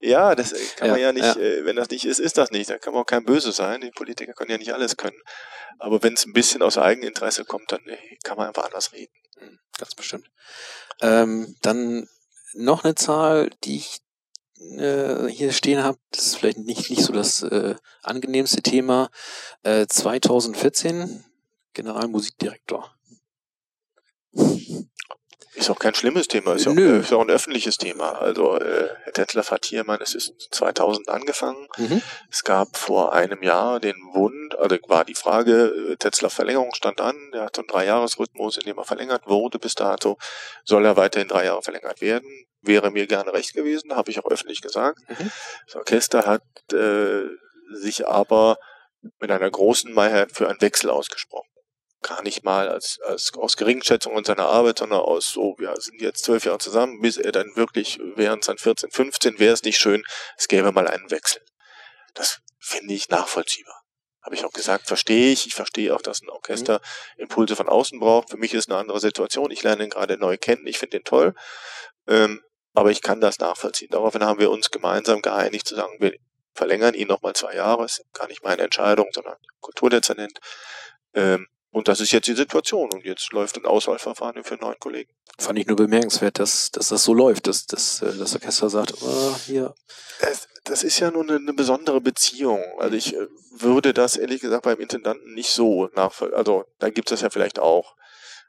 Ja, 0.00 0.34
das 0.34 0.52
äh, 0.52 0.58
kann 0.76 0.88
man 0.88 0.98
Ja, 0.98 1.08
ja 1.08 1.12
nicht, 1.12 1.36
ja. 1.36 1.36
Äh, 1.36 1.66
wenn 1.66 1.76
das 1.76 1.90
nicht 1.90 2.06
ist, 2.06 2.18
ist 2.18 2.38
das 2.38 2.50
nicht. 2.50 2.70
Da 2.70 2.78
kann 2.78 2.94
man 2.94 3.02
auch 3.02 3.06
kein 3.06 3.26
Böse 3.26 3.52
sein. 3.52 3.82
Die 3.82 3.90
Politiker 3.90 4.32
können 4.32 4.50
ja 4.50 4.56
nicht 4.56 4.72
alles 4.72 4.96
können. 4.96 5.20
Aber 5.78 6.02
wenn 6.02 6.14
es 6.14 6.24
ein 6.24 6.32
bisschen 6.32 6.62
aus 6.62 6.78
Eigeninteresse 6.78 7.44
kommt, 7.44 7.70
dann 7.72 7.86
äh, 7.86 7.98
kann 8.24 8.38
man 8.38 8.48
einfach 8.48 8.64
anders 8.64 8.94
reden. 8.94 9.12
Mhm, 9.38 9.58
Ganz 9.76 9.94
bestimmt. 9.94 10.30
Ähm, 11.02 11.54
dann 11.60 12.08
noch 12.54 12.84
eine 12.84 12.94
Zahl, 12.94 13.50
die 13.64 13.76
ich 13.76 13.98
äh, 14.78 15.26
hier 15.28 15.52
stehen 15.52 15.82
habe. 15.82 15.98
Das 16.10 16.24
ist 16.24 16.36
vielleicht 16.36 16.58
nicht, 16.58 16.88
nicht 16.88 17.02
so 17.02 17.12
das 17.12 17.42
äh, 17.42 17.74
angenehmste 18.02 18.62
Thema. 18.62 19.10
Äh, 19.62 19.86
2014 19.86 21.22
Generalmusikdirektor. 21.74 22.94
Ist 25.54 25.68
auch 25.68 25.78
kein 25.78 25.94
schlimmes 25.94 26.28
Thema, 26.28 26.54
ist 26.54 26.64
ja 26.64 26.72
auch, 26.72 26.76
ist 26.76 27.10
ja 27.10 27.16
auch 27.18 27.22
ein 27.22 27.30
öffentliches 27.30 27.76
Thema. 27.76 28.12
Also 28.12 28.58
äh, 28.58 28.88
Herr 29.04 29.12
Tettler 29.12 29.44
hat 29.44 29.66
hier, 29.66 29.84
man, 29.84 30.00
es 30.00 30.14
ist 30.14 30.32
2000 30.50 31.10
angefangen. 31.10 31.68
Mhm. 31.76 32.02
Es 32.30 32.42
gab 32.42 32.78
vor 32.78 33.12
einem 33.12 33.42
Jahr 33.42 33.78
den 33.78 33.94
Wund, 34.14 34.58
also 34.58 34.76
war 34.88 35.04
die 35.04 35.14
Frage, 35.14 35.92
äh, 35.92 35.96
Tetzler 35.96 36.30
Verlängerung 36.30 36.74
stand 36.74 37.02
an, 37.02 37.14
der 37.34 37.42
hat 37.42 37.56
so 37.56 37.62
einen 37.62 37.68
Dreijahresrhythmus, 37.68 38.56
in 38.56 38.64
dem 38.64 38.78
er 38.78 38.84
verlängert 38.84 39.28
wurde 39.28 39.58
bis 39.58 39.74
dato, 39.74 40.16
soll 40.64 40.86
er 40.86 40.96
weiterhin 40.96 41.28
drei 41.28 41.44
Jahre 41.44 41.62
verlängert 41.62 42.00
werden. 42.00 42.28
Wäre 42.62 42.90
mir 42.90 43.06
gerne 43.06 43.34
recht 43.34 43.52
gewesen, 43.52 43.94
habe 43.94 44.10
ich 44.10 44.18
auch 44.18 44.30
öffentlich 44.30 44.62
gesagt. 44.62 44.98
Mhm. 45.08 45.30
Das 45.66 45.76
Orchester 45.76 46.26
hat 46.26 46.42
äh, 46.72 47.24
sich 47.74 48.08
aber 48.08 48.56
mit 49.20 49.30
einer 49.30 49.50
großen 49.50 49.92
Mehrheit 49.92 50.32
für 50.32 50.48
einen 50.48 50.60
Wechsel 50.62 50.88
ausgesprochen. 50.88 51.51
Gar 52.02 52.22
nicht 52.22 52.44
mal 52.44 52.68
als, 52.68 52.98
als 53.04 53.32
aus 53.34 53.56
Geringschätzung 53.56 54.14
und 54.14 54.26
seiner 54.26 54.46
Arbeit, 54.46 54.78
sondern 54.78 55.00
aus 55.00 55.28
so, 55.28 55.54
wir 55.58 55.74
sind 55.78 56.00
jetzt 56.00 56.24
zwölf 56.24 56.44
Jahre 56.44 56.58
zusammen, 56.58 57.00
bis 57.00 57.16
er 57.16 57.32
dann 57.32 57.54
wirklich 57.54 58.00
während 58.16 58.44
sein 58.44 58.58
14, 58.58 58.90
15 58.90 59.38
wäre 59.38 59.54
es 59.54 59.62
nicht 59.62 59.78
schön, 59.78 60.04
es 60.36 60.48
gäbe 60.48 60.72
mal 60.72 60.88
einen 60.88 61.10
Wechsel. 61.10 61.42
Das 62.14 62.40
finde 62.58 62.94
ich 62.94 63.08
nachvollziehbar. 63.08 63.82
Habe 64.22 64.36
ich 64.36 64.44
auch 64.44 64.52
gesagt, 64.52 64.86
verstehe 64.86 65.32
ich. 65.32 65.46
Ich 65.46 65.54
verstehe 65.54 65.94
auch, 65.94 66.02
dass 66.02 66.22
ein 66.22 66.30
Orchester 66.30 66.80
Impulse 67.16 67.56
von 67.56 67.68
außen 67.68 67.98
braucht. 67.98 68.30
Für 68.30 68.36
mich 68.36 68.54
ist 68.54 68.70
eine 68.70 68.78
andere 68.78 69.00
Situation. 69.00 69.50
Ich 69.50 69.64
lerne 69.64 69.84
ihn 69.84 69.90
gerade 69.90 70.16
neu 70.16 70.36
kennen. 70.38 70.66
Ich 70.66 70.78
finde 70.78 70.98
ihn 70.98 71.04
toll. 71.04 71.34
Ähm, 72.06 72.40
aber 72.72 72.90
ich 72.90 73.02
kann 73.02 73.20
das 73.20 73.38
nachvollziehen. 73.40 73.88
Daraufhin 73.90 74.24
haben 74.24 74.38
wir 74.38 74.50
uns 74.50 74.70
gemeinsam 74.70 75.22
geeinigt 75.22 75.66
zu 75.66 75.74
sagen, 75.74 75.96
wir 75.98 76.14
verlängern 76.54 76.94
ihn 76.94 77.08
nochmal 77.08 77.34
zwei 77.34 77.54
Jahre. 77.54 77.82
Das 77.82 77.98
ist 77.98 78.12
gar 78.12 78.28
nicht 78.28 78.44
meine 78.44 78.62
Entscheidung, 78.62 79.08
sondern 79.12 79.36
Kulturdezernent. 79.60 80.38
Ähm, 81.14 81.48
und 81.72 81.88
das 81.88 82.00
ist 82.00 82.12
jetzt 82.12 82.28
die 82.28 82.34
Situation. 82.34 82.90
Und 82.92 83.04
jetzt 83.04 83.32
läuft 83.32 83.56
ein 83.56 83.64
Auswahlverfahren 83.64 84.44
für 84.44 84.56
neuen 84.56 84.78
Kollegen. 84.78 85.10
Fand 85.38 85.58
ich 85.58 85.66
nur 85.66 85.76
bemerkenswert, 85.76 86.38
dass, 86.38 86.70
dass 86.70 86.88
das 86.88 87.02
so 87.02 87.14
läuft, 87.14 87.46
dass, 87.46 87.66
dass 87.66 88.02
äh, 88.02 88.16
das 88.16 88.34
Orchester 88.34 88.68
sagt, 88.68 88.94
oh, 89.02 89.36
hier. 89.46 89.74
Das, 90.20 90.48
das 90.64 90.84
ist 90.84 91.00
ja 91.00 91.10
nun 91.10 91.30
eine, 91.30 91.38
eine 91.38 91.54
besondere 91.54 92.02
Beziehung. 92.02 92.62
Also 92.78 92.94
ich 92.94 93.16
äh, 93.16 93.26
würde 93.52 93.94
das 93.94 94.16
ehrlich 94.16 94.42
gesagt 94.42 94.64
beim 94.64 94.78
Intendanten 94.78 95.32
nicht 95.32 95.50
so 95.50 95.88
nachvollziehen. 95.94 96.36
Also 96.36 96.66
da 96.78 96.90
gibt 96.90 97.10
es 97.10 97.14
das 97.14 97.22
ja 97.22 97.30
vielleicht 97.30 97.58
auch. 97.58 97.96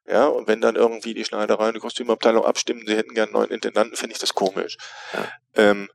Ja, 0.05 0.27
und 0.27 0.49
wenn 0.49 0.59
dann 0.59 0.75
irgendwie 0.75 1.13
die 1.13 1.23
Schneiderei 1.23 1.69
und 1.69 1.75
die 1.75 1.79
Kostümabteilung 1.79 2.43
abstimmen, 2.43 2.83
sie 2.85 2.97
hätten 2.97 3.13
gern 3.13 3.29
einen 3.29 3.33
neuen 3.33 3.51
Intendanten, 3.51 3.95
finde 3.95 4.13
ich 4.13 4.19
das 4.19 4.33
komisch. 4.33 4.77
Ja. 5.13 5.27
Ähm, 5.55 5.89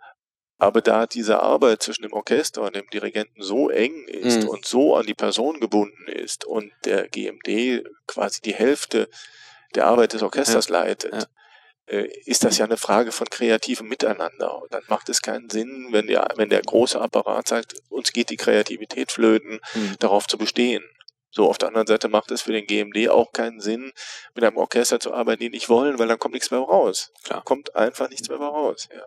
aber 0.59 0.81
da 0.81 1.07
diese 1.07 1.41
Arbeit 1.41 1.83
zwischen 1.83 2.03
dem 2.03 2.13
Orchester 2.13 2.63
und 2.63 2.75
dem 2.77 2.89
Dirigenten 2.91 3.43
so 3.43 3.71
eng 3.71 4.07
ist 4.09 4.43
Mhm. 4.43 4.49
und 4.49 4.67
so 4.67 4.97
an 4.97 5.07
die 5.07 5.15
Person 5.15 5.61
gebunden 5.61 6.07
ist 6.09 6.45
und 6.45 6.73
der 6.85 7.09
GMD 7.09 7.85
quasi 8.07 8.41
die 8.41 8.55
Hälfte 8.55 9.09
der 9.75 9.87
Arbeit 9.87 10.13
des 10.15 10.23
Orchesters 10.23 10.69
leitet, 10.69 11.29
äh, 11.87 12.09
ist 12.25 12.45
das 12.45 12.59
ja 12.59 12.65
eine 12.65 12.77
Frage 12.77 13.13
von 13.13 13.29
kreativem 13.31 13.89
Miteinander. 13.89 14.61
Und 14.61 14.73
dann 14.75 14.83
macht 14.89 15.09
es 15.09 15.23
keinen 15.23 15.49
Sinn, 15.49 15.89
wenn 15.91 16.07
der, 16.07 16.29
wenn 16.37 16.49
der 16.51 16.61
große 16.63 17.01
Apparat 17.01 17.49
sagt, 17.49 17.75
uns 17.89 18.13
geht 18.13 18.31
die 18.31 18.37
Kreativität 18.37 19.13
flöten, 19.13 19.61
Mhm. 19.75 19.97
darauf 20.01 20.27
zu 20.27 20.37
bestehen. 20.39 20.83
So, 21.31 21.49
auf 21.49 21.59
der 21.59 21.69
anderen 21.69 21.87
Seite 21.87 22.09
macht 22.09 22.31
es 22.31 22.43
für 22.43 22.53
den 22.53 22.67
GMD 22.67 23.09
auch 23.11 23.33
keinen 23.33 23.61
Sinn, 23.61 23.93
mit 24.35 24.43
einem 24.45 24.57
Orchester 24.57 24.99
zu 24.99 25.13
arbeiten, 25.13 25.41
die 25.41 25.51
nicht 25.51 25.69
wollen, 25.69 25.99
weil 25.99 26.09
dann 26.09 26.19
kommt 26.19 26.35
nichts 26.35 26.51
mehr 26.51 26.61
raus. 26.61 27.13
Klar. 27.23 27.43
Kommt 27.45 27.77
einfach 27.77 28.09
nichts 28.09 28.29
mehr 28.29 28.39
raus. 28.39 28.89
Ja. 28.93 29.03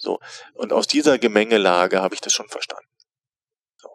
So. 0.00 0.18
Und 0.54 0.72
aus 0.72 0.86
dieser 0.86 1.18
Gemengelage 1.18 2.00
habe 2.00 2.14
ich 2.14 2.20
das 2.20 2.32
schon 2.32 2.48
verstanden. 2.48 2.88
So. 3.76 3.88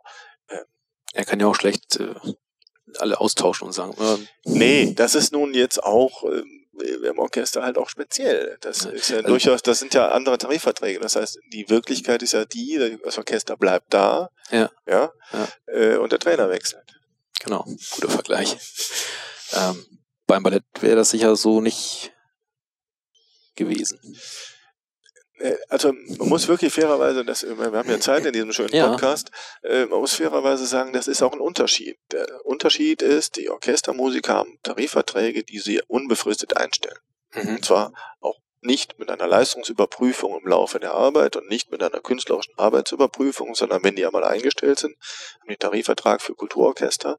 Ähm. 0.50 0.66
Er 1.14 1.26
kann 1.26 1.40
ja 1.40 1.48
auch 1.48 1.56
schlecht 1.56 2.00
äh, 2.00 2.14
alle 3.00 3.20
austauschen 3.20 3.68
und 3.68 3.74
sagen. 3.74 3.94
Äh, 4.00 4.26
nee, 4.46 4.94
das 4.94 5.16
ist 5.16 5.32
nun 5.32 5.54
jetzt 5.54 5.84
auch 5.84 6.24
äh, 6.24 6.44
im 7.08 7.20
Orchester 7.20 7.64
halt 7.64 7.78
auch 7.78 7.90
speziell. 7.90 8.58
Das 8.62 8.86
ist 8.86 9.10
ja 9.10 9.18
also, 9.18 9.30
durchaus, 9.30 9.64
das 9.64 9.80
sind 9.80 9.94
ja 9.94 10.10
andere 10.10 10.38
Tarifverträge. 10.38 11.00
Das 11.00 11.16
heißt, 11.16 11.40
die 11.52 11.70
Wirklichkeit 11.70 12.22
ist 12.22 12.34
ja 12.34 12.46
die, 12.46 13.00
das 13.04 13.18
Orchester 13.18 13.58
bleibt 13.58 13.94
da, 13.94 14.30
ja, 14.52 14.70
ja, 14.86 15.12
ja. 15.32 15.48
Äh, 15.68 15.98
und 15.98 16.12
der 16.12 16.20
Trainer 16.20 16.50
wechselt. 16.50 16.84
Genau, 17.44 17.66
guter 17.92 18.10
Vergleich. 18.10 18.58
Ähm, 19.54 19.86
beim 20.28 20.44
Ballett 20.44 20.64
wäre 20.80 20.98
das 20.98 21.12
sicher 21.12 21.36
so 21.36 21.62
nicht 21.62 22.12
gewesen. 23.56 24.00
Äh, 25.40 25.56
also 25.70 25.94
man 26.18 26.30
muss 26.30 26.48
wirklich 26.48 26.74
fairerweise, 26.74 27.26
das, 27.26 27.44
wir 27.44 27.72
haben 27.72 27.90
ja 27.90 28.00
Zeit 28.00 28.26
in 28.26 28.34
diesem 28.34 28.52
schönen 28.52 28.72
Podcast, 28.72 29.32
ja. 29.64 29.70
äh, 29.70 29.86
man 29.86 30.00
muss 30.00 30.14
fairerweise 30.14 30.66
sagen, 30.66 30.94
das 30.94 31.08
ist 31.08 31.22
auch 31.22 31.34
ein 31.34 31.40
Unterschied. 31.40 31.98
Der 32.12 32.28
Unterschied 32.46 33.02
ist, 33.02 33.38
die 33.38 33.50
Orchestermusiker 33.50 34.34
haben 34.34 34.60
Tarifverträge, 34.64 35.44
die 35.44 35.60
sie 35.60 35.82
unbefristet 35.88 36.58
einstellen. 36.58 37.00
Mhm. 37.34 37.56
Und 37.56 37.66
zwar 37.66 37.94
auch 38.22 38.40
nicht 38.62 38.98
mit 38.98 39.12
einer 39.12 39.28
Leistungsüberprüfung 39.28 40.40
im 40.42 40.48
Laufe 40.48 40.80
der 40.80 40.94
Arbeit 40.94 41.36
und 41.36 41.48
nicht 41.48 41.72
mit 41.72 41.84
einer 41.84 42.00
künstlerischen 42.00 42.54
Arbeitsüberprüfung, 42.58 43.54
sondern 43.54 43.84
wenn 43.84 43.96
die 43.96 44.06
einmal 44.06 44.24
eingestellt 44.24 44.80
sind, 44.80 44.96
haben 45.40 45.48
die 45.48 45.50
einen 45.50 45.60
Tarifvertrag 45.60 46.22
für 46.22 46.34
Kulturorchester 46.34 47.18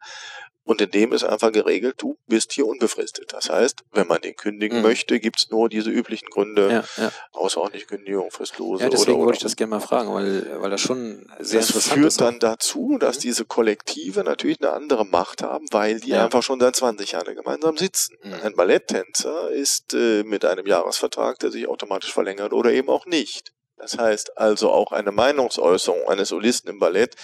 und 0.66 0.80
in 0.80 0.90
dem 0.90 1.12
ist 1.12 1.22
einfach 1.22 1.52
geregelt, 1.52 1.94
du 1.98 2.18
bist 2.26 2.52
hier 2.52 2.66
unbefristet. 2.66 3.32
Das 3.32 3.48
heißt, 3.48 3.84
wenn 3.92 4.08
man 4.08 4.20
den 4.20 4.34
kündigen 4.34 4.78
mhm. 4.78 4.82
möchte, 4.82 5.20
gibt's 5.20 5.48
nur 5.50 5.68
diese 5.68 5.90
üblichen 5.90 6.28
Gründe, 6.28 6.84
ja, 6.98 7.02
ja. 7.04 7.12
außerordentliche 7.32 7.86
Kündigung, 7.86 8.32
fristlose. 8.32 8.82
Ja, 8.82 8.90
deswegen 8.90 9.18
oder, 9.18 9.26
wollte 9.26 9.36
ich 9.36 9.42
das 9.44 9.54
gerne 9.54 9.70
mal 9.70 9.80
fragen, 9.80 10.12
weil, 10.12 10.60
weil 10.60 10.70
das 10.70 10.80
schon 10.80 11.24
sehr 11.38 11.60
das 11.60 11.70
interessant 11.70 11.94
führt 11.94 12.06
ist. 12.08 12.18
führt 12.18 12.20
dann 12.20 12.38
dazu, 12.40 12.98
dass 12.98 13.18
mhm. 13.18 13.20
diese 13.20 13.44
Kollektive 13.44 14.24
natürlich 14.24 14.60
eine 14.60 14.72
andere 14.72 15.06
Macht 15.06 15.42
haben, 15.42 15.66
weil 15.70 16.00
die 16.00 16.10
ja. 16.10 16.24
einfach 16.24 16.42
schon 16.42 16.58
seit 16.58 16.74
20 16.74 17.12
Jahren 17.12 17.36
gemeinsam 17.36 17.76
sitzen. 17.76 18.16
Mhm. 18.24 18.34
Ein 18.42 18.56
Balletttänzer 18.56 19.50
ist 19.50 19.94
äh, 19.94 20.24
mit 20.24 20.44
einem 20.44 20.66
Jahresvertrag, 20.66 21.38
der 21.38 21.52
sich 21.52 21.68
automatisch 21.68 22.12
verlängert 22.12 22.52
oder 22.52 22.72
eben 22.72 22.88
auch 22.88 23.06
nicht. 23.06 23.52
Das 23.76 23.98
heißt 23.98 24.38
also 24.38 24.72
auch 24.72 24.90
eine 24.90 25.12
Meinungsäußerung 25.12 26.08
eines 26.08 26.30
Solisten 26.30 26.70
im 26.70 26.78
Ballett 26.80 27.14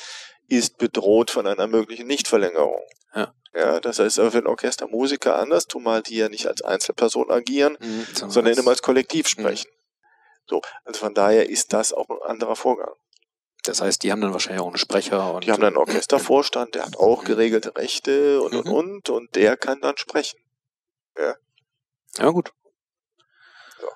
ist 0.56 0.78
bedroht 0.78 1.30
von 1.30 1.46
einer 1.46 1.66
möglichen 1.66 2.06
Nichtverlängerung. 2.06 2.82
Ja. 3.14 3.34
Ja, 3.54 3.80
das 3.80 3.98
heißt 3.98 4.16
für 4.16 4.38
ein 4.38 4.46
Orchester 4.46 4.86
Musiker 4.86 5.38
anders, 5.38 5.66
zumal 5.68 6.02
die 6.02 6.16
ja 6.16 6.28
nicht 6.28 6.46
als 6.46 6.62
Einzelperson 6.62 7.30
agieren, 7.30 7.76
mhm, 7.80 8.06
sondern 8.14 8.56
immer 8.56 8.70
als 8.70 8.82
Kollektiv 8.82 9.26
mhm. 9.26 9.40
sprechen. 9.40 9.70
Mhm. 9.70 10.46
So, 10.46 10.62
also 10.84 11.00
von 11.00 11.14
daher 11.14 11.48
ist 11.48 11.72
das 11.72 11.92
auch 11.92 12.08
ein 12.08 12.30
anderer 12.30 12.56
Vorgang. 12.56 12.94
Das 13.64 13.80
heißt, 13.80 14.02
die 14.02 14.10
haben 14.10 14.20
dann 14.20 14.32
wahrscheinlich 14.32 14.60
auch 14.60 14.66
einen 14.66 14.76
Sprecher 14.76 15.34
und. 15.34 15.44
Die 15.44 15.52
haben 15.52 15.60
dann 15.60 15.74
einen 15.74 15.76
Orchestervorstand, 15.76 16.74
der 16.74 16.86
hat 16.86 16.96
auch 16.96 17.22
mhm. 17.22 17.26
geregelte 17.26 17.76
Rechte 17.76 18.40
und 18.40 18.54
und 18.54 18.66
mhm. 18.66 18.72
und 18.72 19.10
und 19.10 19.34
der 19.36 19.56
kann 19.56 19.80
dann 19.80 19.96
sprechen. 19.96 20.40
Ja. 21.16 21.36
Ja, 22.18 22.30
gut. 22.30 22.52
So. 23.80 23.88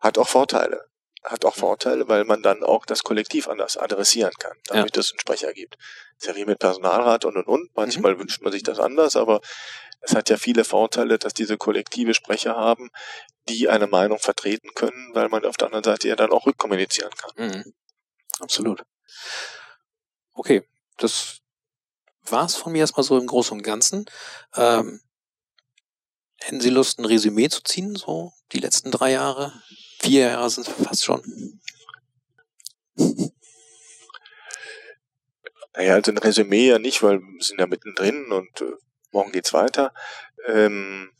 Hat 0.00 0.18
auch 0.18 0.28
Vorteile 0.28 0.88
hat 1.28 1.44
auch 1.44 1.54
Vorteile, 1.54 2.08
weil 2.08 2.24
man 2.24 2.42
dann 2.42 2.62
auch 2.62 2.86
das 2.86 3.04
Kollektiv 3.04 3.48
anders 3.48 3.76
adressieren 3.76 4.32
kann, 4.38 4.56
damit 4.64 4.96
ja. 4.96 5.00
es 5.00 5.12
einen 5.12 5.20
Sprecher 5.20 5.52
gibt. 5.52 5.76
Das 5.76 6.24
ist 6.24 6.26
ja 6.28 6.36
wie 6.36 6.46
mit 6.46 6.58
Personalrat 6.58 7.24
und 7.24 7.36
und 7.36 7.46
und. 7.46 7.76
Manchmal 7.76 8.14
mhm. 8.14 8.20
wünscht 8.20 8.42
man 8.42 8.52
sich 8.52 8.62
das 8.62 8.78
anders, 8.78 9.14
aber 9.14 9.40
es 10.00 10.14
hat 10.14 10.30
ja 10.30 10.36
viele 10.36 10.64
Vorteile, 10.64 11.18
dass 11.18 11.34
diese 11.34 11.56
kollektive 11.56 12.14
Sprecher 12.14 12.56
haben, 12.56 12.90
die 13.48 13.68
eine 13.68 13.86
Meinung 13.86 14.18
vertreten 14.18 14.70
können, 14.74 15.10
weil 15.14 15.28
man 15.28 15.44
auf 15.44 15.56
der 15.56 15.66
anderen 15.66 15.84
Seite 15.84 16.08
ja 16.08 16.16
dann 16.16 16.32
auch 16.32 16.46
rückkommunizieren 16.46 17.12
kann. 17.16 17.48
Mhm. 17.48 17.74
Absolut. 18.40 18.82
Okay, 20.34 20.62
das 20.96 21.38
war's 22.22 22.56
von 22.56 22.72
mir 22.72 22.78
erstmal 22.78 23.04
so 23.04 23.18
im 23.18 23.26
Großen 23.26 23.56
und 23.56 23.62
Ganzen. 23.62 24.06
Ähm, 24.54 25.00
hätten 26.40 26.60
Sie 26.60 26.70
Lust, 26.70 26.98
ein 26.98 27.04
Resümee 27.04 27.48
zu 27.48 27.62
ziehen, 27.62 27.96
so 27.96 28.32
die 28.52 28.60
letzten 28.60 28.90
drei 28.90 29.12
Jahre? 29.12 29.52
Vier 30.00 30.28
Jahre 30.28 30.50
sind 30.50 30.68
es 30.68 30.74
fast 30.86 31.04
schon. 31.04 31.60
Naja, 35.74 35.94
also 35.94 36.10
ein 36.10 36.18
Resümee 36.18 36.68
ja 36.68 36.78
nicht, 36.78 37.02
weil 37.02 37.20
wir 37.20 37.42
sind 37.42 37.60
ja 37.60 37.66
mittendrin 37.66 38.32
und 38.32 38.60
äh, 38.60 38.72
morgen 39.12 39.32
geht's 39.32 39.52
weiter. 39.52 39.92
Ähm, 40.46 41.12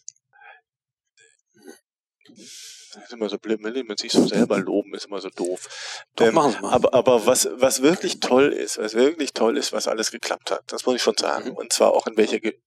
das 2.99 3.05
ist 3.05 3.13
immer 3.13 3.29
so 3.29 3.39
blöd, 3.39 3.61
mit 3.61 3.99
sich 3.99 4.13
so 4.13 4.27
selber 4.27 4.59
loben 4.59 4.95
ist 4.95 5.07
immer 5.07 5.21
so 5.21 5.29
doof. 5.29 6.05
Ähm, 6.19 6.37
aber, 6.39 6.95
aber 6.95 7.27
was, 7.27 7.49
was 7.53 7.83
wirklich 7.83 8.21
toll 8.21 8.53
ist, 8.53 8.79
was 8.79 8.95
wirklich 8.95 9.33
toll 9.33 9.57
ist, 9.57 9.73
was 9.73 9.87
alles 9.87 10.11
geklappt 10.11 10.51
hat, 10.51 10.65
das 10.67 10.87
muss 10.87 10.97
ich 10.97 11.03
schon 11.03 11.17
sagen. 11.17 11.51
Mhm. 11.51 11.57
Und 11.57 11.73
zwar 11.73 11.93
auch 11.93 12.07
in 12.07 12.17
welcher, 12.17 12.41
Ge 12.41 12.59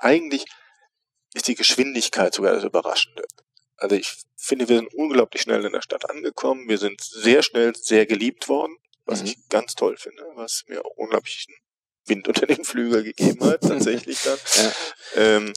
eigentlich 0.00 0.44
ist 1.34 1.48
die 1.48 1.56
Geschwindigkeit 1.56 2.32
sogar 2.32 2.54
das 2.54 2.64
Überraschende. 2.64 3.24
Also 3.78 3.96
ich 3.96 4.24
finde, 4.36 4.68
wir 4.68 4.76
sind 4.76 4.92
unglaublich 4.94 5.42
schnell 5.42 5.64
in 5.64 5.72
der 5.72 5.82
Stadt 5.82 6.10
angekommen. 6.10 6.68
Wir 6.68 6.78
sind 6.78 7.00
sehr 7.00 7.42
schnell 7.42 7.74
sehr 7.76 8.06
geliebt 8.06 8.48
worden, 8.48 8.76
was 9.04 9.20
mhm. 9.20 9.28
ich 9.28 9.48
ganz 9.48 9.74
toll 9.74 9.96
finde, 9.96 10.24
was 10.34 10.64
mir 10.68 10.84
auch 10.84 10.96
unglaublichen 10.96 11.54
Wind 12.06 12.26
unter 12.28 12.46
den 12.46 12.64
Flügel 12.64 13.04
gegeben 13.04 13.44
hat, 13.44 13.62
tatsächlich 13.62 14.20
dann. 14.22 14.38
Ja. 14.56 15.22
Ähm, 15.22 15.52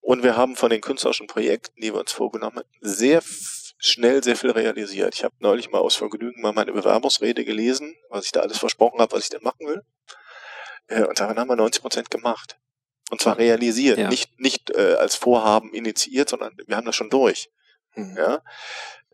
und 0.00 0.22
wir 0.22 0.36
haben 0.36 0.56
von 0.56 0.70
den 0.70 0.80
künstlerischen 0.80 1.26
Projekten, 1.26 1.80
die 1.80 1.92
wir 1.92 2.00
uns 2.00 2.12
vorgenommen 2.12 2.58
haben, 2.58 2.68
sehr 2.80 3.22
schnell 3.78 4.22
sehr 4.22 4.36
viel 4.36 4.50
realisiert. 4.50 5.14
Ich 5.14 5.24
habe 5.24 5.34
neulich 5.40 5.70
mal 5.70 5.78
aus 5.78 5.96
Vergnügen 5.96 6.40
mal 6.40 6.52
meine 6.52 6.72
Bewerbungsrede 6.72 7.44
gelesen, 7.44 7.96
was 8.08 8.26
ich 8.26 8.32
da 8.32 8.40
alles 8.40 8.58
versprochen 8.58 9.00
habe, 9.00 9.14
was 9.14 9.24
ich 9.24 9.30
denn 9.30 9.42
machen 9.42 9.66
will. 9.66 9.82
Äh, 10.88 11.04
und 11.04 11.18
daran 11.18 11.38
haben 11.38 11.48
wir 11.48 11.56
90 11.56 11.82
Prozent 11.82 12.10
gemacht. 12.10 12.58
Und 13.10 13.20
zwar 13.20 13.38
realisiert, 13.38 13.98
ja. 13.98 14.08
nicht, 14.08 14.38
nicht 14.40 14.70
äh, 14.70 14.94
als 14.94 15.14
Vorhaben 15.14 15.72
initiiert, 15.72 16.28
sondern 16.28 16.56
wir 16.66 16.76
haben 16.76 16.86
das 16.86 16.96
schon 16.96 17.10
durch. 17.10 17.48
Mhm. 17.94 18.16
Ja. 18.16 18.42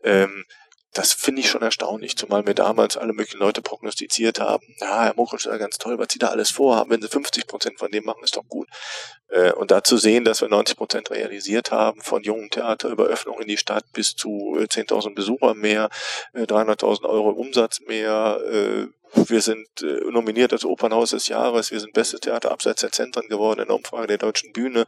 Ähm, 0.03 0.45
das 0.93 1.11
finde 1.11 1.41
ich 1.41 1.49
schon 1.49 1.63
erstaunlich, 1.63 2.15
zumal 2.17 2.43
mir 2.43 2.53
damals 2.53 2.97
alle 2.97 3.13
möglichen 3.13 3.39
Leute 3.39 3.63
prognostiziert 3.63 4.39
haben, 4.39 4.63
ja, 4.79 5.05
Herr 5.05 5.13
Mokosch 5.15 5.45
ist 5.45 5.51
ja 5.51 5.57
ganz 5.57 5.79
toll, 5.79 5.97
was 5.97 6.07
Sie 6.11 6.19
da 6.19 6.27
alles 6.27 6.51
vorhaben, 6.51 6.91
wenn 6.91 7.01
Sie 7.01 7.07
50 7.07 7.47
Prozent 7.47 7.79
von 7.79 7.91
dem 7.91 8.05
machen, 8.05 8.23
ist 8.23 8.37
doch 8.37 8.47
gut. 8.47 8.67
Äh, 9.29 9.51
und 9.53 9.71
da 9.71 9.83
zu 9.83 9.97
sehen, 9.97 10.23
dass 10.23 10.41
wir 10.41 10.49
90 10.49 10.77
Prozent 10.77 11.09
realisiert 11.09 11.71
haben, 11.71 12.01
von 12.01 12.21
jungen 12.21 12.51
Theater 12.51 12.89
über 12.89 13.05
Öffnung 13.05 13.39
in 13.41 13.47
die 13.47 13.57
Stadt 13.57 13.85
bis 13.91 14.15
zu 14.15 14.55
10.000 14.55 15.09
äh, 15.09 15.13
Besucher 15.15 15.55
mehr, 15.55 15.89
300.000 16.35 17.03
äh, 17.03 17.07
Euro 17.07 17.31
Umsatz 17.31 17.79
mehr, 17.87 18.39
äh, 18.47 18.87
wir 19.15 19.41
sind 19.41 19.67
äh, 19.81 20.11
nominiert 20.11 20.53
als 20.53 20.65
Opernhaus 20.65 21.11
des 21.11 21.27
Jahres. 21.27 21.71
Wir 21.71 21.79
sind 21.79 21.93
beste 21.93 22.19
Theater 22.19 22.51
abseits 22.51 22.81
der 22.81 22.91
Zentren 22.91 23.27
geworden 23.27 23.61
in 23.61 23.67
der 23.67 23.75
Umfrage 23.75 24.07
der 24.07 24.17
Deutschen 24.17 24.53
Bühne. 24.53 24.85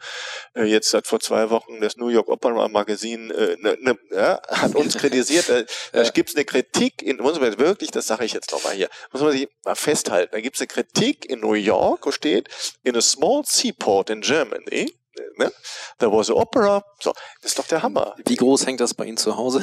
Äh, 0.56 0.64
jetzt 0.64 0.94
hat 0.94 1.08
vor 1.08 1.20
zwei 1.20 1.50
Wochen 1.50 1.80
das 1.82 1.98
New 1.98 2.10
York 2.10 2.28
Opera 2.28 2.68
Magazine 2.68 3.34
äh, 3.34 3.58
ne, 3.60 3.78
ne, 3.80 3.98
ja, 4.12 4.42
hat 4.50 4.76
uns 4.76 4.98
kritisiert. 4.98 5.50
Da, 5.50 5.62
da 5.92 6.04
ja. 6.04 6.10
gibt 6.10 6.30
es 6.30 6.36
eine 6.36 6.46
Kritik 6.46 7.02
in, 7.02 7.18
muss 7.18 7.40
man 7.40 7.58
wirklich, 7.60 7.92
das 7.92 8.08
sage 8.08 8.26
ich 8.26 8.34
jetzt 8.34 8.52
nochmal 8.52 8.74
hier, 8.74 8.90
muss 9.12 9.22
man 9.22 9.32
sich 9.32 9.48
mal 9.64 9.76
festhalten. 9.76 10.32
Da 10.34 10.42
gibt 10.42 10.56
es 10.56 10.62
eine 10.62 10.68
Kritik 10.68 11.30
in 11.30 11.42
New 11.42 11.54
York, 11.54 12.06
wo 12.06 12.12
steht, 12.12 12.50
in 12.84 12.96
a 12.96 13.02
small 13.02 13.44
seaport 13.46 14.10
in 14.10 14.22
Germany, 14.22 14.92
ne? 15.38 15.52
There 16.00 16.12
was 16.12 16.30
an 16.30 16.36
opera. 16.36 16.84
So, 17.00 17.14
das 17.42 17.52
ist 17.52 17.60
doch 17.60 17.68
der 17.68 17.84
Hammer. 17.84 18.16
Wie 18.26 18.36
groß 18.36 18.66
hängt 18.66 18.82
das 18.82 18.94
bei 18.94 19.06
Ihnen 19.06 19.18
zu 19.18 19.38
Hause? 19.38 19.62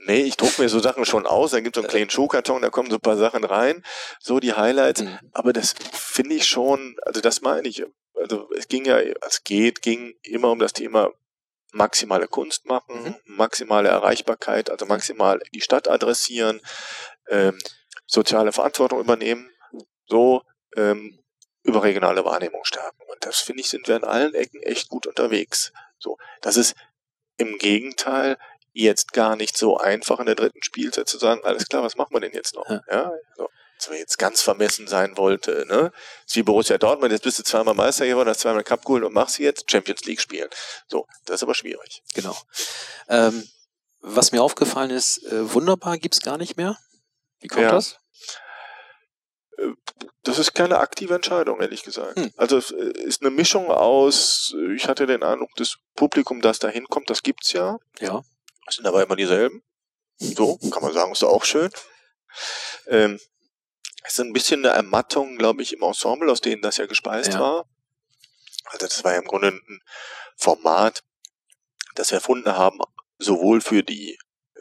Nee, 0.00 0.22
ich 0.22 0.36
druck 0.36 0.58
mir 0.58 0.68
so 0.68 0.78
Sachen 0.78 1.04
schon 1.04 1.26
aus, 1.26 1.50
dann 1.50 1.64
gibt 1.64 1.76
es 1.76 1.80
so 1.80 1.86
einen 1.86 1.90
kleinen 1.90 2.10
Schuhkarton, 2.10 2.62
da 2.62 2.70
kommen 2.70 2.90
so 2.90 2.96
ein 2.96 3.00
paar 3.00 3.16
Sachen 3.16 3.44
rein, 3.44 3.84
so 4.20 4.40
die 4.40 4.52
Highlights. 4.52 5.02
Mhm. 5.02 5.18
Aber 5.32 5.52
das 5.52 5.74
finde 5.92 6.34
ich 6.34 6.46
schon, 6.46 6.96
also 7.04 7.20
das 7.20 7.40
meine 7.42 7.68
ich, 7.68 7.84
also 8.14 8.48
es 8.56 8.68
ging 8.68 8.84
ja, 8.84 8.98
es 8.98 9.44
geht, 9.44 9.82
ging 9.82 10.14
immer 10.22 10.50
um 10.50 10.58
das 10.58 10.72
Thema 10.72 11.10
maximale 11.72 12.28
Kunst 12.28 12.66
machen, 12.66 13.04
mhm. 13.04 13.14
maximale 13.24 13.88
Erreichbarkeit, 13.88 14.70
also 14.70 14.86
maximal 14.86 15.40
die 15.52 15.60
Stadt 15.60 15.88
adressieren, 15.88 16.60
ähm, 17.28 17.58
soziale 18.06 18.52
Verantwortung 18.52 19.00
übernehmen, 19.00 19.50
so 20.06 20.42
ähm, 20.76 21.22
überregionale 21.62 22.24
Wahrnehmung 22.24 22.64
stärken. 22.64 23.02
Und 23.08 23.24
das 23.24 23.40
finde 23.40 23.60
ich, 23.60 23.68
sind 23.68 23.86
wir 23.88 23.96
in 23.96 24.04
allen 24.04 24.34
Ecken 24.34 24.62
echt 24.62 24.88
gut 24.88 25.06
unterwegs. 25.06 25.72
So, 25.98 26.16
das 26.40 26.56
ist 26.56 26.74
im 27.36 27.58
Gegenteil 27.58 28.38
jetzt 28.82 29.12
gar 29.12 29.36
nicht 29.36 29.56
so 29.56 29.76
einfach 29.76 30.20
in 30.20 30.26
der 30.26 30.34
dritten 30.34 30.62
Spielzeit 30.62 31.08
zu 31.08 31.18
sagen, 31.18 31.40
alles 31.44 31.68
klar, 31.68 31.82
was 31.82 31.96
machen 31.96 32.14
wir 32.14 32.20
denn 32.20 32.32
jetzt 32.32 32.54
noch? 32.54 32.68
Ja, 32.68 32.82
ja 32.90 33.12
so. 33.36 33.48
Als 33.74 33.90
wir 33.90 33.98
jetzt 33.98 34.18
ganz 34.18 34.42
vermessen 34.42 34.88
sein 34.88 35.16
wollte, 35.16 35.64
ne? 35.68 35.92
Das 35.92 36.26
ist 36.26 36.36
wie 36.36 36.42
Borussia 36.42 36.78
Dortmund, 36.78 37.12
jetzt 37.12 37.22
bist 37.22 37.38
du 37.38 37.44
zweimal 37.44 37.74
Meister 37.74 38.06
geworden, 38.06 38.28
hast 38.28 38.40
zweimal 38.40 38.64
Cup 38.64 38.84
geholt 38.84 39.04
und 39.04 39.12
machst 39.12 39.38
jetzt 39.38 39.70
Champions 39.70 40.04
League 40.04 40.20
spielen. 40.20 40.48
So, 40.88 41.06
das 41.26 41.36
ist 41.36 41.42
aber 41.44 41.54
schwierig. 41.54 42.02
Genau. 42.14 42.36
Ähm, 43.08 43.48
was 44.00 44.32
mir 44.32 44.42
aufgefallen 44.42 44.90
ist, 44.90 45.24
äh, 45.24 45.52
wunderbar 45.54 45.98
gibt's 45.98 46.20
gar 46.20 46.38
nicht 46.38 46.56
mehr. 46.56 46.76
Wie 47.40 47.48
kommt 47.48 47.62
ja. 47.62 47.70
das? 47.70 47.98
Äh, 49.58 49.68
das 50.24 50.38
ist 50.38 50.54
keine 50.54 50.78
aktive 50.78 51.14
Entscheidung, 51.14 51.60
ehrlich 51.60 51.84
gesagt. 51.84 52.18
Hm. 52.18 52.32
Also 52.36 52.58
es 52.58 52.72
äh, 52.72 52.92
ist 53.02 53.22
eine 53.22 53.30
Mischung 53.30 53.70
aus, 53.70 54.54
ich 54.74 54.88
hatte 54.88 55.06
den 55.06 55.22
Eindruck, 55.22 55.50
das 55.56 55.76
Publikum, 55.94 56.40
das 56.40 56.58
da 56.58 56.68
hinkommt, 56.68 57.10
das 57.10 57.22
gibt's 57.22 57.52
ja. 57.52 57.78
Ja. 58.00 58.22
Das 58.68 58.74
sind 58.74 58.86
aber 58.86 59.02
immer 59.02 59.16
dieselben. 59.16 59.62
So, 60.18 60.58
kann 60.70 60.82
man 60.82 60.92
sagen, 60.92 61.12
ist 61.12 61.24
auch 61.24 61.44
schön. 61.44 61.70
Ähm, 62.88 63.18
es 64.04 64.12
ist 64.12 64.20
ein 64.20 64.34
bisschen 64.34 64.62
eine 64.62 64.74
Ermattung, 64.74 65.38
glaube 65.38 65.62
ich, 65.62 65.72
im 65.72 65.82
Ensemble, 65.82 66.30
aus 66.30 66.42
denen 66.42 66.60
das 66.60 66.76
ja 66.76 66.84
gespeist 66.84 67.32
ja. 67.32 67.40
war. 67.40 67.64
Also 68.66 68.86
das 68.86 69.02
war 69.04 69.12
ja 69.12 69.20
im 69.20 69.24
Grunde 69.24 69.48
ein 69.48 69.80
Format, 70.36 71.02
das 71.94 72.10
wir 72.10 72.16
erfunden 72.16 72.58
haben, 72.58 72.78
sowohl 73.16 73.62
für 73.62 73.82
die 73.82 74.18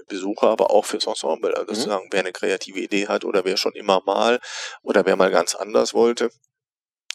Besucher, 0.07 0.47
aber 0.47 0.71
auch 0.71 0.85
fürs 0.85 1.05
Ensemble. 1.05 1.53
Also 1.57 1.73
mhm. 1.73 1.75
sozusagen, 1.75 2.07
wer 2.09 2.21
eine 2.21 2.31
kreative 2.31 2.79
Idee 2.79 3.09
hat 3.09 3.25
oder 3.25 3.43
wer 3.43 3.57
schon 3.57 3.73
immer 3.73 4.01
mal 4.05 4.39
oder 4.83 5.05
wer 5.05 5.17
mal 5.17 5.31
ganz 5.31 5.53
anders 5.53 5.93
wollte, 5.93 6.31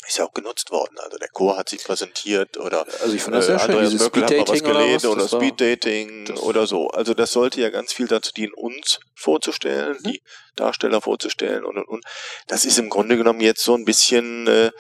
ist 0.07 0.19
ja 0.19 0.25
auch 0.25 0.33
genutzt 0.33 0.71
worden. 0.71 0.99
Also 0.99 1.19
der 1.19 1.29
Chor 1.29 1.57
hat 1.57 1.69
sich 1.69 1.85
präsentiert 1.85 2.57
oder 2.57 2.87
also 3.01 3.15
ich 3.15 3.23
finde 3.23 3.39
das 3.39 3.47
sehr 3.47 3.57
äh, 3.57 3.61
Andreas 3.61 3.91
schön, 3.91 3.99
Möckel 3.99 4.23
hat 4.23 4.31
mal 4.31 4.49
was 4.49 4.63
gelesen 4.63 5.07
oder, 5.07 5.25
oder 5.25 5.29
Speeddating 5.29 6.37
oder 6.39 6.67
so. 6.67 6.89
Also 6.89 7.15
das 7.15 7.33
sollte 7.33 7.61
ja 7.61 7.71
ganz 7.71 7.93
viel 7.93 8.09
dazu 8.09 8.33
dienen, 8.33 8.53
uns 8.55 9.01
vorzustellen, 9.15 9.99
mhm. 10.03 10.11
die 10.11 10.23
Darsteller 10.57 11.01
vorzustellen 11.01 11.65
und 11.65 11.77
und 11.79 11.89
und. 11.89 12.05
Das 12.47 12.65
ist 12.65 12.79
im 12.79 12.91
Grunde 12.91 13.17
genommen 13.17 13.41
jetzt 13.41 13.63
so 13.63 13.75
ein 13.75 13.85
bisschen 13.85 14.47
äh, 14.47 14.71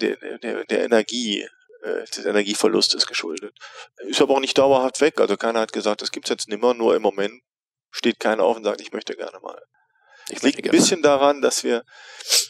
der, 0.00 0.16
der, 0.38 0.64
der 0.64 0.84
Energie 0.84 1.48
äh, 1.82 2.04
des 2.04 2.24
Energieverlustes 2.24 3.06
geschuldet. 3.06 3.56
Ist 4.06 4.20
aber 4.20 4.34
auch 4.34 4.40
nicht 4.40 4.58
dauerhaft 4.58 5.00
weg. 5.00 5.20
Also 5.20 5.36
keiner 5.36 5.60
hat 5.60 5.72
gesagt, 5.72 6.02
das 6.02 6.10
gibt's 6.10 6.30
jetzt 6.30 6.48
nimmer, 6.48 6.74
nur 6.74 6.94
im 6.94 7.02
Moment 7.02 7.42
steht 7.90 8.20
keiner 8.20 8.44
auf 8.44 8.56
und 8.56 8.64
sagt, 8.64 8.80
ich 8.80 8.92
möchte 8.92 9.14
gerne 9.16 9.38
mal. 9.40 9.60
Ich 10.28 10.42
liegt 10.42 10.64
ein 10.64 10.70
bisschen 10.70 11.02
daran, 11.02 11.42
dass 11.42 11.64
wir 11.64 11.84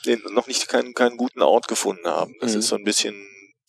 den 0.07 0.23
noch 0.31 0.47
nicht 0.47 0.69
keinen, 0.69 0.95
keinen 0.95 1.17
guten 1.17 1.43
Ort 1.43 1.69
gefunden 1.69 2.07
haben. 2.07 2.35
Das 2.41 2.53
mhm. 2.53 2.59
ist 2.59 2.69
so 2.69 2.77
ein 2.77 2.85
bisschen, 2.85 3.15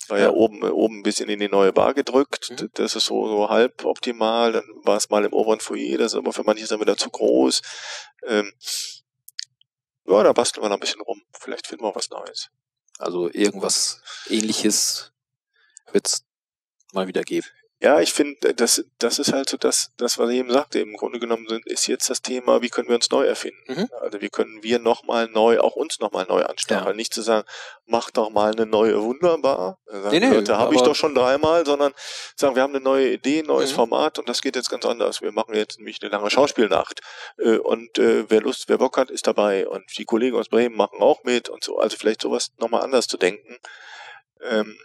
war 0.07 0.17
ja, 0.17 0.25
ja, 0.25 0.31
oben, 0.31 0.63
oben 0.63 0.99
ein 0.99 1.03
bisschen 1.03 1.29
in 1.29 1.39
die 1.39 1.49
neue 1.49 1.73
Bar 1.73 1.93
gedrückt. 1.93 2.51
Mhm. 2.51 2.69
Das 2.73 2.95
ist 2.95 3.05
so, 3.05 3.27
so 3.27 3.49
halb 3.49 3.85
optimal. 3.85 4.51
Dann 4.51 4.65
war 4.83 4.97
es 4.97 5.09
mal 5.09 5.23
im 5.23 5.33
oberen 5.33 5.59
Foyer, 5.59 5.97
das 5.97 6.13
ist 6.13 6.17
aber 6.17 6.33
für 6.33 6.43
manche 6.43 6.67
dann 6.67 6.81
wieder 6.81 6.97
zu 6.97 7.09
groß. 7.09 7.61
Ähm, 8.27 8.51
ja, 10.05 10.23
da 10.23 10.33
basteln 10.33 10.63
wir 10.63 10.69
noch 10.69 10.77
ein 10.77 10.81
bisschen 10.81 11.01
rum. 11.01 11.21
Vielleicht 11.39 11.67
finden 11.67 11.85
wir 11.85 11.95
was 11.95 12.09
Neues. 12.09 12.49
Also 12.99 13.29
irgendwas 13.31 14.01
ähnliches 14.29 15.11
wird's 15.91 16.25
mal 16.91 17.07
wieder 17.07 17.23
geben. 17.23 17.47
Ja, 17.83 17.99
ich 17.99 18.13
finde, 18.13 18.53
das, 18.53 18.85
das 18.97 19.19
ist 19.19 19.33
halt 19.33 19.49
so 19.49 19.57
das, 19.57 19.91
das, 19.97 20.17
was 20.17 20.29
ich 20.29 20.37
eben 20.37 20.49
sagte. 20.49 20.79
Im 20.79 20.95
Grunde 20.95 21.19
genommen 21.19 21.49
sind, 21.49 21.67
ist 21.67 21.85
jetzt 21.87 22.09
das 22.09 22.21
Thema, 22.21 22.61
wie 22.61 22.69
können 22.69 22.87
wir 22.87 22.95
uns 22.95 23.11
neu 23.11 23.25
erfinden? 23.25 23.57
Mhm. 23.67 23.89
Also 23.99 24.21
wie 24.21 24.29
können 24.29 24.63
wir 24.63 24.79
nochmal 24.79 25.27
neu, 25.27 25.59
auch 25.59 25.75
uns 25.75 25.99
nochmal 25.99 26.25
neu 26.29 26.43
anstacheln. 26.43 26.91
Ja. 26.91 26.95
Nicht 26.95 27.13
zu 27.13 27.21
sagen, 27.21 27.45
mach 27.85 28.09
doch 28.09 28.29
mal 28.29 28.53
eine 28.53 28.65
neue 28.65 29.03
wunderbar. 29.03 29.79
Sagen, 29.85 30.09
nee, 30.11 30.21
nee, 30.21 30.33
Leute, 30.33 30.57
habe 30.57 30.73
ich 30.75 30.81
doch 30.81 30.95
schon 30.95 31.13
dreimal, 31.13 31.65
sondern 31.65 31.93
sagen, 32.37 32.55
wir 32.55 32.61
haben 32.61 32.73
eine 32.73 32.81
neue 32.81 33.11
Idee, 33.11 33.39
ein 33.39 33.47
neues 33.47 33.71
mhm. 33.71 33.75
Format 33.75 34.17
und 34.17 34.29
das 34.29 34.41
geht 34.41 34.55
jetzt 34.55 34.69
ganz 34.69 34.85
anders. 34.85 35.21
Wir 35.21 35.33
machen 35.33 35.53
jetzt 35.53 35.77
nämlich 35.77 36.01
eine 36.01 36.09
lange 36.09 36.29
Schauspielnacht. 36.29 37.01
Äh, 37.37 37.57
und 37.57 37.97
äh, 37.97 38.29
wer 38.29 38.39
Lust, 38.39 38.69
wer 38.69 38.77
Bock 38.77 38.95
hat, 38.95 39.11
ist 39.11 39.27
dabei. 39.27 39.67
Und 39.67 39.83
die 39.97 40.05
Kollegen 40.05 40.37
aus 40.37 40.47
Bremen 40.47 40.77
machen 40.77 41.01
auch 41.01 41.25
mit 41.25 41.49
und 41.49 41.65
so. 41.65 41.79
Also 41.79 41.97
vielleicht 41.97 42.21
sowas 42.21 42.53
nochmal 42.59 42.83
anders 42.83 43.09
zu 43.09 43.17
denken. 43.17 43.57
Ähm, 44.41 44.77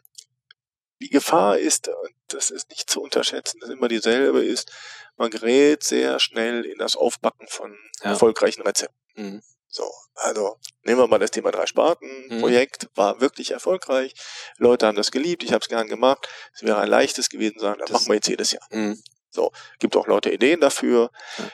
die 1.01 1.11
Gefahr 1.11 1.59
ist, 1.59 1.88
und 1.88 2.14
das 2.28 2.51
ist 2.51 2.70
nicht 2.70 2.90
zu 2.90 3.01
unterschätzen, 3.01 3.61
dass 3.61 3.70
immer 3.70 3.88
dieselbe 3.88 4.44
ist, 4.44 4.70
man 5.16 5.30
gerät 5.30 5.82
sehr 5.82 6.18
schnell 6.20 6.64
in 6.64 6.78
das 6.78 6.96
Aufbacken 6.96 7.49
von 7.49 7.76
ja. 8.03 8.11
erfolgreichen 8.11 8.62
Rezepten. 8.62 8.96
Mhm. 9.14 9.42
So, 9.70 9.84
also 10.14 10.59
nehmen 10.82 10.99
wir 11.01 11.07
mal 11.07 11.18
das 11.18 11.30
Thema 11.30 11.51
drei 11.51 11.66
Sparten 11.66 12.09
mhm. 12.28 12.40
Projekt 12.40 12.84
mhm. 12.84 12.88
war 12.94 13.20
wirklich 13.20 13.51
erfolgreich. 13.51 14.14
Leute 14.57 14.86
haben 14.86 14.96
das 14.96 15.11
geliebt, 15.11 15.42
ich 15.42 15.53
habe 15.53 15.62
es 15.62 15.68
gern 15.68 15.88
gemacht. 15.88 16.28
Es 16.55 16.62
wäre 16.62 16.78
ein 16.78 16.88
leichtes 16.88 17.28
gewesen 17.28 17.59
sagen, 17.59 17.78
das, 17.78 17.90
das 17.90 18.01
machen 18.01 18.09
wir 18.09 18.14
jetzt 18.14 18.28
jedes 18.28 18.53
Jahr. 18.53 18.66
Mhm. 18.70 19.01
So, 19.30 19.53
gibt 19.78 19.96
auch 19.96 20.07
Leute 20.07 20.32
Ideen 20.32 20.61
dafür. 20.61 21.11
Ja. 21.36 21.51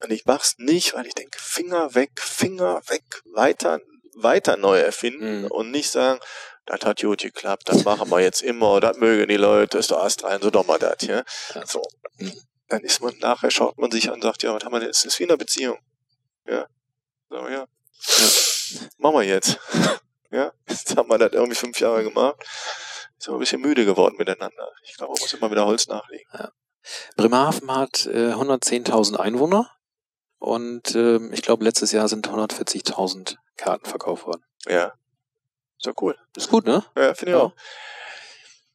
Und 0.00 0.12
ich 0.12 0.26
mach's 0.26 0.56
nicht, 0.58 0.94
weil 0.94 1.06
ich 1.06 1.14
denke, 1.14 1.38
Finger 1.40 1.94
weg, 1.94 2.20
Finger 2.20 2.82
weg, 2.88 3.22
weiter, 3.32 3.80
weiter 4.14 4.56
neu 4.56 4.78
erfinden 4.78 5.42
mhm. 5.42 5.50
und 5.50 5.70
nicht 5.70 5.90
sagen, 5.90 6.20
das 6.68 6.80
hat 6.84 7.00
gut 7.00 7.20
geklappt, 7.20 7.68
das 7.68 7.84
machen 7.84 8.10
wir 8.10 8.20
jetzt 8.20 8.42
immer, 8.42 8.80
das 8.80 8.96
mögen 8.98 9.28
die 9.28 9.36
Leute, 9.36 9.78
ist 9.78 9.90
doch 9.90 10.02
erst 10.02 10.22
rein, 10.24 10.40
so 10.42 10.50
doch 10.50 10.66
mal 10.66 10.78
das, 10.78 11.02
ja. 11.02 11.24
So. 11.64 11.82
Dann 12.68 12.82
ist 12.82 13.00
man, 13.00 13.16
nachher 13.18 13.50
schaut 13.50 13.78
man 13.78 13.90
sich 13.90 14.08
an 14.08 14.16
und 14.16 14.22
sagt, 14.22 14.42
ja, 14.42 14.54
was 14.54 14.62
haben 14.62 14.72
wir 14.72 14.80
denn, 14.80 14.90
es 14.90 15.04
ist 15.04 15.18
wie 15.18 15.24
in 15.24 15.30
einer 15.30 15.38
Beziehung. 15.38 15.78
Ja. 16.46 16.66
So, 17.30 17.36
ja. 17.48 17.50
ja. 17.50 17.66
Machen 18.98 19.16
wir 19.16 19.24
jetzt. 19.24 19.58
Ja. 20.30 20.52
Jetzt 20.68 20.94
haben 20.94 21.08
wir 21.08 21.16
das 21.16 21.32
irgendwie 21.32 21.54
fünf 21.54 21.80
Jahre 21.80 22.04
gemacht. 22.04 22.36
Ist 23.18 23.28
aber 23.28 23.38
ein 23.38 23.40
bisschen 23.40 23.62
müde 23.62 23.86
geworden 23.86 24.16
miteinander. 24.18 24.72
Ich 24.82 24.94
glaube, 24.94 25.14
man 25.14 25.20
muss 25.22 25.32
immer 25.32 25.50
wieder 25.50 25.64
Holz 25.64 25.86
nachlegen. 25.86 26.26
Ja. 26.34 26.52
Bremerhaven 27.16 27.74
hat 27.74 28.04
äh, 28.04 28.32
110.000 28.32 29.16
Einwohner 29.16 29.70
und 30.38 30.94
äh, 30.94 31.16
ich 31.32 31.40
glaube, 31.40 31.64
letztes 31.64 31.92
Jahr 31.92 32.08
sind 32.08 32.28
140.000 32.28 33.36
Karten 33.56 33.86
verkauft 33.86 34.26
worden. 34.26 34.44
Ja. 34.66 34.92
Ist 35.78 35.86
doch 35.86 36.02
cool. 36.02 36.16
Ist 36.36 36.50
gut, 36.50 36.66
ne? 36.66 36.84
Ja, 36.96 37.14
finde 37.14 37.32
ich 37.32 37.38
ja. 37.38 37.44
auch. 37.44 37.52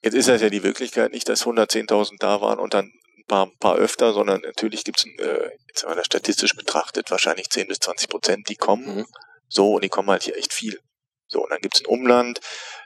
Jetzt 0.02 0.16
ist 0.16 0.28
das 0.28 0.42
ja 0.42 0.50
die 0.50 0.64
Wirklichkeit 0.64 1.12
nicht, 1.12 1.30
dass 1.30 1.46
110.000 1.46 2.16
da 2.20 2.42
waren 2.42 2.60
und 2.60 2.74
dann 2.74 2.86
ein 2.86 3.26
paar, 3.28 3.50
paar 3.60 3.76
öfter, 3.76 4.14
sondern 4.14 4.42
natürlich 4.42 4.84
gibt 4.84 5.00
es, 5.00 5.06
äh, 5.06 5.50
jetzt 5.68 5.84
haben 5.84 5.92
wir 5.92 5.96
das 5.96 6.06
statistisch 6.06 6.56
betrachtet, 6.56 7.12
wahrscheinlich 7.12 7.50
10 7.50 7.68
bis 7.68 7.80
20 7.80 8.10
Prozent, 8.10 8.50
die 8.50 8.56
kommen. 8.56 8.98
Mhm. 8.98 9.06
So, 9.48 9.76
und 9.76 9.84
die 9.84 9.90
kommen 9.90 10.10
halt 10.10 10.24
hier 10.24 10.38
echt 10.38 10.54
viel. 10.54 10.80
So, 11.28 11.42
und 11.44 11.52
dann 11.52 11.60
gibt 11.62 11.76
es 11.76 11.82
ein 11.82 11.88
Umland, 11.88 12.40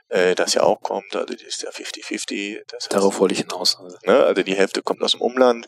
äh, 0.08 0.34
das 0.34 0.54
ja 0.54 0.62
auch 0.62 0.80
kommt, 0.80 1.14
also 1.14 1.34
das 1.34 1.42
ist 1.42 1.62
ja 1.62 1.70
50-50. 1.70 2.88
Darauf 2.88 3.18
wollte 3.18 3.34
ich 3.34 3.40
hinaus. 3.40 3.78
Also. 3.78 3.98
Ne, 4.04 4.22
also 4.22 4.42
die 4.42 4.54
Hälfte 4.54 4.82
kommt 4.82 5.02
aus 5.02 5.12
dem 5.12 5.20
Umland. 5.20 5.66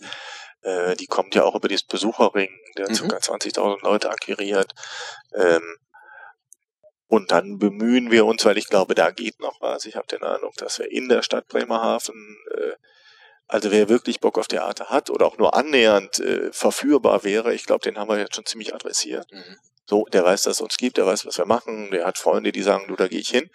Äh, 0.63 0.95
die 0.97 1.07
kommt 1.07 1.35
ja 1.35 1.45
auch 1.45 1.55
über 1.55 1.69
diesen 1.69 1.89
Besucherring, 1.89 2.51
der 2.77 2.89
mhm. 2.89 3.09
ca. 3.09 3.17
20.000 3.17 3.83
Leute 3.83 4.11
akquiriert. 4.11 4.73
Ähm, 5.35 5.63
und 7.11 7.33
dann 7.33 7.59
bemühen 7.59 8.13
wir 8.13 8.25
uns, 8.25 8.45
weil 8.45 8.57
ich 8.57 8.69
glaube, 8.69 8.95
da 8.95 9.11
geht 9.11 9.41
noch 9.41 9.61
was. 9.61 9.85
Ich 9.85 9.97
habe 9.97 10.07
den 10.07 10.23
Eindruck, 10.23 10.55
dass 10.55 10.79
wir 10.79 10.89
in 10.93 11.09
der 11.09 11.23
Stadt 11.23 11.49
Bremerhaven, 11.49 12.39
äh, 12.57 12.75
also 13.49 13.73
wer 13.73 13.89
wirklich 13.89 14.21
Bock 14.21 14.39
auf 14.39 14.47
Theater 14.47 14.91
hat 14.91 15.11
oder 15.11 15.27
auch 15.27 15.37
nur 15.37 15.55
annähernd 15.55 16.21
äh, 16.21 16.53
verführbar 16.53 17.25
wäre, 17.25 17.53
ich 17.53 17.67
glaube, 17.67 17.83
den 17.83 17.99
haben 17.99 18.09
wir 18.09 18.19
jetzt 18.19 18.37
schon 18.37 18.47
ziemlich 18.47 18.77
adressiert. 18.77 19.27
Mhm. 19.33 19.57
So, 19.87 20.05
der 20.05 20.23
weiß, 20.23 20.45
dass 20.45 20.59
es 20.59 20.61
uns 20.61 20.77
gibt, 20.77 20.99
der 20.99 21.07
weiß, 21.07 21.27
was 21.27 21.37
wir 21.37 21.47
machen, 21.47 21.91
der 21.91 22.07
hat 22.07 22.17
Freunde, 22.17 22.53
die 22.53 22.63
sagen, 22.63 22.85
du, 22.87 22.95
da 22.95 23.09
gehe 23.09 23.19
ich 23.19 23.31
hin. 23.31 23.51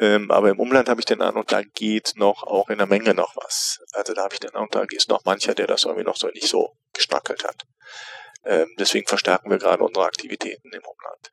Ähm, 0.00 0.32
aber 0.32 0.50
im 0.50 0.58
Umland 0.58 0.88
habe 0.88 1.00
ich 1.00 1.06
den 1.06 1.22
Eindruck, 1.22 1.46
da 1.46 1.62
geht 1.62 2.14
noch 2.16 2.42
auch 2.42 2.70
in 2.70 2.78
der 2.78 2.88
Menge 2.88 3.14
noch 3.14 3.36
was. 3.36 3.78
Also 3.92 4.14
da 4.14 4.24
habe 4.24 4.34
ich 4.34 4.40
den 4.40 4.50
Eindruck, 4.50 4.72
da 4.72 4.84
ist 4.90 5.08
noch 5.08 5.24
mancher, 5.24 5.54
der 5.54 5.68
das 5.68 5.84
irgendwie 5.84 6.02
noch 6.02 6.16
so 6.16 6.26
nicht 6.26 6.48
so 6.48 6.72
geschnackelt 6.92 7.44
hat. 7.44 7.62
Ähm, 8.44 8.66
deswegen 8.80 9.06
verstärken 9.06 9.48
wir 9.48 9.58
gerade 9.58 9.84
unsere 9.84 10.06
Aktivitäten 10.06 10.72
im 10.72 10.82
Umland. 10.82 11.30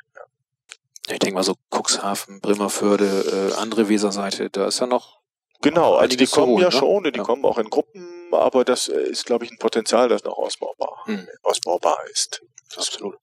Ich 1.12 1.20
denke 1.20 1.36
mal 1.36 1.44
so 1.44 1.56
Cuxhaven, 1.70 2.40
Bremerförde, 2.40 3.52
äh, 3.54 3.60
andere 3.60 3.90
Weserseite, 3.90 4.50
da 4.50 4.68
ist 4.68 4.80
ja 4.80 4.88
noch. 4.88 5.20
Genau, 5.62 5.96
also 5.96 6.18
die 6.18 6.26
kommen 6.26 6.54
holen, 6.54 6.64
ja 6.64 6.70
ne? 6.70 6.72
schon, 6.72 7.04
die 7.04 7.18
ja. 7.18 7.24
kommen 7.24 7.46
auch 7.46 7.58
in 7.58 7.70
Gruppen, 7.70 8.30
aber 8.32 8.66
das 8.66 8.88
äh, 8.88 9.02
ist, 9.02 9.26
glaube 9.26 9.46
ich, 9.46 9.52
ein 9.52 9.58
Potenzial, 9.58 10.10
das 10.10 10.24
noch 10.24 10.38
ausbaubar, 10.38 11.04
hm. 11.06 11.28
ausbaubar 11.44 11.98
ist. 12.12 12.42
Absolut. 12.76 13.16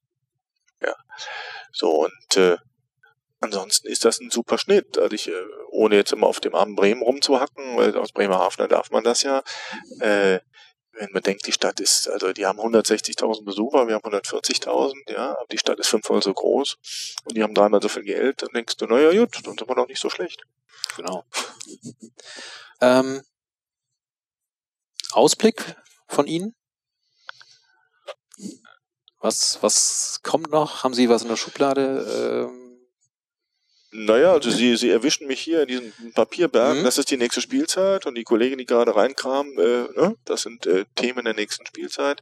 Ja. 0.82 0.94
So, 1.72 2.04
und 2.04 2.36
äh, 2.36 2.56
ansonsten 3.40 3.88
ist 3.88 4.04
das 4.04 4.20
ein 4.20 4.30
super 4.30 4.58
Schnitt. 4.58 4.98
Also 4.98 5.14
ich, 5.14 5.28
äh, 5.28 5.32
ohne 5.70 5.96
jetzt 5.96 6.12
immer 6.12 6.26
auf 6.26 6.40
dem 6.40 6.54
armen 6.54 6.76
Bremen 6.76 7.02
rumzuhacken, 7.02 7.96
aus 7.96 8.12
Bremerhaven 8.12 8.68
darf 8.68 8.90
man 8.90 9.04
das 9.04 9.22
ja, 9.22 9.42
äh, 10.00 10.38
wenn 10.98 11.12
man 11.12 11.22
denkt, 11.22 11.46
die 11.46 11.52
Stadt 11.52 11.80
ist, 11.80 12.08
also 12.08 12.32
die 12.32 12.46
haben 12.46 12.60
160.000 12.60 13.44
Besucher, 13.44 13.86
wir 13.86 13.94
haben 13.94 14.04
140.000, 14.04 15.12
ja, 15.12 15.30
aber 15.30 15.46
die 15.50 15.58
Stadt 15.58 15.78
ist 15.78 15.88
fünfmal 15.88 16.22
so 16.22 16.34
groß 16.34 16.76
und 17.24 17.36
die 17.36 17.42
haben 17.42 17.54
dreimal 17.54 17.80
so 17.82 17.88
viel 17.88 18.02
Geld, 18.02 18.42
dann 18.42 18.50
denkst 18.54 18.76
du, 18.76 18.86
naja, 18.86 19.12
gut, 19.18 19.36
dann 19.46 19.56
sind 19.56 19.68
wir 19.68 19.74
doch 19.74 19.88
nicht 19.88 20.00
so 20.00 20.10
schlecht. 20.10 20.42
Genau. 20.96 21.24
ähm, 22.80 23.22
Ausblick 25.12 25.76
von 26.06 26.26
Ihnen? 26.26 26.54
Was, 29.20 29.58
was 29.62 30.20
kommt 30.22 30.50
noch? 30.50 30.84
Haben 30.84 30.94
Sie 30.94 31.08
was 31.08 31.22
in 31.22 31.28
der 31.28 31.36
Schublade? 31.36 32.46
Ähm 32.46 32.67
naja, 33.90 34.32
also 34.32 34.50
sie, 34.50 34.76
sie 34.76 34.90
erwischen 34.90 35.26
mich 35.26 35.40
hier 35.40 35.62
in 35.62 35.68
diesen 35.68 36.12
Papierbergen, 36.12 36.80
mhm. 36.80 36.84
das 36.84 36.98
ist 36.98 37.10
die 37.10 37.16
nächste 37.16 37.40
Spielzeit 37.40 38.04
und 38.06 38.16
die 38.16 38.24
Kollegen, 38.24 38.58
die 38.58 38.66
gerade 38.66 38.94
reinkamen, 38.94 39.58
äh, 39.58 39.98
ne, 39.98 40.16
das 40.26 40.42
sind 40.42 40.66
äh, 40.66 40.84
Themen 40.94 41.24
der 41.24 41.34
nächsten 41.34 41.64
Spielzeit. 41.64 42.20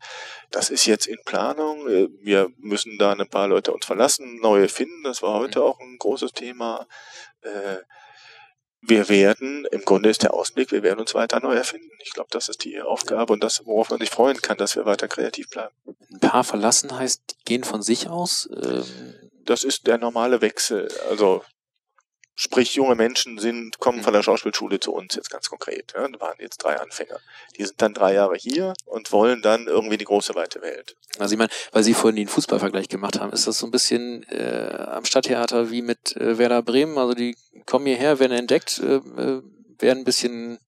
Das 0.53 0.71
ist 0.71 0.87
jetzt 0.87 1.07
in 1.07 1.19
Planung. 1.25 1.89
Äh, 1.89 2.09
wir 2.21 2.51
müssen 2.59 2.99
da 2.99 3.12
ein 3.12 3.29
paar 3.29 3.49
Leute 3.49 3.73
uns 3.73 3.85
verlassen, 3.85 4.39
neue 4.41 4.69
finden. 4.69 5.03
Das 5.03 5.23
war 5.23 5.41
heute 5.41 5.59
mhm. 5.59 5.64
auch 5.64 5.81
ein 5.81 5.97
großes 5.99 6.33
Thema. 6.33 6.87
Äh, 7.43 7.79
wir 8.81 9.09
werden, 9.09 9.67
im 9.73 9.85
Grunde 9.85 10.11
ist 10.11 10.23
der 10.23 10.35
Ausblick, 10.35 10.71
wir 10.71 10.85
werden 10.85 11.01
uns 11.01 11.14
weiter 11.14 11.41
neu 11.41 11.55
erfinden. 11.55 11.91
Ich 12.05 12.12
glaube, 12.12 12.29
das 12.31 12.49
ist 12.49 12.62
die 12.62 12.81
Aufgabe 12.81 13.33
und 13.33 13.43
das, 13.43 13.67
worauf 13.67 13.91
man 13.91 13.99
sich 13.99 14.11
freuen 14.11 14.41
kann, 14.41 14.59
dass 14.59 14.77
wir 14.77 14.85
weiter 14.85 15.09
kreativ 15.09 15.49
bleiben. 15.51 15.75
Ein 16.12 16.21
paar 16.21 16.45
verlassen 16.45 16.97
heißt, 16.97 17.23
die 17.31 17.45
gehen 17.45 17.64
von 17.64 17.83
sich 17.83 18.09
aus. 18.09 18.49
Ähm 18.53 18.85
das 19.47 19.64
ist 19.64 19.87
der 19.87 19.99
normale 19.99 20.41
Wechsel. 20.41 20.89
Also 21.09 21.43
Sprich, 22.39 22.74
junge 22.74 22.95
Menschen 22.95 23.39
sind, 23.39 23.78
kommen 23.78 24.03
von 24.03 24.12
der 24.12 24.22
Schauspielschule 24.22 24.78
zu 24.78 24.93
uns 24.93 25.14
jetzt 25.14 25.30
ganz 25.30 25.49
konkret. 25.49 25.95
Ja, 25.97 26.07
da 26.07 26.20
waren 26.20 26.37
jetzt 26.39 26.59
drei 26.59 26.78
Anfänger. 26.78 27.18
Die 27.57 27.64
sind 27.64 27.80
dann 27.80 27.95
drei 27.95 28.12
Jahre 28.12 28.37
hier 28.37 28.74
und 28.84 29.11
wollen 29.11 29.41
dann 29.41 29.66
irgendwie 29.66 29.97
die 29.97 30.05
große 30.05 30.34
weite 30.34 30.61
Welt. 30.61 30.97
Also 31.18 31.32
ich 31.32 31.39
meine, 31.39 31.51
weil 31.72 31.82
Sie 31.82 31.95
vorhin 31.95 32.16
den 32.16 32.28
Fußballvergleich 32.28 32.91
gemacht 32.91 33.18
haben, 33.18 33.32
ist 33.32 33.47
das 33.47 33.59
so 33.59 33.66
ein 33.66 33.70
bisschen 33.70 34.22
äh, 34.24 34.76
am 34.87 35.07
Stadttheater 35.07 35.70
wie 35.70 35.80
mit 35.80 36.14
äh, 36.16 36.37
Werder 36.37 36.62
Bremen? 36.62 36.99
Also 36.99 37.14
die 37.14 37.39
kommen 37.64 37.87
hierher, 37.87 38.18
werden 38.18 38.37
entdeckt, 38.37 38.80
äh, 38.80 38.97
äh 38.97 39.43
werden 39.78 39.99
ein 39.99 40.05
bisschen 40.05 40.59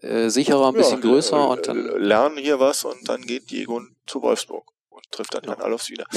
äh, 0.00 0.28
sicherer, 0.30 0.68
ein 0.68 0.74
bisschen 0.74 1.02
ja, 1.02 1.08
größer 1.08 1.36
äh, 1.36 1.46
und 1.46 1.68
dann 1.68 1.86
lernen 2.00 2.38
hier 2.38 2.60
was 2.60 2.84
und 2.84 3.08
dann 3.08 3.22
geht 3.22 3.50
Diego 3.50 3.82
zu 4.06 4.22
Wolfsburg 4.22 4.70
und 4.88 5.04
trifft 5.10 5.34
dann 5.34 5.44
ja. 5.44 5.50
Jan 5.50 5.60
Alofs 5.60 5.90
wieder. 5.90 6.06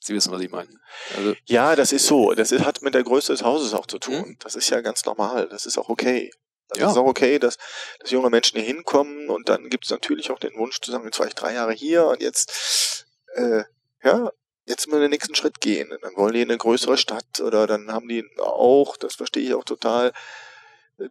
Sie 0.00 0.14
wissen, 0.14 0.32
was 0.32 0.40
ich 0.40 0.50
meine. 0.50 0.70
Also 1.16 1.34
ja, 1.44 1.76
das 1.76 1.92
ist 1.92 2.06
so. 2.06 2.32
Das 2.32 2.52
ist, 2.52 2.64
hat 2.64 2.82
mit 2.82 2.94
der 2.94 3.04
Größe 3.04 3.32
des 3.32 3.42
Hauses 3.42 3.74
auch 3.74 3.86
zu 3.86 3.98
tun. 3.98 4.30
Mhm. 4.30 4.36
Das 4.40 4.54
ist 4.54 4.70
ja 4.70 4.80
ganz 4.80 5.04
normal. 5.04 5.48
Das 5.48 5.66
ist 5.66 5.78
auch 5.78 5.88
okay. 5.88 6.30
Das 6.68 6.78
ja. 6.78 6.90
ist 6.90 6.96
auch 6.96 7.06
okay, 7.06 7.38
dass, 7.38 7.58
dass 7.98 8.10
junge 8.10 8.30
Menschen 8.30 8.58
hier 8.58 8.66
hinkommen 8.66 9.28
und 9.28 9.48
dann 9.48 9.68
gibt 9.68 9.84
es 9.84 9.90
natürlich 9.90 10.30
auch 10.30 10.38
den 10.38 10.54
Wunsch 10.54 10.80
zu 10.80 10.92
sagen, 10.92 11.04
jetzt 11.04 11.18
war 11.18 11.26
ich 11.26 11.34
drei 11.34 11.52
Jahre 11.52 11.72
hier 11.72 12.06
und 12.06 12.22
jetzt, 12.22 13.06
äh, 13.34 13.64
ja, 14.04 14.30
jetzt 14.66 14.86
mal 14.86 15.00
den 15.00 15.10
nächsten 15.10 15.34
Schritt 15.34 15.60
gehen. 15.60 15.92
Und 15.92 16.02
dann 16.02 16.14
wollen 16.16 16.32
die 16.32 16.42
in 16.42 16.48
eine 16.48 16.58
größere 16.58 16.96
Stadt 16.96 17.40
oder 17.40 17.66
dann 17.66 17.92
haben 17.92 18.08
die 18.08 18.24
auch, 18.38 18.96
das 18.96 19.16
verstehe 19.16 19.42
ich 19.42 19.54
auch 19.54 19.64
total, 19.64 20.12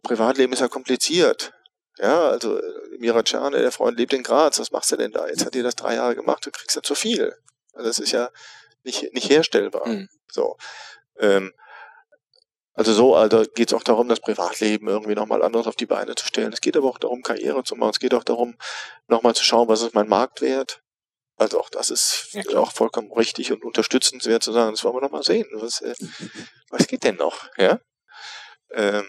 Privatleben 0.02 0.52
ist 0.52 0.60
ja 0.60 0.68
kompliziert. 0.68 1.52
Ja, 1.98 2.30
also 2.30 2.58
Miracane, 2.98 3.60
der 3.60 3.72
Freund 3.72 3.98
lebt 3.98 4.14
in 4.14 4.22
Graz, 4.22 4.58
was 4.58 4.70
machst 4.70 4.90
du 4.92 4.96
denn 4.96 5.12
da? 5.12 5.28
Jetzt 5.28 5.44
hat 5.44 5.54
dir 5.54 5.62
das 5.62 5.76
drei 5.76 5.96
Jahre 5.96 6.14
gemacht, 6.14 6.46
du 6.46 6.50
kriegst 6.50 6.74
ja 6.74 6.82
zu 6.82 6.94
viel. 6.94 7.34
Also 7.74 7.88
das 7.88 7.98
ist 7.98 8.12
ja, 8.12 8.30
nicht, 8.84 9.12
nicht 9.12 9.30
herstellbar. 9.30 9.86
Mhm. 9.86 10.08
So. 10.30 10.56
Ähm, 11.18 11.52
also 12.74 12.92
so, 12.94 13.14
also 13.14 13.44
geht 13.54 13.68
es 13.68 13.74
auch 13.74 13.82
darum, 13.82 14.08
das 14.08 14.20
Privatleben 14.20 14.88
irgendwie 14.88 15.14
nochmal 15.14 15.42
anders 15.42 15.66
auf 15.66 15.76
die 15.76 15.86
Beine 15.86 16.14
zu 16.14 16.26
stellen. 16.26 16.52
Es 16.52 16.60
geht 16.60 16.76
aber 16.76 16.88
auch 16.88 16.98
darum, 16.98 17.22
Karriere 17.22 17.62
zu 17.64 17.76
machen. 17.76 17.90
Es 17.90 17.98
geht 17.98 18.14
auch 18.14 18.24
darum, 18.24 18.56
nochmal 19.06 19.34
zu 19.34 19.44
schauen, 19.44 19.68
was 19.68 19.82
ist 19.82 19.94
mein 19.94 20.08
Marktwert. 20.08 20.82
Also 21.36 21.58
auch 21.58 21.70
das 21.70 21.90
ist 21.90 22.28
ja, 22.32 22.58
auch 22.58 22.72
vollkommen 22.72 23.10
richtig 23.12 23.50
und 23.52 23.64
unterstützenswert 23.64 24.42
zu 24.42 24.52
sagen, 24.52 24.72
das 24.72 24.84
wollen 24.84 24.96
wir 24.96 25.00
nochmal 25.00 25.22
sehen. 25.22 25.46
Was, 25.52 25.80
äh, 25.80 25.94
was 26.70 26.86
geht 26.86 27.02
denn 27.04 27.16
noch? 27.16 27.48
Ja? 27.56 27.80
Ähm, 28.72 29.08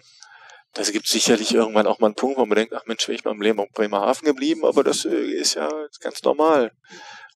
das 0.73 0.91
gibt 0.93 1.07
sicherlich 1.07 1.53
irgendwann 1.53 1.87
auch 1.87 1.99
mal 1.99 2.07
einen 2.07 2.15
Punkt, 2.15 2.37
wo 2.37 2.45
man 2.45 2.55
denkt, 2.55 2.73
ach 2.73 2.85
Mensch, 2.85 3.07
wäre 3.07 3.15
ich 3.15 3.25
mal 3.25 3.31
im 3.31 3.41
Leben 3.41 3.59
auf 3.59 3.69
Bremerhaven 3.73 4.25
geblieben, 4.25 4.65
aber 4.65 4.83
das 4.83 5.03
äh, 5.03 5.13
ist 5.13 5.55
ja 5.55 5.69
ganz 5.99 6.23
normal, 6.23 6.71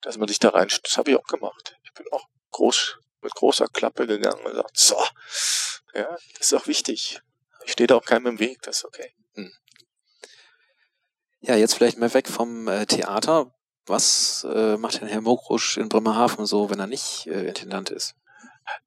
dass 0.05 0.17
man 0.17 0.27
sich 0.27 0.39
da 0.39 0.49
rein, 0.49 0.69
das 0.83 0.97
habe 0.97 1.11
ich 1.11 1.17
auch 1.17 1.27
gemacht 1.27 1.75
bin 1.95 2.05
auch 2.11 2.27
groß, 2.51 2.97
mit 3.21 3.33
großer 3.33 3.67
Klappe 3.67 4.05
gegangen 4.05 4.39
und 4.45 4.51
gesagt, 4.51 4.77
so, 4.77 5.01
ja, 5.93 6.15
das 6.37 6.47
ist 6.47 6.53
auch 6.53 6.67
wichtig. 6.67 7.21
Ich 7.65 7.71
stehe 7.71 7.87
da 7.87 7.95
auch 7.95 8.05
keinem 8.05 8.27
im 8.27 8.39
Weg, 8.39 8.61
das 8.61 8.77
ist 8.77 8.85
okay. 8.85 9.15
Hm. 9.33 9.51
Ja, 11.39 11.55
jetzt 11.55 11.73
vielleicht 11.73 11.97
mal 11.97 12.13
weg 12.13 12.27
vom 12.27 12.67
äh, 12.67 12.85
Theater. 12.85 13.51
Was 13.87 14.45
äh, 14.49 14.77
macht 14.77 15.01
denn 15.01 15.07
Herr 15.07 15.21
Mokrusch 15.21 15.77
in 15.77 15.89
Bremerhaven 15.89 16.45
so, 16.45 16.69
wenn 16.69 16.79
er 16.79 16.87
nicht 16.87 17.27
äh, 17.27 17.47
Intendant 17.47 17.91
ist? 17.91 18.15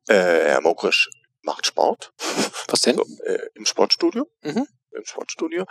Äh, 0.08 0.14
Herr 0.14 0.60
Mokrusch 0.60 1.08
macht 1.42 1.66
Sport. 1.66 2.12
Was 2.68 2.80
denn? 2.80 2.96
So, 2.96 3.04
äh, 3.24 3.48
Im 3.54 3.64
Sportstudio. 3.64 4.28
Mhm. 4.42 4.66
Im 4.98 5.06
Sportstudio. 5.06 5.64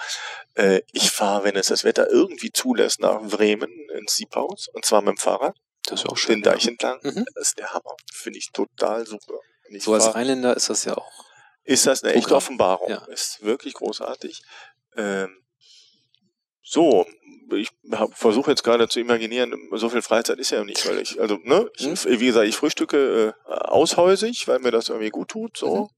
Äh, 0.55 0.82
ich 0.91 1.11
fahre, 1.11 1.43
wenn 1.43 1.55
es 1.55 1.67
das 1.67 1.84
Wetter 1.84 2.09
irgendwie 2.09 2.51
zulässt, 2.51 3.01
nach 3.01 3.21
Bremen 3.21 3.71
ins 3.95 4.15
Siebhaus 4.15 4.67
und 4.73 4.86
zwar 4.86 5.01
mit 5.01 5.09
dem 5.09 5.17
Fahrrad. 5.17 5.55
Das 5.86 6.01
ist 6.01 6.09
auch 6.09 6.17
schön. 6.17 6.36
Den 6.36 6.43
Deich 6.43 6.65
ja. 6.65 6.71
entlang. 6.71 6.99
Mhm. 7.03 7.25
Das 7.36 7.47
ist 7.47 7.59
der 7.59 7.73
Hammer. 7.73 7.95
Finde 8.11 8.39
ich 8.39 8.51
total 8.51 9.05
super. 9.05 9.39
Ich 9.69 9.84
so 9.84 9.93
als 9.93 10.13
Rheinländer 10.13 10.55
ist 10.55 10.69
das 10.69 10.86
ja 10.86 10.97
auch. 10.97 11.25
Ist 11.63 11.86
das 11.86 12.03
eine 12.03 12.13
echte 12.13 12.36
Offenbarung. 12.36 12.89
Ja. 12.89 13.05
Ist 13.05 13.43
wirklich 13.43 13.73
großartig. 13.73 14.41
Ähm, 14.95 15.43
so, 16.63 17.05
ich 17.55 17.69
versuche 18.11 18.51
jetzt 18.51 18.63
gerade 18.63 18.88
zu 18.89 18.99
imaginieren, 18.99 19.53
so 19.71 19.89
viel 19.89 20.01
Freizeit 20.01 20.39
ist 20.39 20.51
ja 20.51 20.63
nicht, 20.63 20.86
weil 20.88 20.99
ich, 20.99 21.19
also, 21.19 21.38
ne, 21.43 21.69
ich, 21.78 21.86
mhm. 21.86 22.19
wie 22.19 22.25
gesagt, 22.25 22.47
ich 22.47 22.55
frühstücke 22.55 23.34
äh, 23.47 23.51
aushäusig, 23.51 24.47
weil 24.47 24.59
mir 24.59 24.71
das 24.71 24.89
irgendwie 24.89 25.09
gut 25.09 25.30
tut, 25.30 25.57
so. 25.57 25.75
Mhm. 25.75 25.89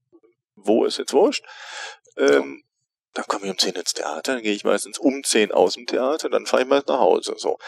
Wo 0.62 0.84
ist 0.84 0.98
jetzt 0.98 1.12
wurscht. 1.12 1.44
Ähm, 2.16 2.62
dann 3.14 3.24
komme 3.26 3.46
ich 3.46 3.50
um 3.50 3.58
10 3.58 3.74
ins 3.74 3.94
Theater, 3.94 4.34
dann 4.34 4.42
gehe 4.42 4.52
ich 4.52 4.64
meistens 4.64 4.98
um 4.98 5.22
10 5.24 5.52
aus 5.52 5.74
dem 5.74 5.86
Theater, 5.86 6.28
dann 6.28 6.46
fahre 6.46 6.62
ich 6.62 6.68
meist 6.68 6.88
nach 6.88 7.00
Hause. 7.00 7.34
So. 7.36 7.58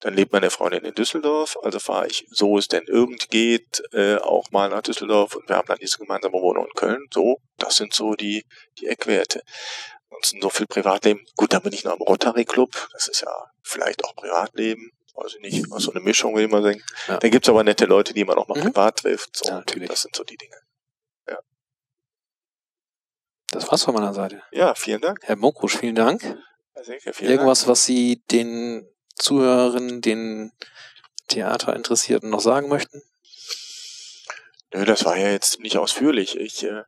Dann 0.00 0.14
lebt 0.14 0.32
meine 0.32 0.50
Freundin 0.50 0.84
in 0.84 0.94
Düsseldorf, 0.94 1.56
also 1.62 1.78
fahre 1.78 2.06
ich, 2.06 2.26
so 2.30 2.58
es 2.58 2.68
denn 2.68 2.84
irgend 2.86 3.30
geht, 3.30 3.82
äh, 3.92 4.16
auch 4.16 4.50
mal 4.50 4.68
nach 4.68 4.82
Düsseldorf 4.82 5.34
und 5.34 5.48
wir 5.48 5.56
haben 5.56 5.66
dann 5.66 5.78
diese 5.78 5.98
gemeinsame 5.98 6.34
Wohnung 6.34 6.66
in 6.66 6.74
Köln. 6.74 7.06
So, 7.12 7.38
das 7.58 7.76
sind 7.76 7.94
so 7.94 8.14
die, 8.14 8.44
die 8.78 8.86
Eckwerte. 8.86 9.42
Ansonsten 10.10 10.40
so 10.40 10.50
viel 10.50 10.66
Privatleben. 10.66 11.24
Gut, 11.36 11.52
dann 11.52 11.62
bin 11.62 11.72
ich 11.72 11.84
noch 11.84 11.94
im 11.94 12.02
Rotary 12.02 12.44
Club, 12.44 12.88
das 12.92 13.08
ist 13.08 13.22
ja 13.22 13.50
vielleicht 13.62 14.04
auch 14.04 14.14
Privatleben, 14.14 14.92
weiß 15.14 15.34
ich 15.36 15.40
nicht, 15.40 15.66
so 15.78 15.90
eine 15.90 16.00
Mischung, 16.00 16.38
ich 16.38 16.48
mal 16.48 16.62
sagen. 16.62 16.82
Ja. 17.08 17.16
Dann 17.16 17.30
gibt's 17.30 17.48
aber 17.48 17.64
nette 17.64 17.86
Leute, 17.86 18.14
die 18.14 18.24
man 18.24 18.38
auch 18.38 18.48
mal 18.48 18.58
mhm. 18.58 18.72
privat 18.72 18.98
trifft. 18.98 19.36
So, 19.36 19.48
ja, 19.48 19.56
natürlich. 19.56 19.88
Das 19.88 20.02
sind 20.02 20.14
so 20.14 20.22
die 20.22 20.36
Dinge. 20.36 20.56
Das 23.56 23.70
war's 23.70 23.84
von 23.84 23.94
meiner 23.94 24.12
Seite. 24.12 24.42
Ja, 24.52 24.74
vielen 24.74 25.00
Dank. 25.00 25.18
Herr 25.22 25.36
Mokrusch, 25.36 25.78
vielen 25.78 25.94
Dank. 25.94 26.20
Sehr, 26.82 27.00
vielen 27.14 27.30
Irgendwas, 27.30 27.60
Dank. 27.60 27.70
was 27.70 27.86
Sie 27.86 28.22
den 28.30 28.86
Zuhörerinnen, 29.14 30.02
den 30.02 30.52
Theaterinteressierten 31.28 32.28
noch 32.28 32.40
sagen 32.40 32.68
möchten? 32.68 33.02
Nö, 34.74 34.84
das 34.84 35.06
war 35.06 35.16
ja 35.16 35.30
jetzt 35.30 35.60
nicht 35.60 35.78
ausführlich. 35.78 36.36
Ich, 36.36 36.64
äh, 36.64 36.82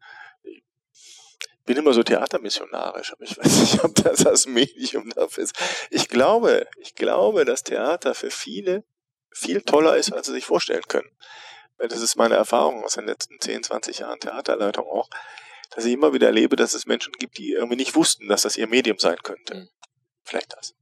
bin 1.64 1.78
immer 1.78 1.94
so 1.94 2.02
theatermissionarisch, 2.02 3.12
aber 3.12 3.24
ich 3.24 3.38
weiß 3.38 3.60
nicht, 3.60 3.84
ob 3.84 3.94
das 3.94 4.24
das 4.24 4.46
Medium 4.46 5.08
dafür 5.10 5.44
ist. 5.44 5.58
Ich 5.90 6.08
glaube, 6.08 6.66
ich 6.76 6.94
glaube, 6.94 7.46
dass 7.46 7.64
Theater 7.64 8.14
für 8.14 8.30
viele 8.30 8.84
viel 9.30 9.62
toller 9.62 9.96
ist, 9.96 10.12
als 10.12 10.26
sie 10.26 10.32
sich 10.34 10.44
vorstellen 10.44 10.84
können. 10.86 11.10
Das 11.78 12.00
ist 12.02 12.16
meine 12.16 12.34
Erfahrung 12.34 12.84
aus 12.84 12.94
den 12.94 13.06
letzten 13.06 13.40
10, 13.40 13.62
20 13.62 14.00
Jahren 14.00 14.20
Theaterleitung 14.20 14.86
auch 14.86 15.08
dass 15.70 15.84
ich 15.84 15.92
immer 15.92 16.12
wieder 16.12 16.26
erlebe, 16.26 16.56
dass 16.56 16.74
es 16.74 16.86
Menschen 16.86 17.12
gibt, 17.14 17.38
die 17.38 17.52
irgendwie 17.52 17.76
nicht 17.76 17.94
wussten, 17.94 18.28
dass 18.28 18.42
das 18.42 18.56
ihr 18.56 18.66
Medium 18.66 18.98
sein 18.98 19.18
könnte. 19.22 19.54
Mhm. 19.54 19.68
Vielleicht 20.24 20.52
das. 20.54 20.74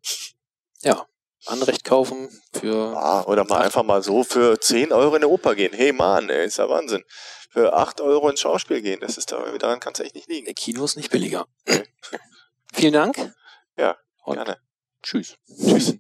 Ja, 0.83 1.07
Anrecht 1.47 1.85
kaufen 1.85 2.29
für. 2.53 2.97
Ah, 2.97 3.23
oder 3.25 3.45
mal 3.45 3.63
einfach 3.63 3.85
mal 3.85 4.03
so 4.03 4.25
für 4.25 4.61
10 4.61 4.93
Euro 4.93 5.11
in 5.11 5.23
eine 5.23 5.29
Oper 5.29 5.55
gehen. 5.55 5.73
Hey 5.73 5.93
Mann, 5.93 6.29
ey, 6.29 6.47
ist 6.47 6.59
ja 6.59 6.69
Wahnsinn. 6.69 7.05
Für 7.51 7.75
8 7.75 8.01
Euro 8.01 8.29
ins 8.29 8.41
Schauspiel 8.41 8.83
gehen, 8.83 9.01
das 9.01 9.17
ist 9.17 9.33
da, 9.33 9.39
daran 9.59 9.81
kann 9.81 9.93
es 9.95 10.01
echt 10.01 10.15
nicht 10.15 10.29
liegen. 10.29 10.45
Der 10.45 10.55
Kino 10.55 10.85
ist 10.85 10.97
nicht 10.97 11.11
billiger. 11.11 11.47
Okay. 11.67 11.85
Vielen 12.75 12.93
Dank. 12.93 13.17
Ja, 13.77 13.97
Und 14.25 14.37
gerne. 14.37 14.59
Tschüss. 15.03 15.37
Tschüss. 15.47 15.99